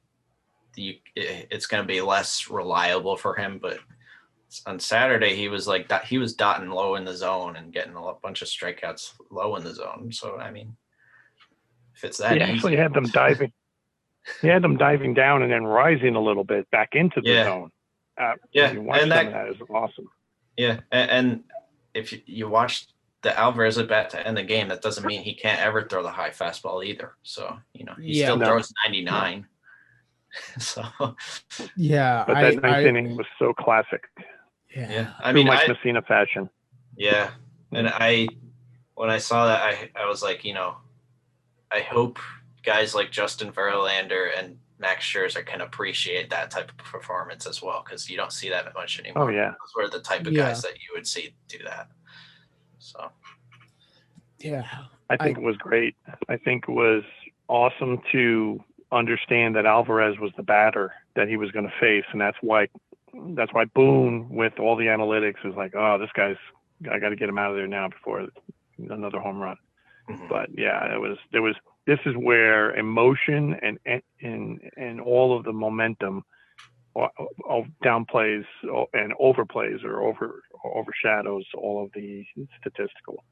you, 0.76 0.96
it, 1.16 1.48
it's 1.52 1.68
going 1.68 1.84
to 1.84 1.88
be 1.88 2.02
less 2.02 2.50
reliable 2.50 3.16
for 3.16 3.36
him. 3.36 3.60
But 3.62 3.80
on 4.66 4.80
Saturday, 4.80 5.36
he 5.36 5.48
was 5.48 5.68
like 5.68 5.88
that. 5.90 6.06
He 6.06 6.18
was 6.18 6.34
dotting 6.34 6.70
low 6.70 6.96
in 6.96 7.06
the 7.06 7.16
zone 7.16 7.56
and 7.56 7.72
getting 7.72 7.96
a 7.96 8.14
bunch 8.22 8.42
of 8.42 8.48
strikeouts 8.48 9.14
low 9.30 9.56
in 9.56 9.64
the 9.64 9.74
zone. 9.74 10.10
So, 10.12 10.38
I 10.38 10.52
mean, 10.52 10.76
if 11.96 12.04
it's 12.04 12.18
that, 12.18 12.38
he 12.38 12.44
easy, 12.44 12.52
actually 12.52 12.76
had 12.76 12.94
them 12.94 13.06
diving. 13.14 13.54
he 14.42 14.48
had 14.48 14.62
them 14.62 14.78
diving 14.78 15.14
down 15.14 15.42
and 15.42 15.52
then 15.52 15.64
rising 15.64 16.16
a 16.16 16.22
little 16.22 16.44
bit 16.44 16.70
back 16.72 16.90
into 16.94 17.22
the 17.22 17.30
yeah. 17.30 17.44
zone. 17.46 17.72
Uh, 18.20 18.34
yeah, 18.52 18.70
and 18.70 19.12
that, 19.12 19.32
that 19.32 19.48
is 19.48 19.56
awesome. 19.70 20.10
Yeah, 20.58 20.82
and, 20.92 21.10
and 21.10 21.44
if 21.94 22.12
you, 22.12 22.22
you 22.26 22.50
watch 22.50 22.88
the 23.22 23.38
Alvarez 23.38 23.78
at 23.78 23.88
bat 23.88 24.10
to 24.12 24.28
end 24.28 24.38
the 24.38 24.44
game, 24.44 24.68
that 24.68 24.82
doesn't 24.82 25.06
mean 25.06 25.22
he 25.22 25.34
can't 25.34 25.62
ever 25.62 25.88
throw 25.88 26.04
the 26.04 26.12
high 26.12 26.30
fastball 26.30 26.86
either. 26.86 27.14
So 27.24 27.58
you 27.74 27.86
know 27.86 27.94
he 28.00 28.20
yeah, 28.20 28.26
still 28.26 28.38
no. 28.38 28.46
throws 28.46 28.72
ninety 28.86 29.04
nine. 29.04 29.48
so 30.60 30.84
yeah, 31.76 32.24
but 32.28 32.36
that 32.36 32.46
I, 32.46 32.50
ninth 32.50 32.66
I, 32.66 32.86
inning 32.86 33.16
was 33.16 33.26
so 33.40 33.54
classic. 33.54 34.04
Yeah, 34.76 34.92
yeah. 34.92 35.14
I 35.20 35.34
mean, 35.34 35.48
like 35.48 35.68
Messina 35.68 36.02
fashion. 36.02 36.50
Yeah, 36.96 37.32
and 37.72 37.88
hmm. 37.88 37.94
I 37.98 38.28
when 38.96 39.10
I 39.10 39.18
saw 39.18 39.48
that, 39.48 39.62
I 39.62 39.90
I 39.96 40.08
was 40.08 40.22
like, 40.24 40.46
you 40.46 40.54
know, 40.54 40.78
I 41.72 41.82
hope 41.82 42.20
guys 42.64 42.96
like 42.96 43.12
Justin 43.12 43.52
Verlander 43.52 44.30
and 44.38 44.58
Max 44.80 45.06
Scherzer 45.06 45.46
can 45.46 45.62
appreciate 45.62 46.30
that 46.32 46.52
type 46.52 46.70
of 46.70 46.78
performance 46.78 47.46
as 47.46 47.62
well 47.62 47.84
because 47.84 48.10
you 48.10 48.18
don't 48.18 48.34
see 48.34 48.50
that 48.50 48.74
much 48.74 49.00
anymore. 49.00 49.30
Oh 49.30 49.34
yeah, 49.34 49.50
those 49.50 49.74
were 49.76 49.90
the 49.90 50.02
type 50.02 50.26
of 50.26 50.34
yeah. 50.34 50.48
guys 50.48 50.62
that 50.62 50.74
you 50.74 50.94
would 50.96 51.08
see 51.08 51.34
do 51.48 51.60
that. 51.66 51.88
So 52.80 53.12
yeah, 54.40 54.66
I 55.10 55.18
think 55.18 55.38
I, 55.38 55.42
it 55.42 55.44
was 55.44 55.58
great. 55.58 55.96
I 56.30 56.38
think 56.38 56.66
it 56.68 56.72
was 56.72 57.04
awesome 57.48 58.02
to 58.12 58.64
understand 58.92 59.56
that 59.56 59.66
Alvarez 59.66 60.20
was 60.20 60.32
the 60.36 60.44
batter 60.44 60.94
that 61.16 61.28
he 61.28 61.38
was 61.38 61.52
going 61.52 61.66
to 61.66 61.74
face, 61.80 62.06
and 62.12 62.20
that's 62.20 62.38
why 62.42 62.68
that's 63.36 63.54
why 63.54 63.66
Boone 63.66 64.30
with 64.30 64.60
all 64.60 64.76
the 64.76 64.86
analytics 64.86 65.44
was 65.44 65.56
like, 65.56 65.74
oh, 65.76 65.98
this 65.98 66.10
guy's 66.16 66.38
I 66.90 67.00
got 67.00 67.10
to 67.10 67.16
get 67.16 67.30
him 67.30 67.38
out 67.38 67.52
of 67.52 67.58
there 67.58 67.68
now 67.68 67.90
before 67.90 68.28
another 68.78 69.20
home 69.20 69.40
run. 69.40 69.58
Mm-hmm. 70.10 70.28
But 70.30 70.50
yeah, 70.58 70.94
it 70.94 71.00
was 71.00 71.18
there 71.32 71.42
was 71.42 71.56
this 71.86 72.00
is 72.06 72.16
where 72.16 72.76
emotion 72.76 73.56
and 73.62 73.80
and 74.22 74.62
and 74.76 75.02
all 75.02 75.38
of 75.38 75.44
the 75.44 75.54
momentum 75.54 76.24
of 76.96 77.66
downplays 77.84 78.46
and 78.94 79.14
overplays 79.18 79.84
or 79.84 80.02
over 80.02 80.42
overshadows 80.64 81.46
all 81.56 81.84
of 81.84 81.92
the 81.94 82.26
statistical. 82.60 83.24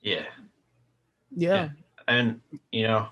Yeah. 0.00 0.24
Yeah. 1.34 1.70
And 2.08 2.40
you 2.70 2.84
know, 2.84 3.08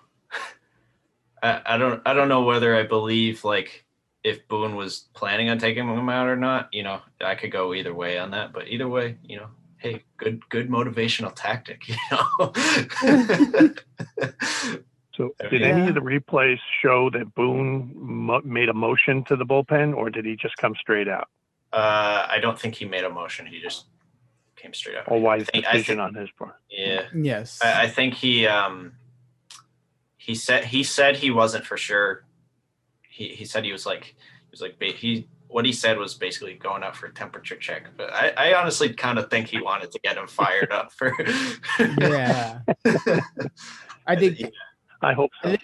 I, 1.43 1.61
I 1.67 1.79
don't 1.79 2.03
I 2.07 2.15
don't 2.15 2.29
know 2.29 2.43
whether 2.43 2.75
I 2.75 2.85
believe 2.85 3.45
like 3.45 3.85
if 4.23 4.47
Boone 4.49 4.77
was 4.77 5.07
planning 5.15 5.49
on 5.49 5.59
taking 5.59 5.89
him 5.89 6.09
out 6.09 6.29
or 6.29 6.37
not. 6.37 6.69
You 6.73 6.83
know, 6.83 7.01
I 7.21 7.35
could 7.35 7.53
go 7.53 7.75
either 7.75 7.95
way 7.95 8.19
on 8.19 8.31
that. 8.33 8.53
But 8.53 8.69
either 8.69 8.89
way, 8.89 9.17
you 9.25 9.37
know, 9.37 9.49
hey, 9.79 10.03
good 10.17 10.49
good 10.49 10.69
motivational 10.69 11.33
tactic, 11.35 11.89
you 11.89 11.97
know. 12.11 12.53
so, 15.15 15.35
did 15.51 15.61
yeah. 15.61 15.69
any 15.69 15.89
of 15.89 15.95
the 15.95 16.01
replays 16.01 16.59
show 16.83 17.11
that 17.11 17.35
Boone 17.35 17.93
mo- 17.95 18.43
made 18.45 18.69
a 18.69 18.75
motion 18.75 19.25
to 19.25 19.37
the 19.37 19.45
bullpen, 19.45 19.95
or 19.95 20.11
did 20.11 20.25
he 20.25 20.37
just 20.37 20.57
come 20.57 20.75
straight 20.79 21.09
out? 21.09 21.29
Uh, 21.73 22.27
I 22.29 22.39
don't 22.41 22.59
think 22.59 22.75
he 22.75 22.85
made 22.85 23.05
a 23.05 23.11
motion. 23.11 23.47
He 23.47 23.61
just 23.61 23.87
came 24.57 24.75
straight 24.75 24.97
out. 24.97 25.05
A 25.07 25.17
wise 25.17 25.47
think, 25.47 25.65
decision 25.65 25.97
think, 25.97 26.09
on 26.09 26.15
his 26.15 26.31
part. 26.37 26.57
Yeah. 26.69 27.05
Yes. 27.15 27.61
I, 27.63 27.85
I 27.85 27.89
think 27.89 28.15
he 28.15 28.47
um 28.47 28.93
he 30.17 30.35
said 30.35 30.65
he 30.65 30.83
said 30.83 31.17
he 31.17 31.31
wasn't 31.31 31.65
for 31.65 31.77
sure. 31.77 32.25
He 33.21 33.29
he 33.29 33.45
said 33.45 33.67
he 33.67 33.73
was 33.73 33.85
like 33.85 34.05
he 34.05 34.51
was 34.51 34.63
like 34.63 34.83
he 34.83 35.29
what 35.49 35.67
he 35.67 35.73
said 35.73 35.99
was 35.99 36.15
basically 36.15 36.55
going 36.55 36.83
up 36.83 36.97
for 36.97 37.05
a 37.05 37.13
temperature 37.13 37.57
check. 37.57 37.87
But 37.99 38.11
I, 38.15 38.31
I 38.31 38.55
honestly 38.55 38.95
kind 38.95 39.19
of 39.19 39.29
think 39.29 39.49
he 39.49 39.61
wanted 39.63 39.93
to 39.93 39.99
get 40.03 40.17
him 40.17 40.27
fired 40.27 40.73
up 40.73 40.91
for. 40.91 41.15
yeah. 42.01 42.61
I 44.07 44.17
think. 44.17 44.41
I 45.03 45.13
hope 45.13 45.31
so. 45.43 45.57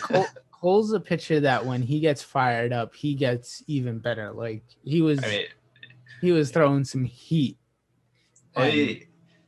Cole, 0.00 0.26
Cole's 0.50 0.92
a 0.92 1.00
pitcher 1.00 1.40
that 1.40 1.64
when 1.64 1.80
he 1.80 1.98
gets 1.98 2.22
fired 2.22 2.74
up, 2.74 2.94
he 2.94 3.14
gets 3.14 3.62
even 3.66 3.98
better. 3.98 4.30
Like 4.30 4.64
he 4.84 5.00
was, 5.00 5.24
I 5.24 5.28
mean, 5.28 5.46
he 6.20 6.30
was 6.30 6.50
throwing 6.50 6.84
some 6.84 7.04
heat. 7.04 7.56
Well, 8.54 8.70
he, 8.70 9.06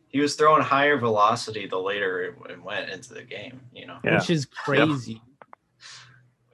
he 0.09 0.19
was 0.19 0.35
throwing 0.35 0.63
higher 0.63 0.97
velocity 0.97 1.67
the 1.67 1.79
later 1.79 2.23
it 2.49 2.63
went 2.63 2.89
into 2.89 3.13
the 3.13 3.23
game. 3.23 3.61
You 3.75 3.87
know, 3.87 3.99
yeah. 4.03 4.15
which 4.15 4.31
is 4.31 4.47
crazy. 4.47 5.15
Which 5.15 5.21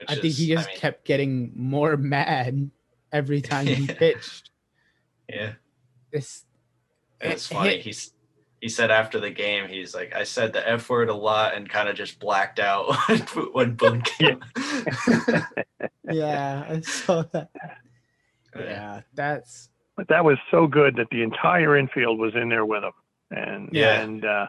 I 0.09 0.15
is, 0.15 0.21
think 0.21 0.35
he 0.35 0.49
just 0.49 0.69
I 0.69 0.73
mean, 0.73 0.79
kept 0.79 1.05
getting 1.05 1.53
more 1.55 1.97
mad 1.97 2.71
every 3.13 3.41
time 3.41 3.67
he 3.67 3.87
pitched. 3.95 4.51
Yeah. 5.29 5.53
It's 6.13 6.45
it's 7.21 7.47
funny. 7.47 7.71
Hit. 7.71 7.81
He's 7.83 8.13
he 8.61 8.69
said 8.69 8.91
after 8.91 9.19
the 9.19 9.31
game, 9.31 9.69
he's 9.69 9.95
like, 9.95 10.15
I 10.15 10.25
said 10.25 10.53
the 10.53 10.69
F 10.69 10.89
word 10.91 11.09
a 11.09 11.15
lot 11.15 11.55
and 11.55 11.69
kind 11.69 11.89
of 11.89 11.97
just 11.97 12.19
blacked 12.19 12.59
out 12.59 12.95
when 13.53 13.75
Boone 13.75 14.03
came. 14.19 14.41
yeah, 16.11 16.67
I 16.69 16.81
saw 16.81 17.23
that. 17.33 17.51
Yeah, 18.55 19.01
that's 19.15 19.71
but 19.97 20.09
that 20.09 20.25
was 20.25 20.39
so 20.51 20.67
good 20.67 20.97
that 20.97 21.09
the 21.11 21.23
entire 21.23 21.77
infield 21.77 22.19
was 22.19 22.35
in 22.35 22.49
there 22.49 22.67
with 22.67 22.83
him. 22.85 22.93
And 23.31 23.69
yeah. 23.73 24.01
and 24.01 24.25
uh 24.25 24.49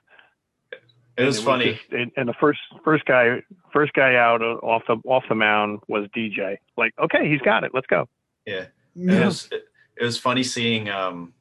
it 1.17 1.23
was, 1.23 1.39
it 1.39 1.43
funny. 1.43 1.67
Was 1.67 1.77
just, 1.89 2.11
and 2.17 2.29
the 2.29 2.33
first 2.39 2.59
first 2.83 3.05
guy 3.05 3.41
first 3.73 3.93
guy 3.93 4.15
out 4.15 4.41
off 4.41 4.83
the 4.87 4.95
off 5.07 5.23
the 5.29 5.35
mound 5.35 5.81
was 5.87 6.07
DJ. 6.15 6.57
Like, 6.77 6.93
okay, 6.99 7.29
he's 7.29 7.41
got 7.41 7.63
it. 7.63 7.71
Let's 7.73 7.87
go. 7.87 8.07
Yeah, 8.45 8.65
it 8.95 9.25
was 9.25 9.47
it, 9.51 9.65
it, 9.97 10.03
was 10.03 10.17
funny 10.17 10.43
seeing 10.43 10.89
um 10.89 11.33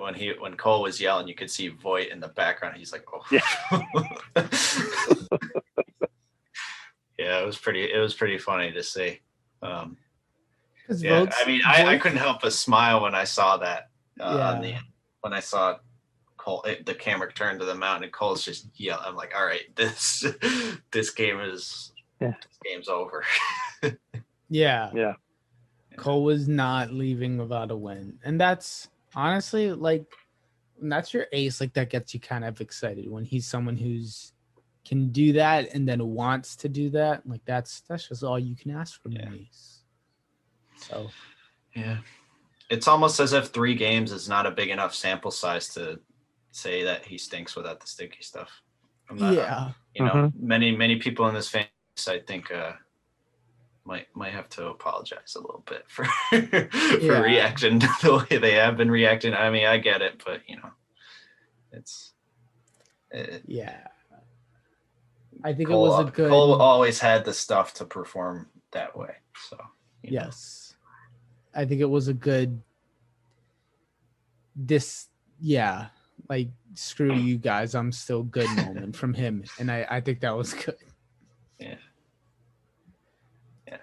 when 0.00 0.14
he 0.14 0.32
when 0.38 0.56
Cole 0.56 0.82
was 0.82 1.00
yelling, 1.00 1.28
you 1.28 1.34
could 1.34 1.50
see 1.50 1.68
Voit 1.68 2.08
in 2.08 2.20
the 2.20 2.28
background. 2.28 2.76
He's 2.76 2.92
like, 2.92 3.04
oh 3.12 3.22
yeah, 3.30 3.40
yeah. 7.18 7.40
It 7.40 7.46
was 7.46 7.58
pretty. 7.58 7.84
It 7.92 7.98
was 7.98 8.14
pretty 8.14 8.38
funny 8.38 8.72
to 8.72 8.82
see. 8.82 9.20
Um, 9.62 9.96
yeah, 10.96 11.26
I 11.36 11.46
mean, 11.46 11.60
I, 11.66 11.84
I 11.84 11.98
couldn't 11.98 12.18
help 12.18 12.40
but 12.40 12.52
smile 12.52 13.02
when 13.02 13.14
I 13.14 13.24
saw 13.24 13.58
that. 13.58 13.90
Uh, 14.18 14.58
yeah. 14.60 14.60
The, 14.60 14.74
when 15.20 15.32
I 15.32 15.40
saw 15.40 15.76
Cole, 16.38 16.62
it, 16.62 16.86
the 16.86 16.94
camera 16.94 17.30
turned 17.32 17.60
to 17.60 17.66
the 17.66 17.74
mountain, 17.74 18.04
and 18.04 18.12
Cole's 18.12 18.44
just 18.44 18.68
yelling. 18.74 19.04
I'm 19.06 19.16
like, 19.16 19.34
all 19.36 19.44
right, 19.44 19.64
this 19.76 20.24
this 20.90 21.10
game 21.10 21.40
is 21.40 21.92
yeah. 22.20 22.34
this 22.42 22.58
game's 22.64 22.88
over. 22.88 23.24
yeah. 24.48 24.90
Yeah. 24.94 25.12
Cole 25.96 26.24
was 26.24 26.48
not 26.48 26.92
leaving 26.92 27.38
without 27.38 27.70
a 27.70 27.76
win, 27.76 28.18
and 28.24 28.40
that's 28.40 28.88
honestly 29.14 29.72
like 29.72 30.06
that's 30.80 31.12
your 31.12 31.26
ace. 31.32 31.60
Like 31.60 31.74
that 31.74 31.90
gets 31.90 32.14
you 32.14 32.20
kind 32.20 32.44
of 32.44 32.60
excited 32.60 33.10
when 33.10 33.24
he's 33.24 33.46
someone 33.46 33.76
who's 33.76 34.32
can 34.88 35.08
do 35.08 35.34
that 35.34 35.68
and 35.74 35.86
then 35.86 36.14
wants 36.14 36.56
to 36.56 36.68
do 36.68 36.88
that. 36.90 37.28
Like 37.28 37.44
that's 37.44 37.80
that's 37.82 38.08
just 38.08 38.24
all 38.24 38.38
you 38.38 38.56
can 38.56 38.70
ask 38.70 39.02
from 39.02 39.12
yeah. 39.12 39.26
an 39.26 39.46
ace. 39.48 39.80
So 40.76 41.10
yeah, 41.74 41.98
it's 42.70 42.88
almost 42.88 43.20
as 43.20 43.32
if 43.32 43.48
three 43.48 43.74
games 43.74 44.12
is 44.12 44.28
not 44.28 44.46
a 44.46 44.50
big 44.50 44.70
enough 44.70 44.94
sample 44.94 45.30
size 45.30 45.68
to 45.74 46.00
say 46.58 46.84
that 46.84 47.04
he 47.04 47.18
stinks 47.18 47.56
without 47.56 47.80
the 47.80 47.86
sticky 47.86 48.22
stuff. 48.22 48.50
Not, 49.10 49.34
yeah, 49.34 49.70
you 49.94 50.04
know, 50.04 50.12
mm-hmm. 50.12 50.46
many 50.46 50.76
many 50.76 50.96
people 50.96 51.26
in 51.28 51.34
this 51.34 51.48
fan, 51.48 51.66
I 52.06 52.18
think, 52.18 52.50
uh, 52.50 52.72
might 53.84 54.06
might 54.14 54.32
have 54.32 54.48
to 54.50 54.68
apologize 54.68 55.34
a 55.34 55.40
little 55.40 55.64
bit 55.66 55.84
for 55.88 56.04
for 56.28 56.98
yeah. 57.00 57.20
reaction 57.20 57.78
the 57.78 58.26
way 58.30 58.36
they 58.36 58.52
have 58.52 58.76
been 58.76 58.90
reacting. 58.90 59.32
I 59.32 59.50
mean, 59.50 59.64
I 59.64 59.78
get 59.78 60.02
it, 60.02 60.22
but 60.24 60.42
you 60.46 60.56
know, 60.56 60.70
it's 61.72 62.12
it, 63.10 63.42
yeah. 63.46 63.86
I 65.44 65.54
think 65.54 65.68
Cole, 65.68 65.86
it 65.86 65.88
was 65.88 66.08
a 66.08 66.10
good. 66.10 66.28
Cole 66.28 66.60
always 66.60 66.98
had 66.98 67.24
the 67.24 67.32
stuff 67.32 67.72
to 67.74 67.84
perform 67.84 68.48
that 68.72 68.96
way. 68.96 69.14
So 69.48 69.56
yes, 70.02 70.74
know. 71.54 71.62
I 71.62 71.64
think 71.64 71.80
it 71.80 71.88
was 71.88 72.08
a 72.08 72.14
good. 72.14 72.60
This 74.54 75.06
yeah, 75.40 75.86
like 76.28 76.48
screw 76.74 77.14
you 77.14 77.38
guys, 77.38 77.74
I'm 77.74 77.92
still 77.92 78.22
good 78.22 78.50
moment 78.50 78.94
from 78.96 79.14
him, 79.14 79.44
and 79.58 79.70
I 79.70 79.86
I 79.88 80.00
think 80.00 80.20
that 80.20 80.36
was 80.36 80.54
good. 80.54 80.76
Yeah. 81.60 81.74
Yeah, 83.66 83.78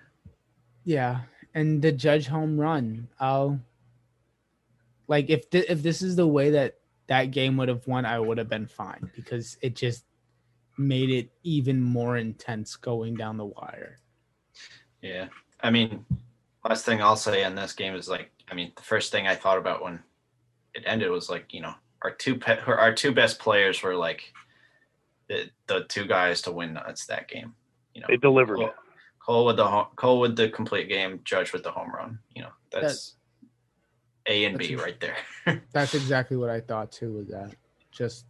Yeah, 0.85 1.19
and 1.53 1.81
the 1.81 1.91
judge 1.91 2.27
home 2.27 2.57
run. 2.57 3.09
I'll 3.19 3.59
like 5.07 5.29
if 5.29 5.49
th- 5.49 5.65
if 5.67 5.83
this 5.83 6.01
is 6.01 6.15
the 6.15 6.25
way 6.27 6.51
that 6.51 6.75
that 7.07 7.31
game 7.31 7.57
would 7.57 7.67
have 7.67 7.85
won, 7.85 8.05
I 8.05 8.17
would 8.19 8.37
have 8.37 8.47
been 8.47 8.67
fine 8.67 9.11
because 9.13 9.57
it 9.61 9.75
just 9.75 10.05
made 10.77 11.09
it 11.09 11.29
even 11.43 11.81
more 11.81 12.17
intense 12.17 12.75
going 12.75 13.15
down 13.15 13.37
the 13.37 13.45
wire. 13.45 13.97
Yeah, 15.01 15.27
I 15.61 15.69
mean, 15.71 16.05
last 16.67 16.85
thing 16.85 17.01
I'll 17.01 17.15
say 17.15 17.43
on 17.43 17.55
this 17.55 17.73
game 17.73 17.95
is 17.95 18.07
like, 18.07 18.31
I 18.49 18.55
mean, 18.55 18.71
the 18.75 18.81
first 18.81 19.11
thing 19.11 19.27
I 19.27 19.35
thought 19.35 19.57
about 19.57 19.83
when 19.83 19.99
it 20.73 20.83
ended 20.85 21.11
was 21.11 21.29
like, 21.29 21.53
you 21.53 21.61
know, 21.61 21.73
our 22.05 22.11
two 22.11 22.35
pe- 22.35 22.59
our 22.67 22.93
two 22.93 23.11
best 23.11 23.39
players 23.39 23.81
were 23.81 23.95
like 23.95 24.31
the, 25.27 25.49
the 25.65 25.85
two 25.89 26.05
guys 26.05 26.43
to 26.43 26.51
win 26.51 26.75
that's 26.75 27.07
that 27.07 27.27
game. 27.27 27.55
You 27.95 28.01
know, 28.01 28.07
they 28.07 28.17
delivered. 28.17 28.59
Well, 28.59 28.75
Cole 29.19 29.47
with 29.47 29.57
the 29.57 29.65
home, 29.65 29.87
Cole 29.95 30.19
with 30.19 30.35
the 30.35 30.49
complete 30.49 30.87
game, 30.87 31.19
Judge 31.23 31.51
with 31.51 31.63
the 31.63 31.71
home 31.71 31.91
run. 31.91 32.19
You 32.35 32.43
know, 32.43 32.49
that's 32.71 33.15
that, 34.25 34.33
A 34.33 34.45
and 34.45 34.55
B 34.55 34.75
right 34.75 34.99
there. 34.99 35.17
that's 35.73 35.95
exactly 35.95 36.37
what 36.37 36.51
I 36.51 36.61
thought 36.61 36.91
too. 36.91 37.11
With 37.11 37.31
that, 37.31 37.55
just 37.91 38.25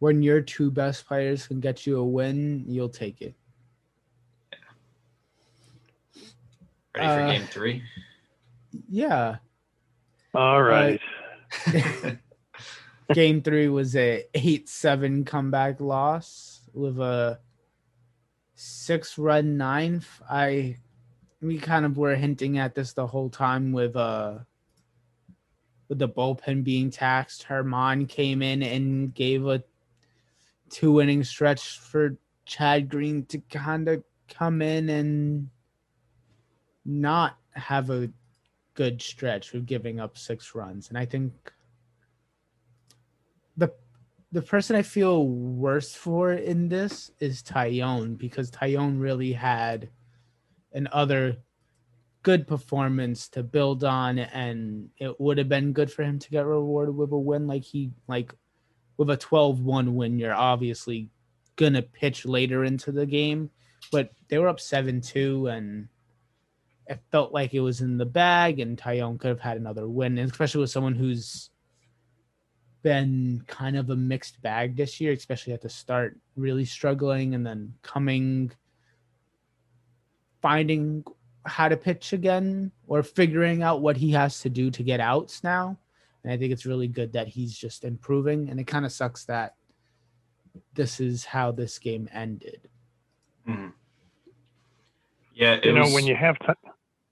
when 0.00 0.20
your 0.20 0.40
two 0.40 0.72
best 0.72 1.06
players 1.06 1.46
can 1.46 1.60
get 1.60 1.86
you 1.86 1.98
a 1.98 2.04
win, 2.04 2.64
you'll 2.66 2.88
take 2.88 3.22
it. 3.22 3.36
Yeah. 4.52 4.58
Ready 6.96 7.06
for 7.06 7.20
uh, 7.22 7.30
game 7.30 7.46
three? 7.46 7.82
Yeah. 8.88 9.36
All 10.34 10.60
right. 10.60 11.00
Uh, 11.68 12.10
game 13.12 13.42
three 13.42 13.68
was 13.68 13.94
a 13.96 14.24
eight-seven 14.34 15.24
comeback 15.24 15.80
loss 15.80 16.60
with 16.72 16.98
a 17.00 17.38
six 18.54 19.18
run 19.18 19.56
ninth. 19.56 20.08
I 20.28 20.76
we 21.40 21.58
kind 21.58 21.84
of 21.84 21.96
were 21.96 22.14
hinting 22.16 22.58
at 22.58 22.74
this 22.74 22.92
the 22.92 23.06
whole 23.06 23.30
time 23.30 23.72
with 23.72 23.96
uh 23.96 24.38
with 25.88 25.98
the 25.98 26.08
bullpen 26.08 26.64
being 26.64 26.90
taxed. 26.90 27.46
Germán 27.48 28.08
came 28.08 28.42
in 28.42 28.62
and 28.62 29.14
gave 29.14 29.46
a 29.46 29.62
two 30.70 31.00
inning 31.00 31.22
stretch 31.22 31.78
for 31.78 32.16
Chad 32.44 32.88
Green 32.88 33.24
to 33.26 33.38
kind 33.38 33.88
of 33.88 34.02
come 34.28 34.62
in 34.62 34.88
and 34.88 35.48
not 36.84 37.38
have 37.52 37.90
a 37.90 38.10
good 38.74 39.00
stretch 39.00 39.54
of 39.54 39.66
giving 39.66 40.00
up 40.00 40.18
six 40.18 40.54
runs. 40.54 40.88
And 40.88 40.98
I 40.98 41.06
think 41.06 41.32
the 44.32 44.42
person 44.42 44.76
I 44.76 44.82
feel 44.82 45.26
worse 45.26 45.94
for 45.94 46.32
in 46.32 46.68
this 46.68 47.10
is 47.20 47.42
Taillon 47.42 48.18
because 48.18 48.50
Taillon 48.50 49.00
really 49.00 49.32
had 49.32 49.90
an 50.72 50.88
other 50.92 51.36
good 52.22 52.46
performance 52.46 53.28
to 53.28 53.42
build 53.42 53.84
on 53.84 54.18
and 54.18 54.90
it 54.98 55.20
would 55.20 55.38
have 55.38 55.48
been 55.48 55.72
good 55.72 55.92
for 55.92 56.02
him 56.02 56.18
to 56.18 56.30
get 56.30 56.44
rewarded 56.44 56.96
with 56.96 57.12
a 57.12 57.16
win 57.16 57.46
like 57.46 57.62
he 57.62 57.92
like 58.08 58.34
with 58.96 59.10
a 59.10 59.16
12-1 59.16 59.92
win 59.92 60.18
you're 60.18 60.34
obviously 60.34 61.08
gonna 61.54 61.82
pitch 61.82 62.26
later 62.26 62.64
into 62.64 62.90
the 62.92 63.06
game. 63.06 63.50
But 63.92 64.10
they 64.28 64.38
were 64.38 64.48
up 64.48 64.58
7-2 64.58 65.56
and 65.56 65.88
it 66.88 67.00
felt 67.12 67.32
like 67.32 67.54
it 67.54 67.60
was 67.60 67.80
in 67.80 67.96
the 67.96 68.04
bag 68.04 68.58
and 68.58 68.76
Taillon 68.76 69.20
could 69.20 69.28
have 69.28 69.40
had 69.40 69.56
another 69.56 69.88
win 69.88 70.18
especially 70.18 70.62
with 70.62 70.70
someone 70.70 70.96
who's 70.96 71.50
been 72.82 73.42
kind 73.46 73.76
of 73.76 73.90
a 73.90 73.96
mixed 73.96 74.40
bag 74.42 74.76
this 74.76 75.00
year, 75.00 75.12
especially 75.12 75.52
at 75.52 75.62
the 75.62 75.68
start, 75.68 76.16
really 76.36 76.64
struggling 76.64 77.34
and 77.34 77.46
then 77.46 77.74
coming, 77.82 78.52
finding 80.40 81.04
how 81.44 81.68
to 81.68 81.76
pitch 81.76 82.12
again 82.12 82.70
or 82.86 83.02
figuring 83.02 83.62
out 83.62 83.80
what 83.80 83.96
he 83.96 84.10
has 84.12 84.40
to 84.40 84.50
do 84.50 84.70
to 84.70 84.82
get 84.82 85.00
outs 85.00 85.42
now. 85.42 85.76
And 86.22 86.32
I 86.32 86.36
think 86.36 86.52
it's 86.52 86.66
really 86.66 86.88
good 86.88 87.12
that 87.12 87.28
he's 87.28 87.56
just 87.56 87.84
improving. 87.84 88.50
And 88.50 88.58
it 88.58 88.66
kind 88.66 88.84
of 88.84 88.92
sucks 88.92 89.24
that 89.26 89.54
this 90.74 91.00
is 91.00 91.24
how 91.24 91.52
this 91.52 91.78
game 91.78 92.08
ended. 92.12 92.68
Mm. 93.48 93.72
Yeah, 95.34 95.58
you 95.62 95.72
was... 95.72 95.88
know 95.88 95.94
when 95.94 96.06
you 96.06 96.16
have 96.16 96.36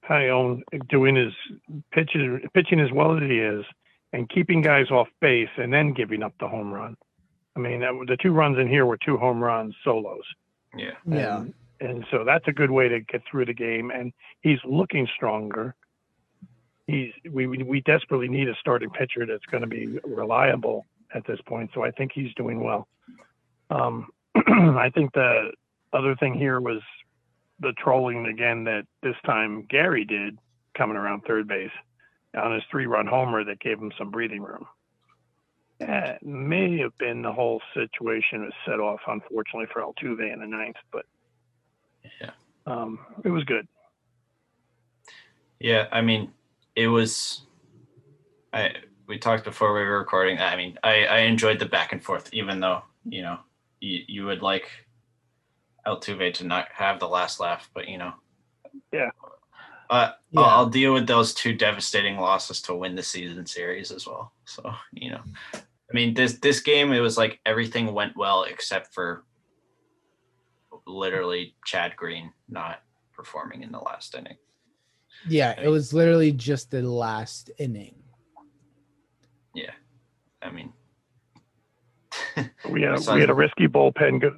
Taillon 0.09 0.62
doing 0.88 1.16
his 1.16 1.33
pitches, 1.92 2.40
pitching 2.55 2.81
as 2.81 2.90
well 2.92 3.16
as 3.16 3.22
he 3.22 3.38
is, 3.38 3.64
and 4.14 4.29
keeping 4.29 4.62
guys 4.62 4.90
off 4.92 5.09
base 5.20 5.48
and 5.57 5.72
then 5.72 5.92
giving 5.92 6.22
up 6.22 6.33
the 6.38 6.46
home 6.46 6.72
run. 6.72 6.96
I 7.57 7.61
mean, 7.61 7.81
the 7.81 8.16
two 8.22 8.31
runs 8.31 8.59
in 8.59 8.68
here 8.68 8.87
were 8.87 8.96
two 8.96 9.16
home 9.16 9.42
runs 9.42 9.74
solos. 9.83 10.22
Yeah. 10.77 10.92
And, 11.05 11.14
yeah. 11.14 11.44
And 11.81 12.07
so 12.12 12.22
that's 12.24 12.46
a 12.46 12.53
good 12.53 12.70
way 12.70 12.88
to 12.88 13.00
get 13.00 13.22
through 13.29 13.46
the 13.46 13.55
game. 13.55 13.90
And 13.90 14.12
he's 14.40 14.59
looking 14.64 15.09
stronger. 15.16 15.74
He's 16.87 17.12
we 17.31 17.46
we 17.46 17.81
desperately 17.81 18.29
need 18.29 18.48
a 18.48 18.55
starting 18.61 18.90
pitcher 18.90 19.27
that's 19.27 19.44
going 19.50 19.62
to 19.62 19.66
be 19.66 19.98
reliable 20.05 20.87
at 21.14 21.27
this 21.27 21.40
point. 21.46 21.70
So 21.74 21.83
I 21.83 21.90
think 21.90 22.12
he's 22.14 22.33
doing 22.35 22.62
well. 22.62 22.87
Um, 23.70 24.09
I 24.37 24.90
think 24.94 25.12
the 25.14 25.50
other 25.92 26.14
thing 26.16 26.35
here 26.35 26.61
was 26.61 26.83
the 27.61 27.72
trolling 27.79 28.27
again 28.27 28.64
that 28.64 28.85
this 29.03 29.16
time 29.24 29.66
Gary 29.68 30.05
did 30.05 30.38
coming 30.77 30.96
around 30.96 31.22
third 31.22 31.48
base 31.48 31.70
on 32.37 32.53
his 32.53 32.62
three 32.70 32.87
run 32.87 33.07
homer 33.07 33.44
that 33.44 33.61
gave 33.61 33.79
him 33.79 33.92
some 33.99 34.11
breathing 34.11 34.42
room. 34.42 34.66
That 35.81 36.25
may 36.25 36.79
have 36.79 36.97
been 36.99 37.23
the 37.23 37.33
whole 37.33 37.61
situation 37.75 38.42
was 38.42 38.53
set 38.66 38.81
off, 38.81 39.01
unfortunately, 39.07 39.66
for 39.73 39.83
Altuve 39.83 40.33
in 40.33 40.40
the 40.40 40.47
ninth, 40.47 40.77
but 40.92 41.05
yeah, 42.20 42.31
um, 42.66 43.01
it 43.25 43.31
was 43.31 43.44
good. 43.44 43.66
Yeah, 45.59 45.88
I 45.90 46.01
mean, 46.01 46.33
it 46.77 46.88
was. 46.88 47.42
I 48.53 48.70
we 49.07 49.18
talked 49.18 49.44
before 49.44 49.75
we 49.75 49.81
were 49.81 49.99
recording. 49.99 50.38
I 50.38 50.57
mean, 50.57 50.79
I 50.83 51.05
I 51.07 51.18
enjoyed 51.20 51.59
the 51.59 51.66
back 51.66 51.92
and 51.92 52.03
forth, 52.03 52.33
even 52.33 52.61
though 52.61 52.83
you 53.05 53.23
know 53.23 53.38
you 53.81 54.05
you 54.07 54.25
would 54.27 54.42
like 54.42 54.70
Altuve 55.87 56.35
to 56.35 56.44
not 56.47 56.68
have 56.73 57.01
the 57.01 57.09
last 57.09 57.40
laugh, 57.40 57.68
but 57.75 57.88
you 57.88 57.99
know, 57.99 58.12
yeah, 58.92 59.11
uh, 59.90 60.11
yeah. 60.31 60.40
I'll, 60.40 60.49
I'll, 60.49 60.68
deal 60.68 60.94
with 60.94 61.07
those 61.07 61.35
two 61.35 61.55
devastating 61.55 62.16
losses 62.16 62.61
to 62.62 62.75
win 62.75 62.94
the 62.94 63.03
season 63.03 63.47
series 63.47 63.90
as 63.90 64.07
well. 64.07 64.33
So 64.44 64.73
you 64.92 65.11
know, 65.11 65.20
I 65.55 65.92
mean 65.92 66.14
this 66.14 66.38
this 66.38 66.61
game 66.61 66.92
it 66.92 67.01
was 67.01 67.16
like 67.18 67.40
everything 67.44 67.92
went 67.92 68.16
well 68.16 68.44
except 68.44 68.94
for 68.94 69.25
literally 70.87 71.55
Chad 71.64 71.97
Green 71.97 72.33
not 72.49 72.81
performing 73.12 73.62
in 73.62 73.73
the 73.73 73.79
last 73.79 74.14
inning. 74.14 74.37
Yeah, 75.29 75.53
I 75.53 75.57
mean, 75.57 75.66
it 75.66 75.68
was 75.68 75.94
literally 75.94 76.33
just 76.33 76.70
the 76.70 76.83
last 76.83 77.51
inning. 77.59 77.94
Yeah, 79.55 79.70
I 80.42 80.51
mean, 80.51 80.73
we 82.68 82.83
had 82.83 82.99
we 83.14 83.20
had 83.20 83.31
a 83.31 83.35
risky 83.35 83.68
bullpen 83.68 84.20
go, 84.20 84.35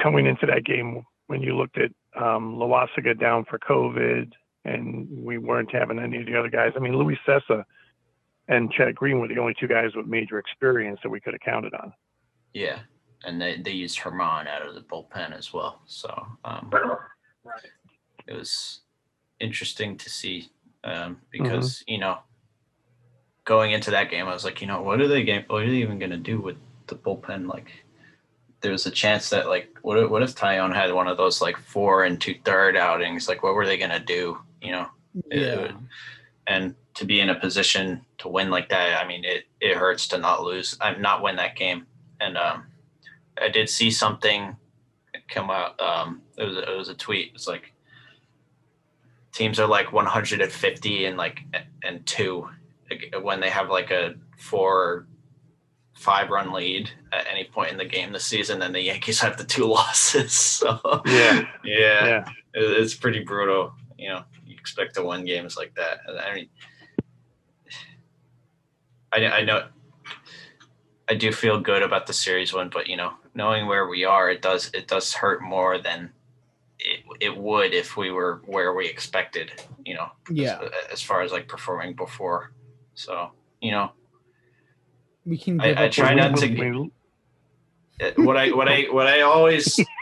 coming 0.00 0.26
into 0.26 0.46
that 0.46 0.64
game 0.64 1.04
when 1.26 1.42
you 1.42 1.56
looked 1.56 1.78
at 1.78 1.90
um, 2.16 2.56
Loaisiga 2.56 3.18
down 3.18 3.44
for 3.44 3.58
COVID 3.58 4.32
and 4.64 5.08
we 5.10 5.38
weren't 5.38 5.72
having 5.72 5.98
any 5.98 6.20
of 6.20 6.26
the 6.26 6.38
other 6.38 6.50
guys. 6.50 6.72
I 6.76 6.78
mean, 6.78 6.96
Luis 6.96 7.18
Cessa 7.26 7.64
and 8.48 8.72
Chad 8.72 8.94
Green 8.94 9.20
were 9.20 9.28
the 9.28 9.38
only 9.38 9.54
two 9.58 9.68
guys 9.68 9.94
with 9.94 10.06
major 10.06 10.38
experience 10.38 11.00
that 11.02 11.10
we 11.10 11.20
could 11.20 11.34
have 11.34 11.40
counted 11.40 11.74
on. 11.74 11.92
Yeah, 12.52 12.78
and 13.24 13.40
they 13.40 13.58
they 13.58 13.72
used 13.72 13.98
Germán 13.98 14.46
out 14.46 14.66
of 14.66 14.74
the 14.74 14.82
bullpen 14.82 15.36
as 15.36 15.52
well, 15.52 15.82
so 15.86 16.26
um, 16.44 16.70
it 18.26 18.34
was 18.34 18.80
interesting 19.40 19.96
to 19.98 20.08
see 20.08 20.48
um, 20.84 21.18
because 21.30 21.78
mm-hmm. 21.78 21.92
you 21.92 21.98
know 21.98 22.18
going 23.44 23.72
into 23.72 23.90
that 23.90 24.10
game, 24.10 24.26
I 24.26 24.32
was 24.32 24.44
like, 24.44 24.60
you 24.60 24.66
know, 24.66 24.82
what 24.82 25.00
are 25.00 25.08
they 25.08 25.22
game? 25.22 25.44
What 25.46 25.62
are 25.62 25.70
they 25.70 25.76
even 25.76 25.98
gonna 25.98 26.16
do 26.16 26.40
with 26.40 26.56
the 26.86 26.94
bullpen? 26.94 27.46
Like, 27.46 27.70
there 28.60 28.72
was 28.72 28.86
a 28.86 28.90
chance 28.90 29.30
that 29.30 29.48
like, 29.48 29.78
what 29.82 29.98
if, 29.98 30.10
what 30.10 30.22
if 30.22 30.34
Taillon 30.34 30.74
had 30.74 30.92
one 30.92 31.08
of 31.08 31.16
those 31.16 31.40
like 31.40 31.56
four 31.58 32.04
and 32.04 32.20
two 32.20 32.34
third 32.44 32.76
outings? 32.76 33.28
Like, 33.28 33.42
what 33.42 33.54
were 33.54 33.66
they 33.66 33.76
gonna 33.76 34.00
do? 34.00 34.38
You 34.64 34.72
know? 34.72 34.86
Yeah. 35.30 35.60
It, 35.60 35.72
and 36.46 36.74
to 36.94 37.04
be 37.04 37.20
in 37.20 37.30
a 37.30 37.34
position 37.34 38.04
to 38.18 38.28
win 38.28 38.50
like 38.50 38.68
that, 38.68 39.02
I 39.02 39.06
mean, 39.06 39.24
it 39.24 39.44
it 39.60 39.76
hurts 39.76 40.08
to 40.08 40.18
not 40.18 40.42
lose, 40.42 40.76
I'm 40.80 41.00
not 41.00 41.22
win 41.22 41.36
that 41.36 41.56
game. 41.56 41.86
And 42.20 42.36
um, 42.36 42.64
I 43.40 43.48
did 43.48 43.68
see 43.68 43.90
something 43.90 44.56
come 45.28 45.50
out. 45.50 45.80
Um, 45.80 46.22
it 46.36 46.44
was 46.44 46.56
it 46.56 46.76
was 46.76 46.88
a 46.88 46.94
tweet. 46.94 47.32
It's 47.34 47.48
like 47.48 47.72
teams 49.34 49.58
are 49.58 49.66
like 49.66 49.92
150 49.92 51.04
and 51.04 51.16
like 51.16 51.40
and 51.82 52.06
two 52.06 52.48
when 53.20 53.40
they 53.40 53.50
have 53.50 53.68
like 53.68 53.90
a 53.90 54.14
four 54.38 55.06
five 55.94 56.30
run 56.30 56.52
lead 56.52 56.90
at 57.12 57.26
any 57.30 57.44
point 57.44 57.70
in 57.70 57.78
the 57.78 57.84
game 57.84 58.12
this 58.12 58.24
season 58.24 58.62
and 58.62 58.74
the 58.74 58.80
yankees 58.80 59.20
have 59.20 59.36
the 59.36 59.44
two 59.44 59.64
losses 59.66 60.32
so 60.32 60.78
yeah 61.06 61.44
yeah, 61.64 62.06
yeah. 62.06 62.24
it's 62.54 62.94
pretty 62.94 63.20
brutal 63.20 63.72
you 63.98 64.08
know 64.08 64.22
you 64.33 64.33
expect 64.64 64.94
to 64.94 65.04
win 65.04 65.24
games 65.24 65.56
like 65.56 65.74
that 65.74 66.00
i 66.20 66.34
mean 66.34 66.48
I, 69.12 69.26
I 69.26 69.44
know 69.44 69.68
i 71.08 71.14
do 71.14 71.32
feel 71.32 71.60
good 71.60 71.82
about 71.82 72.06
the 72.06 72.12
series 72.12 72.52
one 72.52 72.70
but 72.70 72.88
you 72.88 72.96
know 72.96 73.12
knowing 73.34 73.66
where 73.66 73.88
we 73.88 74.04
are 74.04 74.30
it 74.30 74.42
does 74.42 74.70
it 74.74 74.88
does 74.88 75.12
hurt 75.12 75.42
more 75.42 75.78
than 75.78 76.10
it, 76.78 77.00
it 77.20 77.36
would 77.36 77.72
if 77.72 77.96
we 77.96 78.10
were 78.10 78.42
where 78.46 78.74
we 78.74 78.86
expected 78.86 79.52
you 79.84 79.94
know 79.94 80.08
yeah 80.30 80.58
as, 80.60 80.70
as 80.94 81.02
far 81.02 81.22
as 81.22 81.32
like 81.32 81.46
performing 81.48 81.94
before 81.94 82.52
so 82.94 83.30
you 83.64 83.70
know, 83.70 83.92
we 85.24 85.38
can. 85.38 85.58
I, 85.58 85.84
I 85.84 85.88
try 85.88 86.12
not 86.12 86.36
to. 86.36 86.90
what 88.16 88.36
I 88.36 88.50
what 88.50 88.68
I 88.68 88.82
what 88.90 89.06
I 89.06 89.22
always 89.22 89.80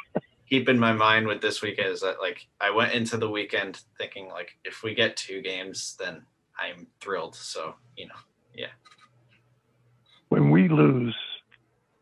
keep 0.53 0.69
in 0.69 0.79
my 0.79 0.93
mind 0.93 1.27
with 1.27 1.41
this 1.41 1.63
weekend 1.63 1.89
is 1.89 2.03
that 2.03 2.21
like 2.21 2.47
I 2.61 2.69
went 2.69 2.93
into 2.93 3.17
the 3.17 3.31
weekend 3.31 3.81
thinking 3.97 4.29
like 4.29 4.51
if 4.67 4.83
we 4.83 4.95
get 4.95 5.17
two 5.17 5.41
games, 5.41 5.97
then 5.99 6.27
I'm 6.61 6.89
thrilled. 7.01 7.35
So 7.35 7.75
you 7.97 8.09
know, 8.09 8.21
yeah. 8.55 8.75
When 10.29 10.51
we 10.51 10.69
lose, 10.69 11.17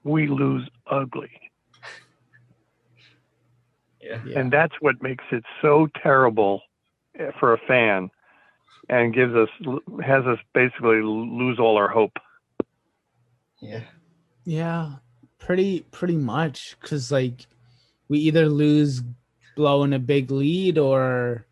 we 0.02 0.26
lose 0.26 0.68
ugly. 0.86 1.30
Yeah. 4.02 4.18
And 4.34 4.50
that's 4.50 4.72
what 4.80 5.00
makes 5.02 5.22
it 5.30 5.44
so 5.60 5.86
terrible 6.02 6.62
eh, 7.18 7.30
for 7.38 7.52
a 7.52 7.58
fan 7.68 8.10
and 8.88 9.14
gives 9.14 9.34
us 9.34 9.48
has 10.02 10.24
us 10.24 10.38
basically 10.54 11.02
lose 11.02 11.58
all 11.60 11.76
our 11.76 11.86
hope. 11.86 12.16
Yeah. 13.60 13.82
Yeah, 14.44 14.94
pretty 15.38 15.80
pretty 15.92 16.16
much 16.16 16.76
cuz 16.80 17.12
like 17.12 17.46
we 18.11 18.18
either 18.18 18.49
lose 18.49 19.03
blowing 19.57 19.94
a 19.94 19.99
big 19.99 20.31
lead 20.33 20.77
or 20.77 21.46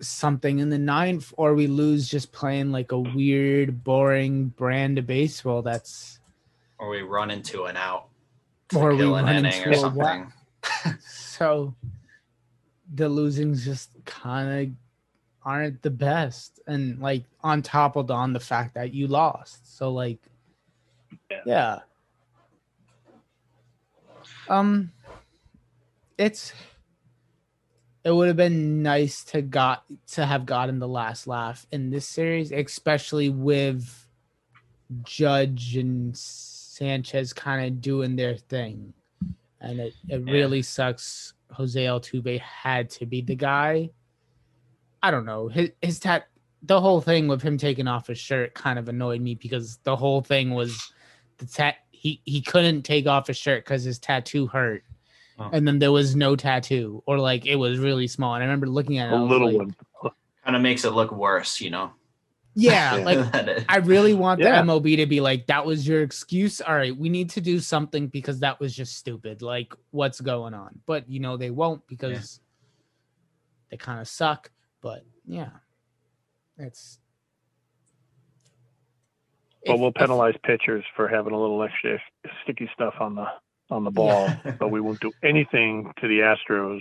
something 0.00 0.60
in 0.60 0.70
the 0.70 0.78
ninth 0.78 1.34
or 1.36 1.54
we 1.54 1.66
lose 1.66 2.08
just 2.08 2.32
playing 2.32 2.70
like 2.72 2.92
a 2.92 2.98
weird 2.98 3.84
boring 3.84 4.46
brand 4.46 4.98
of 4.98 5.06
baseball 5.06 5.60
that's 5.60 6.20
or 6.78 6.88
we 6.88 7.02
run 7.02 7.30
into 7.30 7.64
an 7.64 7.76
out 7.76 8.08
or 8.74 8.94
we 8.94 9.04
run 9.04 9.44
into 9.44 9.70
or 9.70 9.74
something. 9.74 10.32
so 11.00 11.74
the 12.94 13.08
losing's 13.08 13.64
just 13.64 13.90
kind 14.04 14.68
of 14.68 14.74
aren't 15.44 15.82
the 15.82 15.90
best 15.90 16.60
and 16.68 17.00
like 17.00 17.24
on 17.42 17.60
top 17.60 17.96
of 17.96 18.10
on 18.10 18.32
the 18.32 18.40
fact 18.40 18.74
that 18.74 18.94
you 18.94 19.08
lost 19.08 19.76
so 19.76 19.90
like 19.90 20.20
yeah, 21.30 21.40
yeah. 21.44 21.78
Um 24.52 24.90
it's 26.18 26.52
it 28.04 28.10
would 28.10 28.26
have 28.26 28.36
been 28.36 28.82
nice 28.82 29.24
to 29.24 29.40
got 29.42 29.84
to 30.06 30.26
have 30.26 30.44
gotten 30.44 30.78
the 30.78 30.88
last 30.88 31.26
laugh 31.26 31.66
in 31.72 31.90
this 31.90 32.06
series 32.06 32.52
especially 32.52 33.30
with 33.30 34.06
judge 35.02 35.76
and 35.76 36.16
sanchez 36.16 37.32
kind 37.32 37.66
of 37.66 37.80
doing 37.80 38.14
their 38.14 38.36
thing 38.36 38.92
and 39.60 39.80
it, 39.80 39.94
it 40.08 40.22
yeah. 40.24 40.32
really 40.32 40.62
sucks 40.62 41.34
jose 41.50 41.84
altuve 41.84 42.38
had 42.40 42.90
to 42.90 43.06
be 43.06 43.20
the 43.20 43.36
guy 43.36 43.88
I 45.02 45.10
don't 45.10 45.26
know. 45.26 45.48
His 45.48 45.70
his 45.82 45.98
tat 45.98 46.28
the 46.62 46.80
whole 46.80 47.00
thing 47.00 47.26
with 47.26 47.42
him 47.42 47.58
taking 47.58 47.88
off 47.88 48.06
his 48.06 48.18
shirt 48.18 48.54
kind 48.54 48.78
of 48.78 48.88
annoyed 48.88 49.20
me 49.20 49.34
because 49.34 49.78
the 49.82 49.96
whole 49.96 50.20
thing 50.20 50.50
was 50.50 50.92
the 51.38 51.46
tat 51.46 51.76
he 52.02 52.20
he 52.24 52.40
couldn't 52.40 52.82
take 52.82 53.06
off 53.06 53.28
his 53.28 53.36
shirt 53.36 53.64
because 53.64 53.84
his 53.84 54.00
tattoo 54.00 54.48
hurt. 54.48 54.82
Oh. 55.38 55.50
And 55.52 55.66
then 55.66 55.78
there 55.78 55.92
was 55.92 56.16
no 56.16 56.34
tattoo, 56.34 57.00
or 57.06 57.16
like 57.16 57.46
it 57.46 57.54
was 57.54 57.78
really 57.78 58.08
small. 58.08 58.34
And 58.34 58.42
I 58.42 58.46
remember 58.46 58.66
looking 58.66 58.98
at 58.98 59.12
it. 59.12 59.12
A 59.12 59.22
little 59.22 59.46
like, 59.46 59.56
one. 60.02 60.12
Kind 60.44 60.56
of 60.56 60.62
makes 60.62 60.84
it 60.84 60.90
look 60.90 61.12
worse, 61.12 61.60
you 61.60 61.70
know. 61.70 61.92
Yeah, 62.54 62.94
like 63.04 63.64
I 63.68 63.76
really 63.76 64.14
want 64.14 64.40
yeah. 64.40 64.60
the 64.60 64.68
MLB 64.68 64.96
to 64.96 65.06
be 65.06 65.20
like, 65.20 65.46
that 65.46 65.64
was 65.64 65.86
your 65.86 66.02
excuse. 66.02 66.60
All 66.60 66.74
right, 66.74 66.94
we 66.94 67.08
need 67.08 67.30
to 67.30 67.40
do 67.40 67.60
something 67.60 68.08
because 68.08 68.40
that 68.40 68.58
was 68.58 68.74
just 68.74 68.96
stupid. 68.96 69.40
Like, 69.40 69.72
what's 69.92 70.20
going 70.20 70.54
on? 70.54 70.80
But 70.86 71.08
you 71.08 71.20
know, 71.20 71.36
they 71.36 71.50
won't 71.50 71.86
because 71.86 72.40
yeah. 72.42 73.70
they 73.70 73.76
kind 73.76 74.00
of 74.00 74.08
suck. 74.08 74.50
But 74.80 75.04
yeah, 75.24 75.50
it's. 76.58 76.98
But 79.66 79.78
we'll 79.78 79.92
penalize 79.92 80.34
if, 80.34 80.42
pitchers 80.42 80.84
for 80.96 81.08
having 81.08 81.32
a 81.32 81.40
little 81.40 81.62
extra 81.62 81.98
sticky 82.42 82.68
stuff 82.74 82.94
on 83.00 83.14
the 83.14 83.26
on 83.70 83.84
the 83.84 83.90
ball, 83.90 84.28
yeah. 84.44 84.50
but 84.58 84.70
we 84.70 84.80
won't 84.80 85.00
do 85.00 85.12
anything 85.22 85.92
to 86.00 86.08
the 86.08 86.20
Astros. 86.20 86.80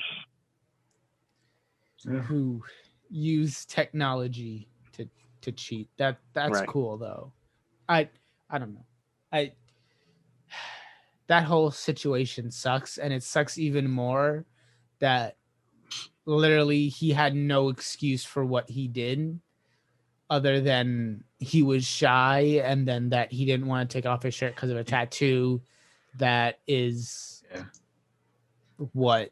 Uh, 2.07 2.13
who 2.13 2.63
use 3.09 3.65
technology 3.65 4.67
to 4.93 5.07
to 5.41 5.51
cheat? 5.51 5.89
That 5.97 6.17
that's 6.33 6.59
right. 6.59 6.67
cool 6.67 6.97
though. 6.97 7.31
I 7.87 8.09
I 8.49 8.57
don't 8.57 8.73
know. 8.73 8.85
I 9.31 9.53
that 11.27 11.43
whole 11.43 11.71
situation 11.71 12.51
sucks, 12.51 12.97
and 12.97 13.13
it 13.13 13.23
sucks 13.23 13.57
even 13.57 13.89
more 13.89 14.45
that 14.99 15.37
literally 16.25 16.89
he 16.89 17.11
had 17.11 17.35
no 17.35 17.69
excuse 17.69 18.23
for 18.23 18.45
what 18.45 18.69
he 18.69 18.87
did 18.87 19.39
other 20.31 20.61
than 20.61 21.23
he 21.39 21.61
was 21.61 21.85
shy 21.85 22.61
and 22.63 22.87
then 22.87 23.09
that 23.09 23.31
he 23.33 23.45
didn't 23.45 23.67
want 23.67 23.87
to 23.87 23.93
take 23.93 24.05
off 24.05 24.23
his 24.23 24.33
shirt 24.33 24.55
because 24.55 24.69
of 24.69 24.77
a 24.77 24.79
mm-hmm. 24.79 24.89
tattoo 24.89 25.61
that 26.17 26.59
is 26.67 27.43
yeah. 27.53 27.63
what 28.93 29.31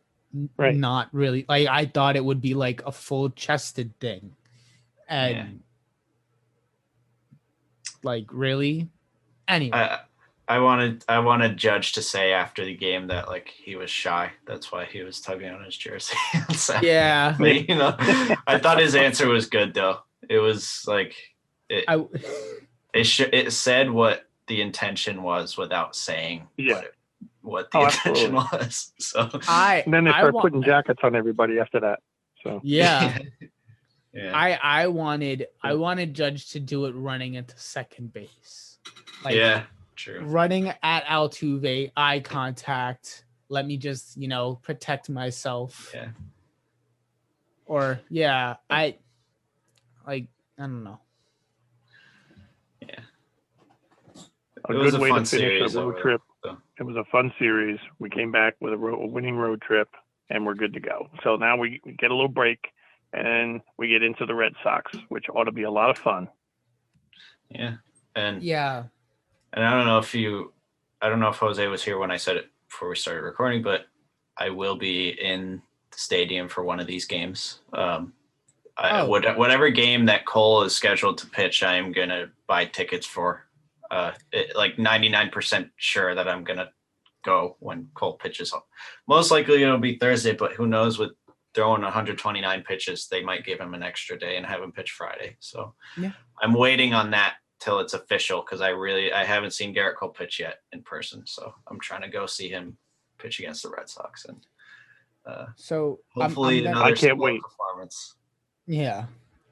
right. 0.57 0.75
not 0.75 1.07
really 1.13 1.45
like 1.47 1.67
I 1.67 1.85
thought 1.85 2.17
it 2.17 2.25
would 2.25 2.41
be 2.41 2.53
like 2.53 2.83
a 2.85 2.91
full 2.91 3.29
chested 3.29 3.97
thing. 4.01 4.35
And 5.07 5.35
yeah. 5.35 5.45
like 8.03 8.25
really? 8.31 8.89
Anyway. 9.47 9.77
I, 9.77 9.99
I 10.49 10.59
wanted 10.59 11.05
I 11.07 11.19
wanted 11.19 11.55
Judge 11.55 11.93
to 11.93 12.01
say 12.01 12.33
after 12.33 12.65
the 12.65 12.75
game 12.75 13.07
that 13.07 13.29
like 13.29 13.47
he 13.47 13.77
was 13.77 13.89
shy. 13.89 14.31
That's 14.45 14.69
why 14.69 14.83
he 14.83 15.01
was 15.01 15.21
tugging 15.21 15.53
on 15.53 15.63
his 15.63 15.77
jersey. 15.77 16.17
so, 16.55 16.77
yeah, 16.81 17.37
you 17.41 17.75
know, 17.75 17.95
I 18.45 18.59
thought 18.61 18.79
his 18.79 18.95
answer 18.95 19.29
was 19.29 19.45
good 19.45 19.73
though. 19.73 19.99
It 20.29 20.39
was 20.39 20.85
like 20.87 21.15
it. 21.69 21.85
I, 21.87 22.05
it 22.93 23.03
sh- 23.03 23.21
it 23.33 23.51
said 23.51 23.89
what 23.89 24.25
the 24.47 24.61
intention 24.61 25.21
was 25.21 25.57
without 25.57 25.95
saying 25.95 26.47
yeah. 26.57 26.75
what, 26.75 26.83
it, 26.83 26.95
what 27.41 27.71
the 27.71 27.77
oh, 27.79 27.85
intention 27.85 28.35
absolutely. 28.35 28.57
was. 28.57 28.93
So 28.99 29.29
I 29.47 29.83
and 29.85 29.93
then 29.93 30.03
they 30.05 30.11
start 30.11 30.35
putting 30.35 30.63
jackets 30.63 30.99
on 31.03 31.15
everybody 31.15 31.59
after 31.59 31.79
that. 31.81 31.99
So 32.43 32.61
yeah. 32.63 33.19
yeah. 34.13 34.31
I 34.33 34.59
I 34.61 34.87
wanted 34.87 35.47
I 35.61 35.73
wanted 35.73 36.13
Judge 36.13 36.51
to 36.51 36.59
do 36.59 36.85
it 36.85 36.91
running 36.91 37.33
into 37.33 37.57
second 37.57 38.13
base. 38.13 38.77
Like, 39.23 39.35
yeah 39.35 39.63
True. 39.99 40.21
Running 40.21 40.71
at 40.81 41.03
Altuve, 41.03 41.91
eye 41.97 42.21
contact. 42.21 43.25
Let 43.49 43.67
me 43.67 43.75
just, 43.75 44.15
you 44.15 44.29
know, 44.29 44.55
protect 44.55 45.09
myself. 45.09 45.91
Yeah. 45.93 46.07
Or 47.65 47.99
yeah, 48.09 48.55
I 48.69 48.95
like 50.09 50.25
I 50.57 50.63
don't 50.63 50.83
know. 50.83 50.99
Yeah. 52.81 53.01
A 54.67 54.73
good 54.73 54.95
a 54.95 54.99
way 54.99 55.09
to 55.11 55.23
finish 55.23 55.75
a 55.75 55.79
road 55.79 55.99
trip. 56.01 56.21
So. 56.43 56.57
It 56.79 56.83
was 56.83 56.95
a 56.95 57.03
fun 57.11 57.31
series. 57.37 57.79
We 57.99 58.09
came 58.09 58.31
back 58.31 58.55
with 58.59 58.73
a, 58.73 58.77
a 58.77 59.07
winning 59.07 59.35
road 59.35 59.61
trip, 59.61 59.89
and 60.29 60.45
we're 60.45 60.55
good 60.55 60.73
to 60.73 60.79
go. 60.79 61.09
So 61.23 61.35
now 61.35 61.57
we 61.57 61.81
get 61.99 62.09
a 62.09 62.15
little 62.15 62.27
break, 62.29 62.59
and 63.13 63.61
we 63.77 63.87
get 63.87 64.01
into 64.01 64.25
the 64.25 64.33
Red 64.33 64.53
Sox, 64.63 64.91
which 65.09 65.25
ought 65.29 65.43
to 65.43 65.51
be 65.51 65.63
a 65.63 65.71
lot 65.71 65.91
of 65.91 65.97
fun. 65.97 66.27
Yeah, 67.49 67.75
and 68.15 68.41
yeah, 68.41 68.85
and 69.53 69.63
I 69.63 69.71
don't 69.71 69.85
know 69.85 69.99
if 69.99 70.15
you, 70.15 70.53
I 71.01 71.09
don't 71.09 71.19
know 71.19 71.29
if 71.29 71.37
Jose 71.37 71.67
was 71.67 71.83
here 71.83 71.99
when 71.99 72.11
I 72.11 72.17
said 72.17 72.37
it 72.37 72.49
before 72.67 72.89
we 72.89 72.95
started 72.95 73.21
recording, 73.21 73.61
but 73.61 73.85
I 74.37 74.49
will 74.49 74.75
be 74.75 75.09
in 75.09 75.61
the 75.91 75.97
stadium 75.97 76.49
for 76.49 76.63
one 76.63 76.79
of 76.79 76.87
these 76.87 77.05
games. 77.05 77.59
Um, 77.73 78.13
I, 78.79 79.01
oh. 79.01 79.07
whatever 79.07 79.69
game 79.69 80.05
that 80.05 80.25
Cole 80.25 80.63
is 80.63 80.75
scheduled 80.75 81.17
to 81.19 81.27
pitch, 81.27 81.63
I 81.63 81.75
am 81.75 81.91
gonna 81.91 82.31
buy 82.47 82.65
tickets 82.65 83.05
for. 83.05 83.45
Uh, 83.91 84.11
it, 84.31 84.55
like 84.55 84.75
99% 84.75 85.69
sure 85.77 86.13
that 86.13 86.27
I'm 86.27 86.43
gonna 86.43 86.69
go 87.23 87.57
when 87.59 87.89
Cole 87.93 88.17
pitches. 88.17 88.53
Most 89.07 89.31
likely 89.31 89.63
it'll 89.63 89.79
be 89.79 89.97
Thursday, 89.97 90.33
but 90.33 90.53
who 90.53 90.67
knows? 90.67 90.97
With 90.97 91.11
throwing 91.53 91.81
129 91.81 92.63
pitches, 92.63 93.07
they 93.07 93.23
might 93.23 93.45
give 93.45 93.59
him 93.59 93.73
an 93.73 93.83
extra 93.83 94.17
day 94.17 94.37
and 94.37 94.45
have 94.45 94.61
him 94.61 94.71
pitch 94.71 94.91
Friday. 94.91 95.35
So 95.39 95.73
yeah. 95.97 96.11
I'm 96.41 96.53
waiting 96.53 96.93
on 96.93 97.11
that 97.11 97.35
till 97.59 97.79
it's 97.79 97.93
official 97.93 98.41
because 98.41 98.61
I 98.61 98.69
really 98.69 99.11
I 99.11 99.25
haven't 99.25 99.51
seen 99.51 99.75
Gerrit 99.75 99.95
Cole 99.95 100.09
pitch 100.09 100.39
yet 100.39 100.59
in 100.71 100.83
person. 100.83 101.25
So 101.25 101.53
I'm 101.67 101.79
trying 101.79 102.01
to 102.03 102.09
go 102.09 102.25
see 102.25 102.49
him 102.49 102.77
pitch 103.17 103.39
against 103.39 103.63
the 103.63 103.69
Red 103.69 103.89
Sox 103.89 104.25
and 104.25 104.45
uh, 105.25 105.47
so 105.55 105.99
hopefully 106.13 106.67
I'm, 106.67 106.77
I'm 106.77 106.83
I 106.83 106.91
can't 106.93 107.17
wait 107.17 107.41
performance. 107.41 108.15
Yeah, 108.69 109.05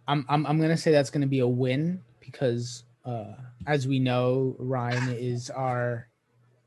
I'm 0.08 0.28
I'm 0.30 0.46
I'm 0.46 0.62
gonna 0.62 0.78
say 0.78 0.92
that's 0.92 1.10
gonna 1.10 1.26
be 1.26 1.40
a 1.40 1.48
win 1.48 2.04
because 2.20 2.84
uh, 3.04 3.34
as 3.66 3.88
we 3.88 3.98
know, 3.98 4.56
Ryan 4.60 5.10
is 5.10 5.50
our 5.50 6.08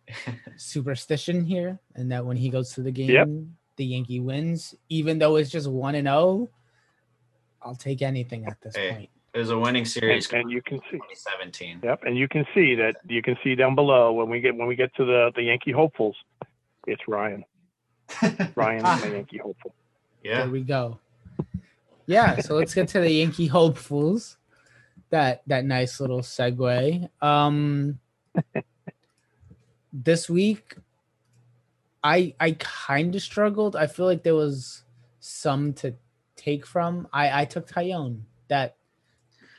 superstition 0.57 1.45
here, 1.45 1.79
and 1.95 2.11
that 2.11 2.27
when 2.27 2.37
he 2.37 2.51
goes 2.51 2.75
to 2.75 2.83
the 2.83 2.91
game, 2.91 3.09
yep. 3.09 3.29
the 3.77 3.85
Yankee 3.85 4.19
wins, 4.19 4.75
even 4.89 5.21
though 5.21 5.37
it's 5.37 5.49
just 5.49 5.71
one 5.71 5.95
and 5.95 6.07
zero. 6.09 6.17
Oh, 6.19 6.49
I'll 7.63 7.77
take 7.77 8.03
anything 8.03 8.47
at 8.47 8.61
this 8.61 8.75
hey, 8.75 8.91
point. 8.91 9.11
It 9.33 9.39
was 9.39 9.51
a 9.51 9.59
winning 9.59 9.85
series, 9.85 10.29
and, 10.33 10.43
and 10.43 10.51
you 10.51 10.61
can 10.61 10.81
see 10.91 10.97
2017. 10.97 11.83
Yep, 11.85 12.01
and 12.03 12.19
you 12.19 12.27
can 12.27 12.45
see 12.53 12.75
that 12.75 12.97
you 13.09 13.23
can 13.23 13.37
see 13.45 13.55
down 13.55 13.77
below 13.77 14.13
when 14.13 14.29
we 14.29 14.41
get 14.41 14.57
when 14.57 14.67
we 14.67 14.75
get 14.75 14.93
to 14.97 15.05
the 15.05 15.31
the 15.37 15.45
Yankee 15.45 15.71
hopefuls, 15.71 16.17
it's 16.89 17.03
Ryan. 17.07 17.45
Ryan, 18.57 18.83
the 18.83 19.11
Yankee 19.15 19.39
hopeful. 19.39 19.73
Yeah, 20.25 20.39
there 20.39 20.51
we 20.51 20.63
go 20.63 20.99
yeah, 22.11 22.41
so 22.41 22.57
let's 22.57 22.75
get 22.75 22.89
to 22.89 23.01
the 23.01 23.11
Yankee 23.11 23.47
hopefuls. 23.47 24.37
That 25.11 25.43
that 25.47 25.65
nice 25.65 26.01
little 26.01 26.21
segue. 26.21 27.09
Um, 27.23 27.99
this 29.93 30.29
week, 30.29 30.75
I 32.03 32.35
I 32.41 32.57
kind 32.59 33.15
of 33.15 33.23
struggled. 33.23 33.77
I 33.77 33.87
feel 33.87 34.07
like 34.07 34.25
there 34.25 34.35
was 34.35 34.83
some 35.21 35.73
to 35.75 35.95
take 36.37 36.67
from. 36.67 37.07
I 37.13 37.43
I 37.43 37.45
took 37.45 37.69
Taillon. 37.69 38.23
That 38.49 38.77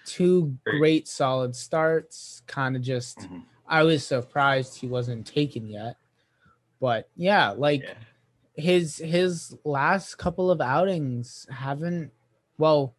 two 0.06 0.58
great 0.66 1.08
solid 1.08 1.56
starts. 1.56 2.42
Kind 2.48 2.76
of 2.76 2.82
just. 2.82 3.20
Mm-hmm. 3.20 3.40
I 3.68 3.84
was 3.84 4.06
surprised 4.06 4.76
he 4.76 4.88
wasn't 4.88 5.26
taken 5.26 5.68
yet, 5.68 5.96
but 6.80 7.10
yeah, 7.16 7.52
like. 7.52 7.84
Yeah 7.84 7.94
his 8.54 8.98
his 8.98 9.56
last 9.64 10.18
couple 10.18 10.52
of 10.52 10.60
outings 10.60 11.48
haven't 11.50 12.12
well, 12.62 12.96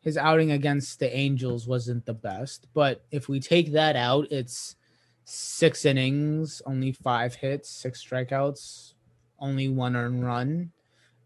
his 0.00 0.16
outing 0.16 0.52
against 0.52 1.00
the 1.00 1.14
Angels 1.14 1.66
wasn't 1.66 2.06
the 2.06 2.14
best, 2.14 2.68
but 2.72 3.04
if 3.10 3.28
we 3.28 3.40
take 3.40 3.72
that 3.72 3.96
out, 3.96 4.28
it's 4.30 4.76
six 5.24 5.84
innings, 5.84 6.62
only 6.64 6.92
five 6.92 7.34
hits, 7.34 7.68
six 7.68 8.06
strikeouts, 8.06 8.94
only 9.40 9.68
one 9.68 9.96
earned 9.96 10.24
run, 10.24 10.70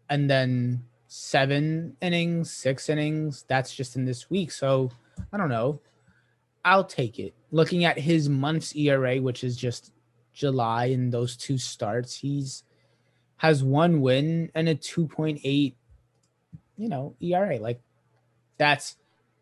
and 0.09 0.27
then 0.27 0.83
seven 1.07 1.95
innings, 2.01 2.51
six 2.51 2.89
innings. 2.89 3.45
That's 3.47 3.75
just 3.75 3.95
in 3.95 4.05
this 4.05 4.31
week. 4.31 4.51
So 4.51 4.89
I 5.31 5.37
don't 5.37 5.49
know. 5.49 5.79
I'll 6.65 6.83
take 6.83 7.19
it. 7.19 7.35
Looking 7.51 7.85
at 7.85 7.99
his 7.99 8.27
month's 8.27 8.75
ERA, 8.75 9.17
which 9.17 9.43
is 9.43 9.55
just 9.55 9.93
July 10.33 10.85
in 10.85 11.11
those 11.11 11.37
two 11.37 11.59
starts, 11.59 12.15
he's 12.15 12.63
has 13.37 13.63
one 13.63 14.01
win 14.01 14.51
and 14.55 14.69
a 14.69 14.75
2.8 14.75 15.75
you 16.81 16.89
know, 16.89 17.15
ERA. 17.21 17.59
Like 17.59 17.79
that's 18.57 18.97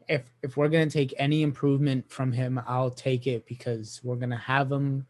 if 0.09 0.23
if 0.43 0.57
we're 0.57 0.67
gonna 0.67 0.89
take 0.89 1.13
any 1.17 1.41
improvement 1.41 2.11
from 2.11 2.33
him, 2.33 2.59
I'll 2.67 2.91
take 2.91 3.27
it 3.27 3.45
because 3.47 4.01
we're 4.03 4.17
gonna 4.17 4.37
have 4.37 4.69
him 4.69 5.07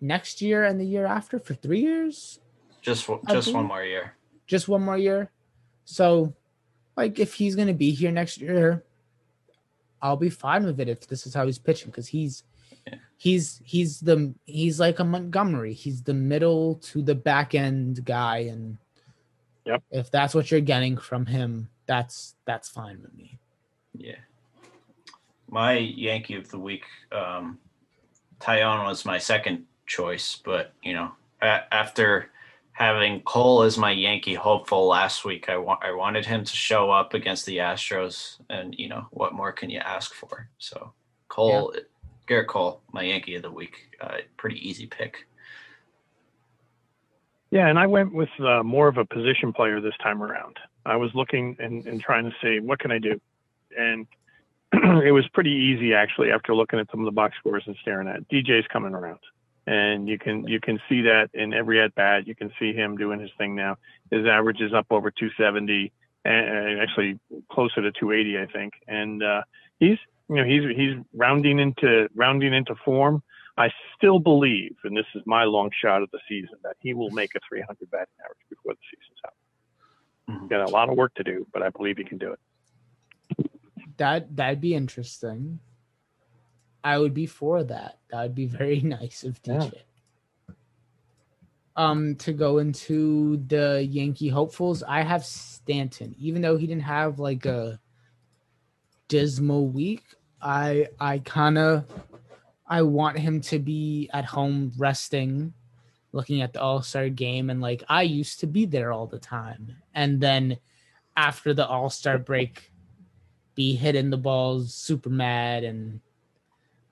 next 0.00 0.42
year 0.42 0.64
and 0.64 0.80
the 0.80 0.84
year 0.84 1.06
after 1.06 1.38
for 1.38 1.54
three 1.54 1.80
years. 1.80 2.40
Just 2.82 3.08
just 3.28 3.54
one 3.54 3.66
more 3.66 3.84
year. 3.84 4.14
Just 4.48 4.66
one 4.66 4.82
more 4.82 4.98
year. 4.98 5.30
So, 5.84 6.34
like, 6.96 7.20
if 7.20 7.34
he's 7.34 7.54
gonna 7.54 7.74
be 7.74 7.92
here 7.92 8.10
next 8.10 8.38
year, 8.38 8.82
I'll 10.02 10.16
be 10.16 10.30
fine 10.30 10.64
with 10.64 10.80
it 10.80 10.88
if 10.88 11.06
this 11.06 11.24
is 11.24 11.34
how 11.34 11.46
he's 11.46 11.58
pitching 11.58 11.90
because 11.90 12.08
he's 12.08 12.42
yeah. 12.84 12.94
he's 13.16 13.60
he's 13.64 14.00
the 14.00 14.34
he's 14.46 14.80
like 14.80 14.98
a 14.98 15.04
Montgomery. 15.04 15.74
He's 15.74 16.02
the 16.02 16.14
middle 16.14 16.76
to 16.86 17.00
the 17.00 17.14
back 17.14 17.54
end 17.54 18.04
guy 18.04 18.38
and 18.38 18.78
Yep. 19.64 19.82
If 19.90 20.10
that's 20.10 20.34
what 20.34 20.50
you're 20.50 20.60
getting 20.60 20.96
from 20.96 21.26
him, 21.26 21.68
that's 21.86 22.34
that's 22.44 22.68
fine 22.68 23.00
with 23.02 23.14
me. 23.14 23.38
Yeah. 23.94 24.16
My 25.48 25.72
Yankee 25.72 26.36
of 26.36 26.48
the 26.48 26.58
week, 26.58 26.84
um, 27.12 27.58
Taillon 28.38 28.84
was 28.84 29.04
my 29.04 29.18
second 29.18 29.64
choice, 29.86 30.40
but 30.44 30.72
you 30.82 30.94
know, 30.94 31.12
a- 31.42 31.74
after 31.74 32.30
having 32.72 33.20
Cole 33.22 33.62
as 33.62 33.76
my 33.76 33.90
Yankee 33.90 34.34
hopeful 34.34 34.86
last 34.86 35.24
week, 35.24 35.48
I 35.48 35.56
want 35.56 35.84
I 35.84 35.92
wanted 35.92 36.24
him 36.24 36.44
to 36.44 36.56
show 36.56 36.90
up 36.90 37.14
against 37.14 37.44
the 37.46 37.58
Astros, 37.58 38.36
and 38.48 38.74
you 38.78 38.88
know, 38.88 39.06
what 39.10 39.34
more 39.34 39.52
can 39.52 39.68
you 39.68 39.80
ask 39.80 40.14
for? 40.14 40.48
So 40.58 40.92
Cole, 41.28 41.72
yeah. 41.74 41.80
Gerrit 42.28 42.46
Cole, 42.46 42.80
my 42.92 43.02
Yankee 43.02 43.34
of 43.34 43.42
the 43.42 43.50
week, 43.50 43.96
uh, 44.00 44.18
pretty 44.36 44.66
easy 44.66 44.86
pick. 44.86 45.26
Yeah, 47.50 47.66
and 47.66 47.78
I 47.78 47.86
went 47.86 48.14
with 48.14 48.28
uh, 48.38 48.62
more 48.62 48.86
of 48.88 48.96
a 48.96 49.04
position 49.04 49.52
player 49.52 49.80
this 49.80 49.96
time 50.02 50.22
around. 50.22 50.56
I 50.86 50.96
was 50.96 51.10
looking 51.14 51.56
and, 51.58 51.84
and 51.86 52.00
trying 52.00 52.24
to 52.24 52.36
say, 52.42 52.60
what 52.60 52.78
can 52.78 52.92
I 52.92 52.98
do? 52.98 53.20
And 53.76 54.06
it 54.72 55.12
was 55.12 55.26
pretty 55.28 55.50
easy 55.50 55.94
actually 55.94 56.30
after 56.30 56.54
looking 56.54 56.78
at 56.78 56.90
some 56.90 57.00
of 57.00 57.06
the 57.06 57.12
box 57.12 57.36
scores 57.38 57.64
and 57.66 57.76
staring 57.82 58.08
at 58.08 58.28
DJ's 58.28 58.66
coming 58.72 58.94
around. 58.94 59.18
And 59.66 60.08
you 60.08 60.18
can 60.18 60.46
you 60.48 60.58
can 60.58 60.80
see 60.88 61.02
that 61.02 61.30
in 61.34 61.52
every 61.52 61.80
at 61.80 61.94
bat. 61.94 62.26
You 62.26 62.34
can 62.34 62.50
see 62.58 62.72
him 62.72 62.96
doing 62.96 63.20
his 63.20 63.30
thing 63.36 63.54
now. 63.54 63.76
His 64.10 64.26
average 64.26 64.60
is 64.60 64.72
up 64.72 64.86
over 64.90 65.10
270, 65.10 65.92
and 66.24 66.80
actually 66.80 67.20
closer 67.52 67.82
to 67.82 67.92
280, 67.92 68.38
I 68.38 68.46
think. 68.46 68.72
And 68.88 69.22
uh, 69.22 69.42
he's 69.78 69.98
you 70.28 70.36
know 70.36 70.44
he's 70.44 70.62
he's 70.76 70.96
rounding 71.14 71.58
into 71.58 72.08
rounding 72.14 72.54
into 72.54 72.74
form. 72.84 73.22
I 73.60 73.70
still 73.94 74.18
believe, 74.18 74.74
and 74.84 74.96
this 74.96 75.04
is 75.14 75.20
my 75.26 75.44
long 75.44 75.70
shot 75.84 76.02
of 76.02 76.10
the 76.12 76.20
season, 76.26 76.56
that 76.62 76.76
he 76.80 76.94
will 76.94 77.10
make 77.10 77.34
a 77.34 77.40
300 77.46 77.90
batting 77.90 78.06
average 78.24 78.38
before 78.48 78.72
the 78.72 78.78
season's 78.90 79.18
out. 79.26 79.34
Mm-hmm. 80.30 80.46
Got 80.46 80.66
a 80.66 80.72
lot 80.72 80.88
of 80.88 80.96
work 80.96 81.12
to 81.16 81.22
do, 81.22 81.46
but 81.52 81.62
I 81.62 81.68
believe 81.68 81.98
he 81.98 82.04
can 82.04 82.16
do 82.16 82.32
it. 82.32 83.50
That 83.98 84.34
that'd 84.34 84.62
be 84.62 84.74
interesting. 84.74 85.60
I 86.82 86.96
would 86.96 87.12
be 87.12 87.26
for 87.26 87.62
that. 87.64 87.98
That 88.10 88.22
would 88.22 88.34
be 88.34 88.46
very 88.62 88.80
nice 88.80 89.24
of 89.24 89.42
DJ. 89.42 89.74
Yeah. 89.74 90.54
Um, 91.76 92.16
to 92.16 92.32
go 92.32 92.58
into 92.58 93.44
the 93.46 93.86
Yankee 93.88 94.30
hopefuls, 94.30 94.82
I 94.82 95.02
have 95.02 95.24
Stanton. 95.24 96.14
Even 96.18 96.40
though 96.40 96.56
he 96.56 96.66
didn't 96.66 96.84
have 96.84 97.18
like 97.18 97.44
a 97.44 97.78
dismal 99.08 99.66
week, 99.66 100.04
I 100.40 100.88
I 100.98 101.18
kind 101.18 101.58
of 101.58 101.84
I 102.70 102.82
want 102.82 103.18
him 103.18 103.40
to 103.42 103.58
be 103.58 104.08
at 104.12 104.24
home 104.24 104.72
resting, 104.78 105.52
looking 106.12 106.40
at 106.40 106.52
the 106.52 106.62
All 106.62 106.82
Star 106.82 107.08
game, 107.08 107.50
and 107.50 107.60
like 107.60 107.82
I 107.88 108.02
used 108.02 108.38
to 108.40 108.46
be 108.46 108.64
there 108.64 108.92
all 108.92 109.08
the 109.08 109.18
time. 109.18 109.72
And 109.92 110.20
then 110.20 110.56
after 111.16 111.52
the 111.52 111.66
All 111.66 111.90
Star 111.90 112.16
break, 112.16 112.70
be 113.56 113.74
hitting 113.74 114.08
the 114.08 114.16
balls 114.16 114.72
super 114.72 115.10
mad, 115.10 115.64
and 115.64 116.00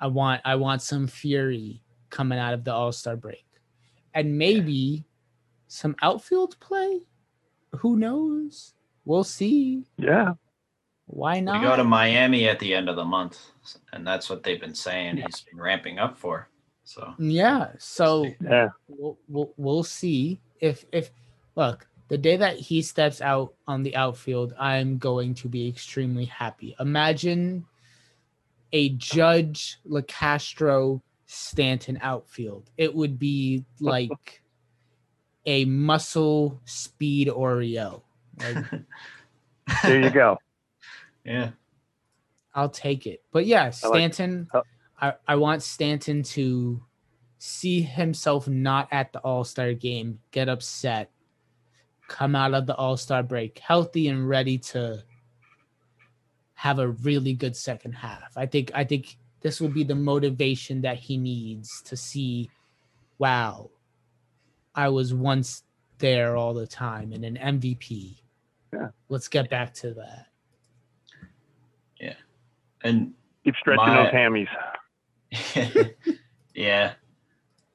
I 0.01 0.09
want 0.09 0.43
I 0.45 0.57
want 0.57 0.83
some 0.83 1.07
fury 1.07 1.81
coming 2.11 2.41
out 2.41 2.55
of 2.55 2.65
the 2.65 2.73
All 2.73 2.91
Star 2.91 3.17
break, 3.17 3.47
and 4.15 4.37
maybe 4.37 5.07
some 5.69 5.95
outfield 6.03 6.59
play. 6.59 7.03
Who 7.77 7.97
knows? 7.97 8.75
We'll 9.05 9.25
see. 9.25 9.85
Yeah. 9.97 10.35
Why 11.09 11.41
not? 11.41 11.61
We 11.61 11.67
go 11.67 11.77
to 11.77 11.85
Miami 11.85 12.49
at 12.49 12.59
the 12.59 12.75
end 12.75 12.89
of 12.89 12.97
the 12.97 13.05
month, 13.05 13.41
and 13.93 14.07
that's 14.07 14.29
what 14.29 14.43
they've 14.43 14.61
been 14.61 14.75
saying. 14.75 15.19
Yeah. 15.19 15.25
He's 15.27 15.41
been 15.41 15.59
ramping 15.59 15.99
up 15.99 16.17
for. 16.17 16.49
So 16.85 17.15
yeah, 17.19 17.73
so 17.79 18.27
yeah, 18.41 18.69
we'll, 18.89 19.19
we'll 19.29 19.53
we'll 19.57 19.83
see 19.83 20.41
if 20.61 20.85
if 20.93 21.11
look 21.55 21.87
the 22.09 22.19
day 22.19 22.37
that 22.37 22.57
he 22.57 22.83
steps 22.83 23.21
out 23.21 23.55
on 23.67 23.83
the 23.83 23.95
outfield, 23.95 24.55
I'm 24.59 24.99
going 24.99 25.35
to 25.35 25.49
be 25.49 25.69
extremely 25.69 26.25
happy. 26.25 26.75
Imagine 26.81 27.67
a 28.73 28.91
Judge 28.91 29.79
LeCastro 29.89 31.03
Stanton 31.27 31.99
outfield. 32.01 32.71
It 32.79 32.95
would 32.95 33.19
be 33.19 33.65
like 33.81 34.43
a 35.47 35.67
muscle 35.67 36.61
speed 36.65 37.29
Oreo. 37.29 38.03
Like, 38.41 38.65
there 39.83 40.03
you 40.03 40.11
go. 40.11 40.39
Yeah. 41.29 41.51
I'll 42.55 42.69
take 42.69 43.07
it. 43.07 43.23
But 43.33 43.47
yeah, 43.47 43.71
Stanton. 43.71 44.49
I, 44.53 44.57
like, 44.57 44.67
oh. 45.01 45.07
I, 45.07 45.33
I 45.33 45.37
want 45.37 45.63
Stanton 45.63 46.23
to 46.25 46.83
see 47.39 47.83
himself 47.83 48.49
not 48.49 48.89
at 48.91 49.13
the 49.13 49.21
All 49.21 49.45
Star 49.45 49.73
game, 49.73 50.19
get 50.33 50.49
upset, 50.49 51.11
come 52.09 52.35
out 52.35 52.55
of 52.55 52.67
the 52.67 52.75
All 52.75 52.97
Star 52.97 53.23
break 53.23 53.59
healthy 53.59 54.09
and 54.09 54.29
ready 54.29 54.59
to 54.59 55.03
have 56.55 56.81
a 56.81 56.89
really 56.89 57.35
good 57.35 57.57
second 57.57 57.93
half. 57.93 58.37
I 58.37 58.47
think 58.47 58.73
I 58.75 58.83
think 58.83 59.17
this 59.41 59.61
will 59.61 59.69
be 59.69 59.85
the 59.85 59.95
motivation 59.95 60.81
that 60.81 60.97
he 60.97 61.17
needs 61.17 61.83
to 61.83 61.97
see, 61.97 62.51
wow, 63.19 63.71
I 64.75 64.89
was 64.89 65.15
once 65.15 65.63
there 65.99 66.37
all 66.37 66.55
the 66.55 66.67
time 66.67 67.13
and 67.13 67.25
an 67.25 67.37
MVP. 67.37 68.17
Yeah. 68.73 68.89
Let's 69.09 69.29
get 69.29 69.49
back 69.49 69.75
to 69.75 69.95
that. 69.95 70.27
And 72.83 73.15
keep 73.45 73.57
stretching 73.57 73.87
my, 73.87 74.05
those 74.05 74.13
hammies. 74.13 75.95
yeah. 76.55 76.95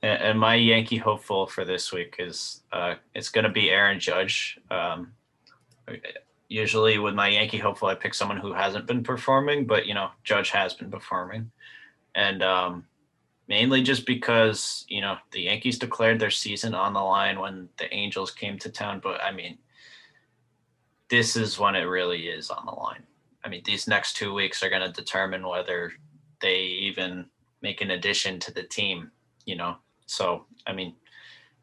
And 0.01 0.38
my 0.39 0.56
Yankee 0.56 0.97
hopeful 0.97 1.47
for 1.47 1.64
this 1.64 1.93
week 1.93 2.16
is 2.20 2.62
uh, 2.72 2.95
it's 3.16 3.30
going 3.30 3.45
to 3.45 3.51
be 3.51 3.70
Aaron 3.70 3.99
Judge. 3.99 4.60
Um, 4.70 5.14
usually 6.49 6.99
with 6.99 7.16
my 7.16 7.30
Yankee 7.30 7.58
hopeful, 7.58 7.88
I 7.88 7.95
pick 7.95 8.14
someone 8.14 8.38
who 8.38 8.54
hasn't 8.54 8.86
been 8.86 9.04
performing, 9.04 9.66
but 9.66 9.86
you 9.86 9.93
know 9.93 10.10
Judge 10.24 10.49
has 10.49 10.74
been 10.74 10.91
performing, 10.91 11.51
and 12.16 12.43
um, 12.43 12.86
mainly 13.47 13.82
just 13.82 14.06
because 14.06 14.86
you 14.89 15.01
know 15.01 15.18
the 15.32 15.43
Yankees 15.43 15.80
declared 15.80 16.20
their 16.20 16.32
season 16.32 16.76
on 16.76 16.93
the 16.93 16.99
line 16.99 17.39
when 17.39 17.70
the 17.78 17.91
Angels 17.93 18.32
came 18.32 18.58
to 18.60 18.70
town. 18.70 18.99
But 19.01 19.24
I 19.24 19.32
mean, 19.32 19.58
this 21.10 21.36
is 21.36 21.58
when 21.58 21.76
it 21.76 21.84
really 21.84 22.28
is 22.28 22.49
on 22.49 22.66
the 22.66 22.74
line. 22.74 23.04
I 23.44 23.50
mean, 23.50 23.62
these 23.66 23.88
next 23.88 24.16
two 24.16 24.34
weeks 24.34 24.64
are 24.64 24.70
going 24.70 24.82
to 24.82 24.91
determine 24.91 25.48
whether 25.48 25.91
they 26.41 26.60
even 26.62 27.26
make 27.62 27.82
an 27.82 27.91
addition 27.91 28.39
to 28.41 28.54
the 28.54 28.64
team. 28.64 29.12
You 29.46 29.56
know, 29.56 29.78
so 30.06 30.46
I 30.66 30.74
mean, 30.74 30.96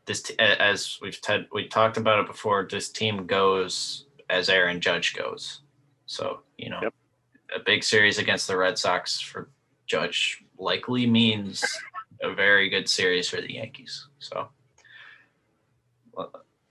this 0.07 0.23
t- 0.23 0.39
as 0.39 0.99
we've 1.01 1.21
t- 1.21 1.47
we 1.53 1.69
talked 1.69 1.97
about 1.97 2.21
it 2.21 2.27
before. 2.27 2.67
This 2.71 2.91
team 2.91 3.27
goes 3.27 4.07
as 4.29 4.49
Aaron 4.49 4.81
Judge 4.81 5.15
goes. 5.15 5.63
So 6.07 6.41
you 6.59 6.71
know, 6.71 6.81
yep. 6.83 6.95
a 7.55 7.61
big 7.61 7.83
series 7.83 8.19
against 8.19 8.47
the 8.47 8.57
Red 8.57 8.79
Sox 8.79 9.21
for 9.21 9.51
Judge 9.87 10.45
likely 10.59 11.07
means 11.07 11.65
a 12.23 12.35
very 12.35 12.69
good 12.69 12.89
series 12.89 13.29
for 13.29 13.41
the 13.41 13.55
Yankees. 13.55 14.09
So. 14.19 14.49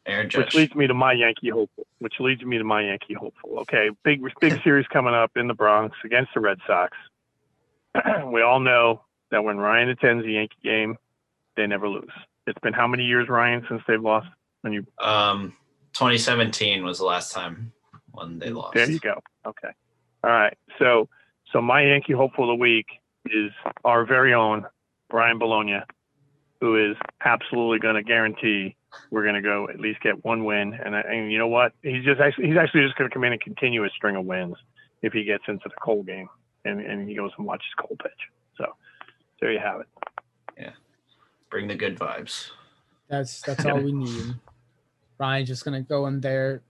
Aaron 0.06 0.30
Judge. 0.30 0.46
Which 0.46 0.56
leads 0.56 0.76
me 0.76 0.88
to 0.88 0.94
my 0.94 1.14
Yankee 1.14 1.50
hopeful. 1.50 1.86
Which 2.00 2.14
leads 2.20 2.44
me 2.44 2.58
to 2.58 2.64
my 2.64 2.82
Yankee 2.82 3.14
hopeful. 3.14 3.60
Okay, 3.60 3.90
big 4.04 4.22
big 4.40 4.62
series 4.64 4.88
coming 4.88 5.14
up 5.14 5.32
in 5.36 5.48
the 5.48 5.54
Bronx 5.54 5.98
against 6.06 6.34
the 6.34 6.40
Red 6.40 6.60
Sox. 6.66 6.98
we 8.32 8.42
all 8.42 8.60
know 8.60 9.02
that 9.32 9.44
when 9.44 9.58
Ryan 9.58 9.90
attends 9.90 10.26
a 10.26 10.30
Yankee 10.30 10.56
game, 10.64 10.98
they 11.58 11.68
never 11.68 11.90
lose. 11.90 12.10
It's 12.48 12.60
been 12.60 12.74
how 12.74 12.88
many 12.88 13.04
years, 13.04 13.28
Ryan, 13.28 13.66
since 13.68 13.82
they've 13.88 14.02
lost? 14.02 14.28
When 14.62 14.74
you 14.74 14.86
um, 15.00 15.54
2017 15.94 16.84
was 16.84 16.98
the 16.98 17.06
last 17.06 17.34
time 17.34 17.72
when 18.12 18.40
they 18.40 18.50
lost. 18.50 18.76
There 18.76 18.90
you 18.90 19.00
go. 19.00 19.22
Okay. 19.46 19.70
All 20.24 20.30
right. 20.30 20.58
So, 20.78 21.10
so 21.52 21.62
my 21.62 21.82
Yankee 21.82 22.14
hopeful 22.14 22.46
of 22.46 22.58
the 22.58 22.62
week 22.62 22.88
is 23.26 23.52
our 23.84 24.06
very 24.06 24.34
own 24.34 24.66
Brian 25.10 25.40
Bologna, 25.40 25.80
who 26.60 26.92
is 26.92 26.98
absolutely 27.24 27.80
going 27.80 27.96
to 27.96 28.04
guarantee 28.04 28.76
we're 29.12 29.24
going 29.24 29.36
to 29.36 29.42
go 29.42 29.70
at 29.70 29.80
least 29.80 30.02
get 30.02 30.24
one 30.24 30.46
win. 30.46 30.74
And, 30.74 30.96
uh, 30.96 31.04
and 31.08 31.32
you 31.32 31.38
know 31.38 31.48
what? 31.48 31.74
He's 31.84 32.04
just 32.04 32.20
actually 32.20 32.48
he's 32.48 32.58
actually 32.58 32.82
just 32.82 32.98
going 32.98 33.10
to 33.10 33.14
come 33.14 33.24
in 33.24 33.34
and 33.34 33.42
continue 33.42 33.84
a 33.86 33.90
string 33.90 34.16
of 34.16 34.26
wins 34.26 34.56
if 35.02 35.14
he 35.14 35.24
gets 35.24 35.44
into 35.48 35.70
the 35.70 35.76
Cole 35.82 36.04
game 36.04 36.30
and, 36.66 36.82
and 36.82 37.08
he 37.08 37.16
goes 37.16 37.32
and 37.38 37.46
watches 37.46 37.72
Cole 37.80 37.98
pitch. 38.02 38.12
So 38.58 38.66
there 39.40 39.52
you 39.52 39.60
have 39.60 39.82
it. 39.82 39.88
Yeah. 40.58 40.72
Bring 41.50 41.68
the 41.68 41.76
good 41.76 41.98
vibes. 41.98 42.50
That's 43.10 43.42
that's 43.46 43.66
all 43.66 43.80
we 43.80 43.92
need. 43.92 44.36
Ryan's 45.18 45.50
just 45.50 45.66
gonna 45.66 45.82
go 45.82 46.08
in 46.08 46.22
there 46.22 46.62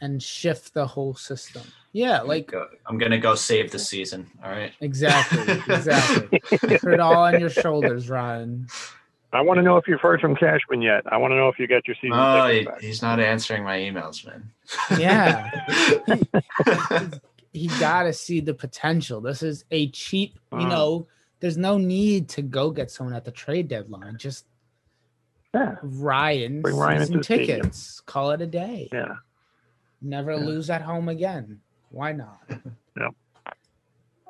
and 0.00 0.22
shift 0.22 0.74
the 0.74 0.86
whole 0.86 1.14
system. 1.14 1.62
Yeah, 1.92 2.20
like 2.20 2.52
I'm 2.86 2.98
gonna 2.98 3.18
go 3.18 3.34
save 3.34 3.70
the 3.70 3.78
season. 3.78 4.30
All 4.44 4.50
right. 4.50 4.72
Exactly. 4.80 5.40
Exactly. 5.74 6.40
Put 6.78 6.92
it 6.92 7.00
all 7.00 7.24
on 7.24 7.40
your 7.40 7.50
shoulders, 7.50 8.08
Ryan. 8.10 8.68
I 9.32 9.42
want 9.42 9.58
to 9.58 9.62
know 9.62 9.76
if 9.76 9.86
you've 9.86 10.00
heard 10.00 10.20
from 10.20 10.34
Cashman 10.34 10.80
yet. 10.80 11.02
I 11.12 11.18
want 11.18 11.32
to 11.32 11.36
know 11.36 11.48
if 11.48 11.58
you 11.58 11.66
got 11.66 11.86
your 11.86 11.96
season. 12.00 12.18
Oh, 12.18 12.48
he, 12.48 12.66
he's 12.80 13.02
not 13.02 13.20
answering 13.20 13.62
my 13.62 13.78
emails, 13.78 14.26
man. 14.26 14.50
Yeah. 14.98 15.50
he, 17.52 17.60
he 17.60 17.66
got 17.78 18.04
to 18.04 18.12
see 18.12 18.40
the 18.40 18.54
potential. 18.54 19.20
This 19.20 19.42
is 19.42 19.64
a 19.70 19.90
cheap, 19.90 20.38
you 20.52 20.58
uh, 20.58 20.68
know, 20.68 21.06
there's 21.40 21.56
no 21.56 21.78
need 21.78 22.28
to 22.30 22.42
go 22.42 22.70
get 22.70 22.90
someone 22.90 23.14
at 23.14 23.24
the 23.24 23.30
trade 23.30 23.68
deadline. 23.68 24.16
Just 24.18 24.46
yeah. 25.54 25.76
Ryan, 25.82 26.62
Bring 26.62 26.76
Ryan 26.76 27.06
some 27.06 27.20
tickets. 27.20 27.78
Stadium. 27.78 28.04
Call 28.06 28.30
it 28.32 28.40
a 28.40 28.46
day. 28.46 28.88
Yeah. 28.92 29.16
Never 30.00 30.32
yeah. 30.32 30.44
lose 30.44 30.70
at 30.70 30.82
home 30.82 31.08
again. 31.08 31.60
Why 31.90 32.12
not? 32.12 32.40
Yep. 32.98 33.14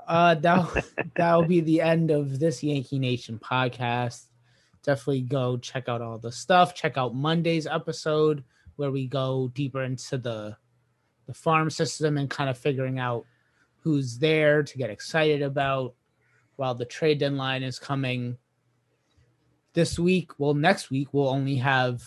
Uh, 0.06 0.34
that 0.34 0.84
that'll 1.16 1.44
be 1.44 1.60
the 1.60 1.80
end 1.80 2.10
of 2.10 2.38
this 2.38 2.62
Yankee 2.62 2.98
Nation 2.98 3.38
podcast. 3.38 4.26
Definitely 4.88 5.20
go 5.20 5.58
check 5.58 5.86
out 5.86 6.00
all 6.00 6.16
the 6.16 6.32
stuff. 6.32 6.74
Check 6.74 6.96
out 6.96 7.14
Monday's 7.14 7.66
episode 7.66 8.42
where 8.76 8.90
we 8.90 9.06
go 9.06 9.52
deeper 9.52 9.82
into 9.82 10.16
the 10.16 10.56
the 11.26 11.34
farm 11.34 11.68
system 11.68 12.16
and 12.16 12.30
kind 12.30 12.48
of 12.48 12.56
figuring 12.56 12.98
out 12.98 13.26
who's 13.82 14.16
there 14.16 14.62
to 14.62 14.78
get 14.78 14.88
excited 14.88 15.42
about 15.42 15.92
while 16.56 16.74
the 16.74 16.86
trade 16.86 17.18
deadline 17.18 17.62
is 17.62 17.78
coming 17.78 18.38
this 19.74 19.98
week, 19.98 20.30
well, 20.38 20.54
next 20.54 20.90
week 20.90 21.08
we'll 21.12 21.28
only 21.28 21.56
have 21.56 22.02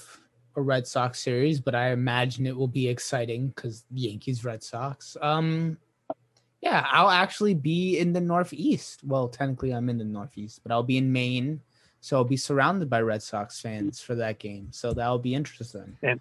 a 0.55 0.61
Red 0.61 0.87
Sox 0.87 1.19
series, 1.19 1.61
but 1.61 1.75
I 1.75 1.91
imagine 1.91 2.47
it 2.47 2.57
will 2.57 2.67
be 2.67 2.87
exciting 2.87 3.49
because 3.49 3.85
Yankees 3.91 4.43
Red 4.43 4.63
Sox. 4.63 5.15
Um, 5.21 5.77
yeah, 6.61 6.83
I'll 6.91 7.11
actually 7.11 7.53
be 7.53 7.99
in 7.99 8.11
the 8.11 8.21
Northeast. 8.21 9.03
Well, 9.03 9.29
technically 9.29 9.71
I'm 9.71 9.87
in 9.87 9.99
the 9.99 10.03
Northeast, 10.03 10.61
but 10.63 10.71
I'll 10.71 10.81
be 10.81 10.97
in 10.97 11.11
Maine, 11.11 11.61
so 12.01 12.17
I'll 12.17 12.23
be 12.23 12.37
surrounded 12.37 12.89
by 12.89 13.01
Red 13.01 13.23
Sox 13.23 13.61
fans 13.61 14.01
for 14.01 14.15
that 14.15 14.39
game. 14.39 14.67
So 14.71 14.93
that'll 14.93 15.19
be 15.19 15.33
interesting. 15.33 15.97
And 16.03 16.19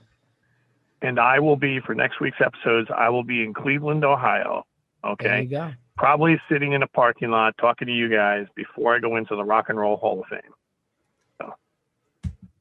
and 1.03 1.19
I 1.19 1.41
will 1.41 1.57
be 1.57 1.81
for 1.81 1.95
next 1.95 2.21
week's 2.21 2.41
episodes. 2.41 2.89
I 2.95 3.09
will 3.09 3.25
be 3.25 3.43
in 3.43 3.55
Cleveland, 3.55 4.05
Ohio. 4.05 4.65
Okay. 5.05 5.27
There 5.27 5.43
you 5.43 5.49
go 5.49 5.73
probably 6.01 6.41
sitting 6.49 6.73
in 6.73 6.83
a 6.83 6.87
parking 6.87 7.31
lot 7.31 7.55
talking 7.59 7.87
to 7.87 7.93
you 7.93 8.09
guys 8.09 8.47
before 8.55 8.97
I 8.97 9.01
go 9.01 9.17
into 9.17 9.37
the 9.37 9.45
Rock 9.45 9.67
and 9.69 9.79
Roll 9.79 9.99
Hall 9.99 10.19
of 10.19 10.27
Fame. 10.29 10.41
So 11.39 11.53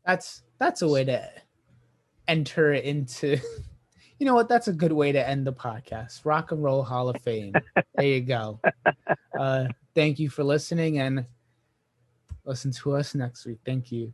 that's 0.05 0.43
that's 0.59 0.81
a 0.81 0.87
way 0.89 1.05
to 1.05 1.31
enter 2.27 2.73
into. 2.73 3.37
You 4.21 4.25
know 4.25 4.35
what? 4.35 4.49
That's 4.49 4.67
a 4.67 4.73
good 4.73 4.91
way 4.91 5.13
to 5.13 5.29
end 5.29 5.47
the 5.47 5.53
podcast. 5.53 6.25
Rock 6.25 6.51
and 6.51 6.61
Roll 6.61 6.83
Hall 6.83 7.07
of 7.07 7.21
Fame. 7.21 7.53
there 7.95 8.05
you 8.05 8.19
go. 8.19 8.59
Uh, 9.39 9.67
thank 9.95 10.19
you 10.19 10.29
for 10.29 10.43
listening 10.43 10.99
and 10.99 11.25
listen 12.49 12.71
to 12.71 12.95
us 12.95 13.15
next 13.15 13.45
week. 13.45 13.59
Thank 13.65 13.91
you. 13.91 14.13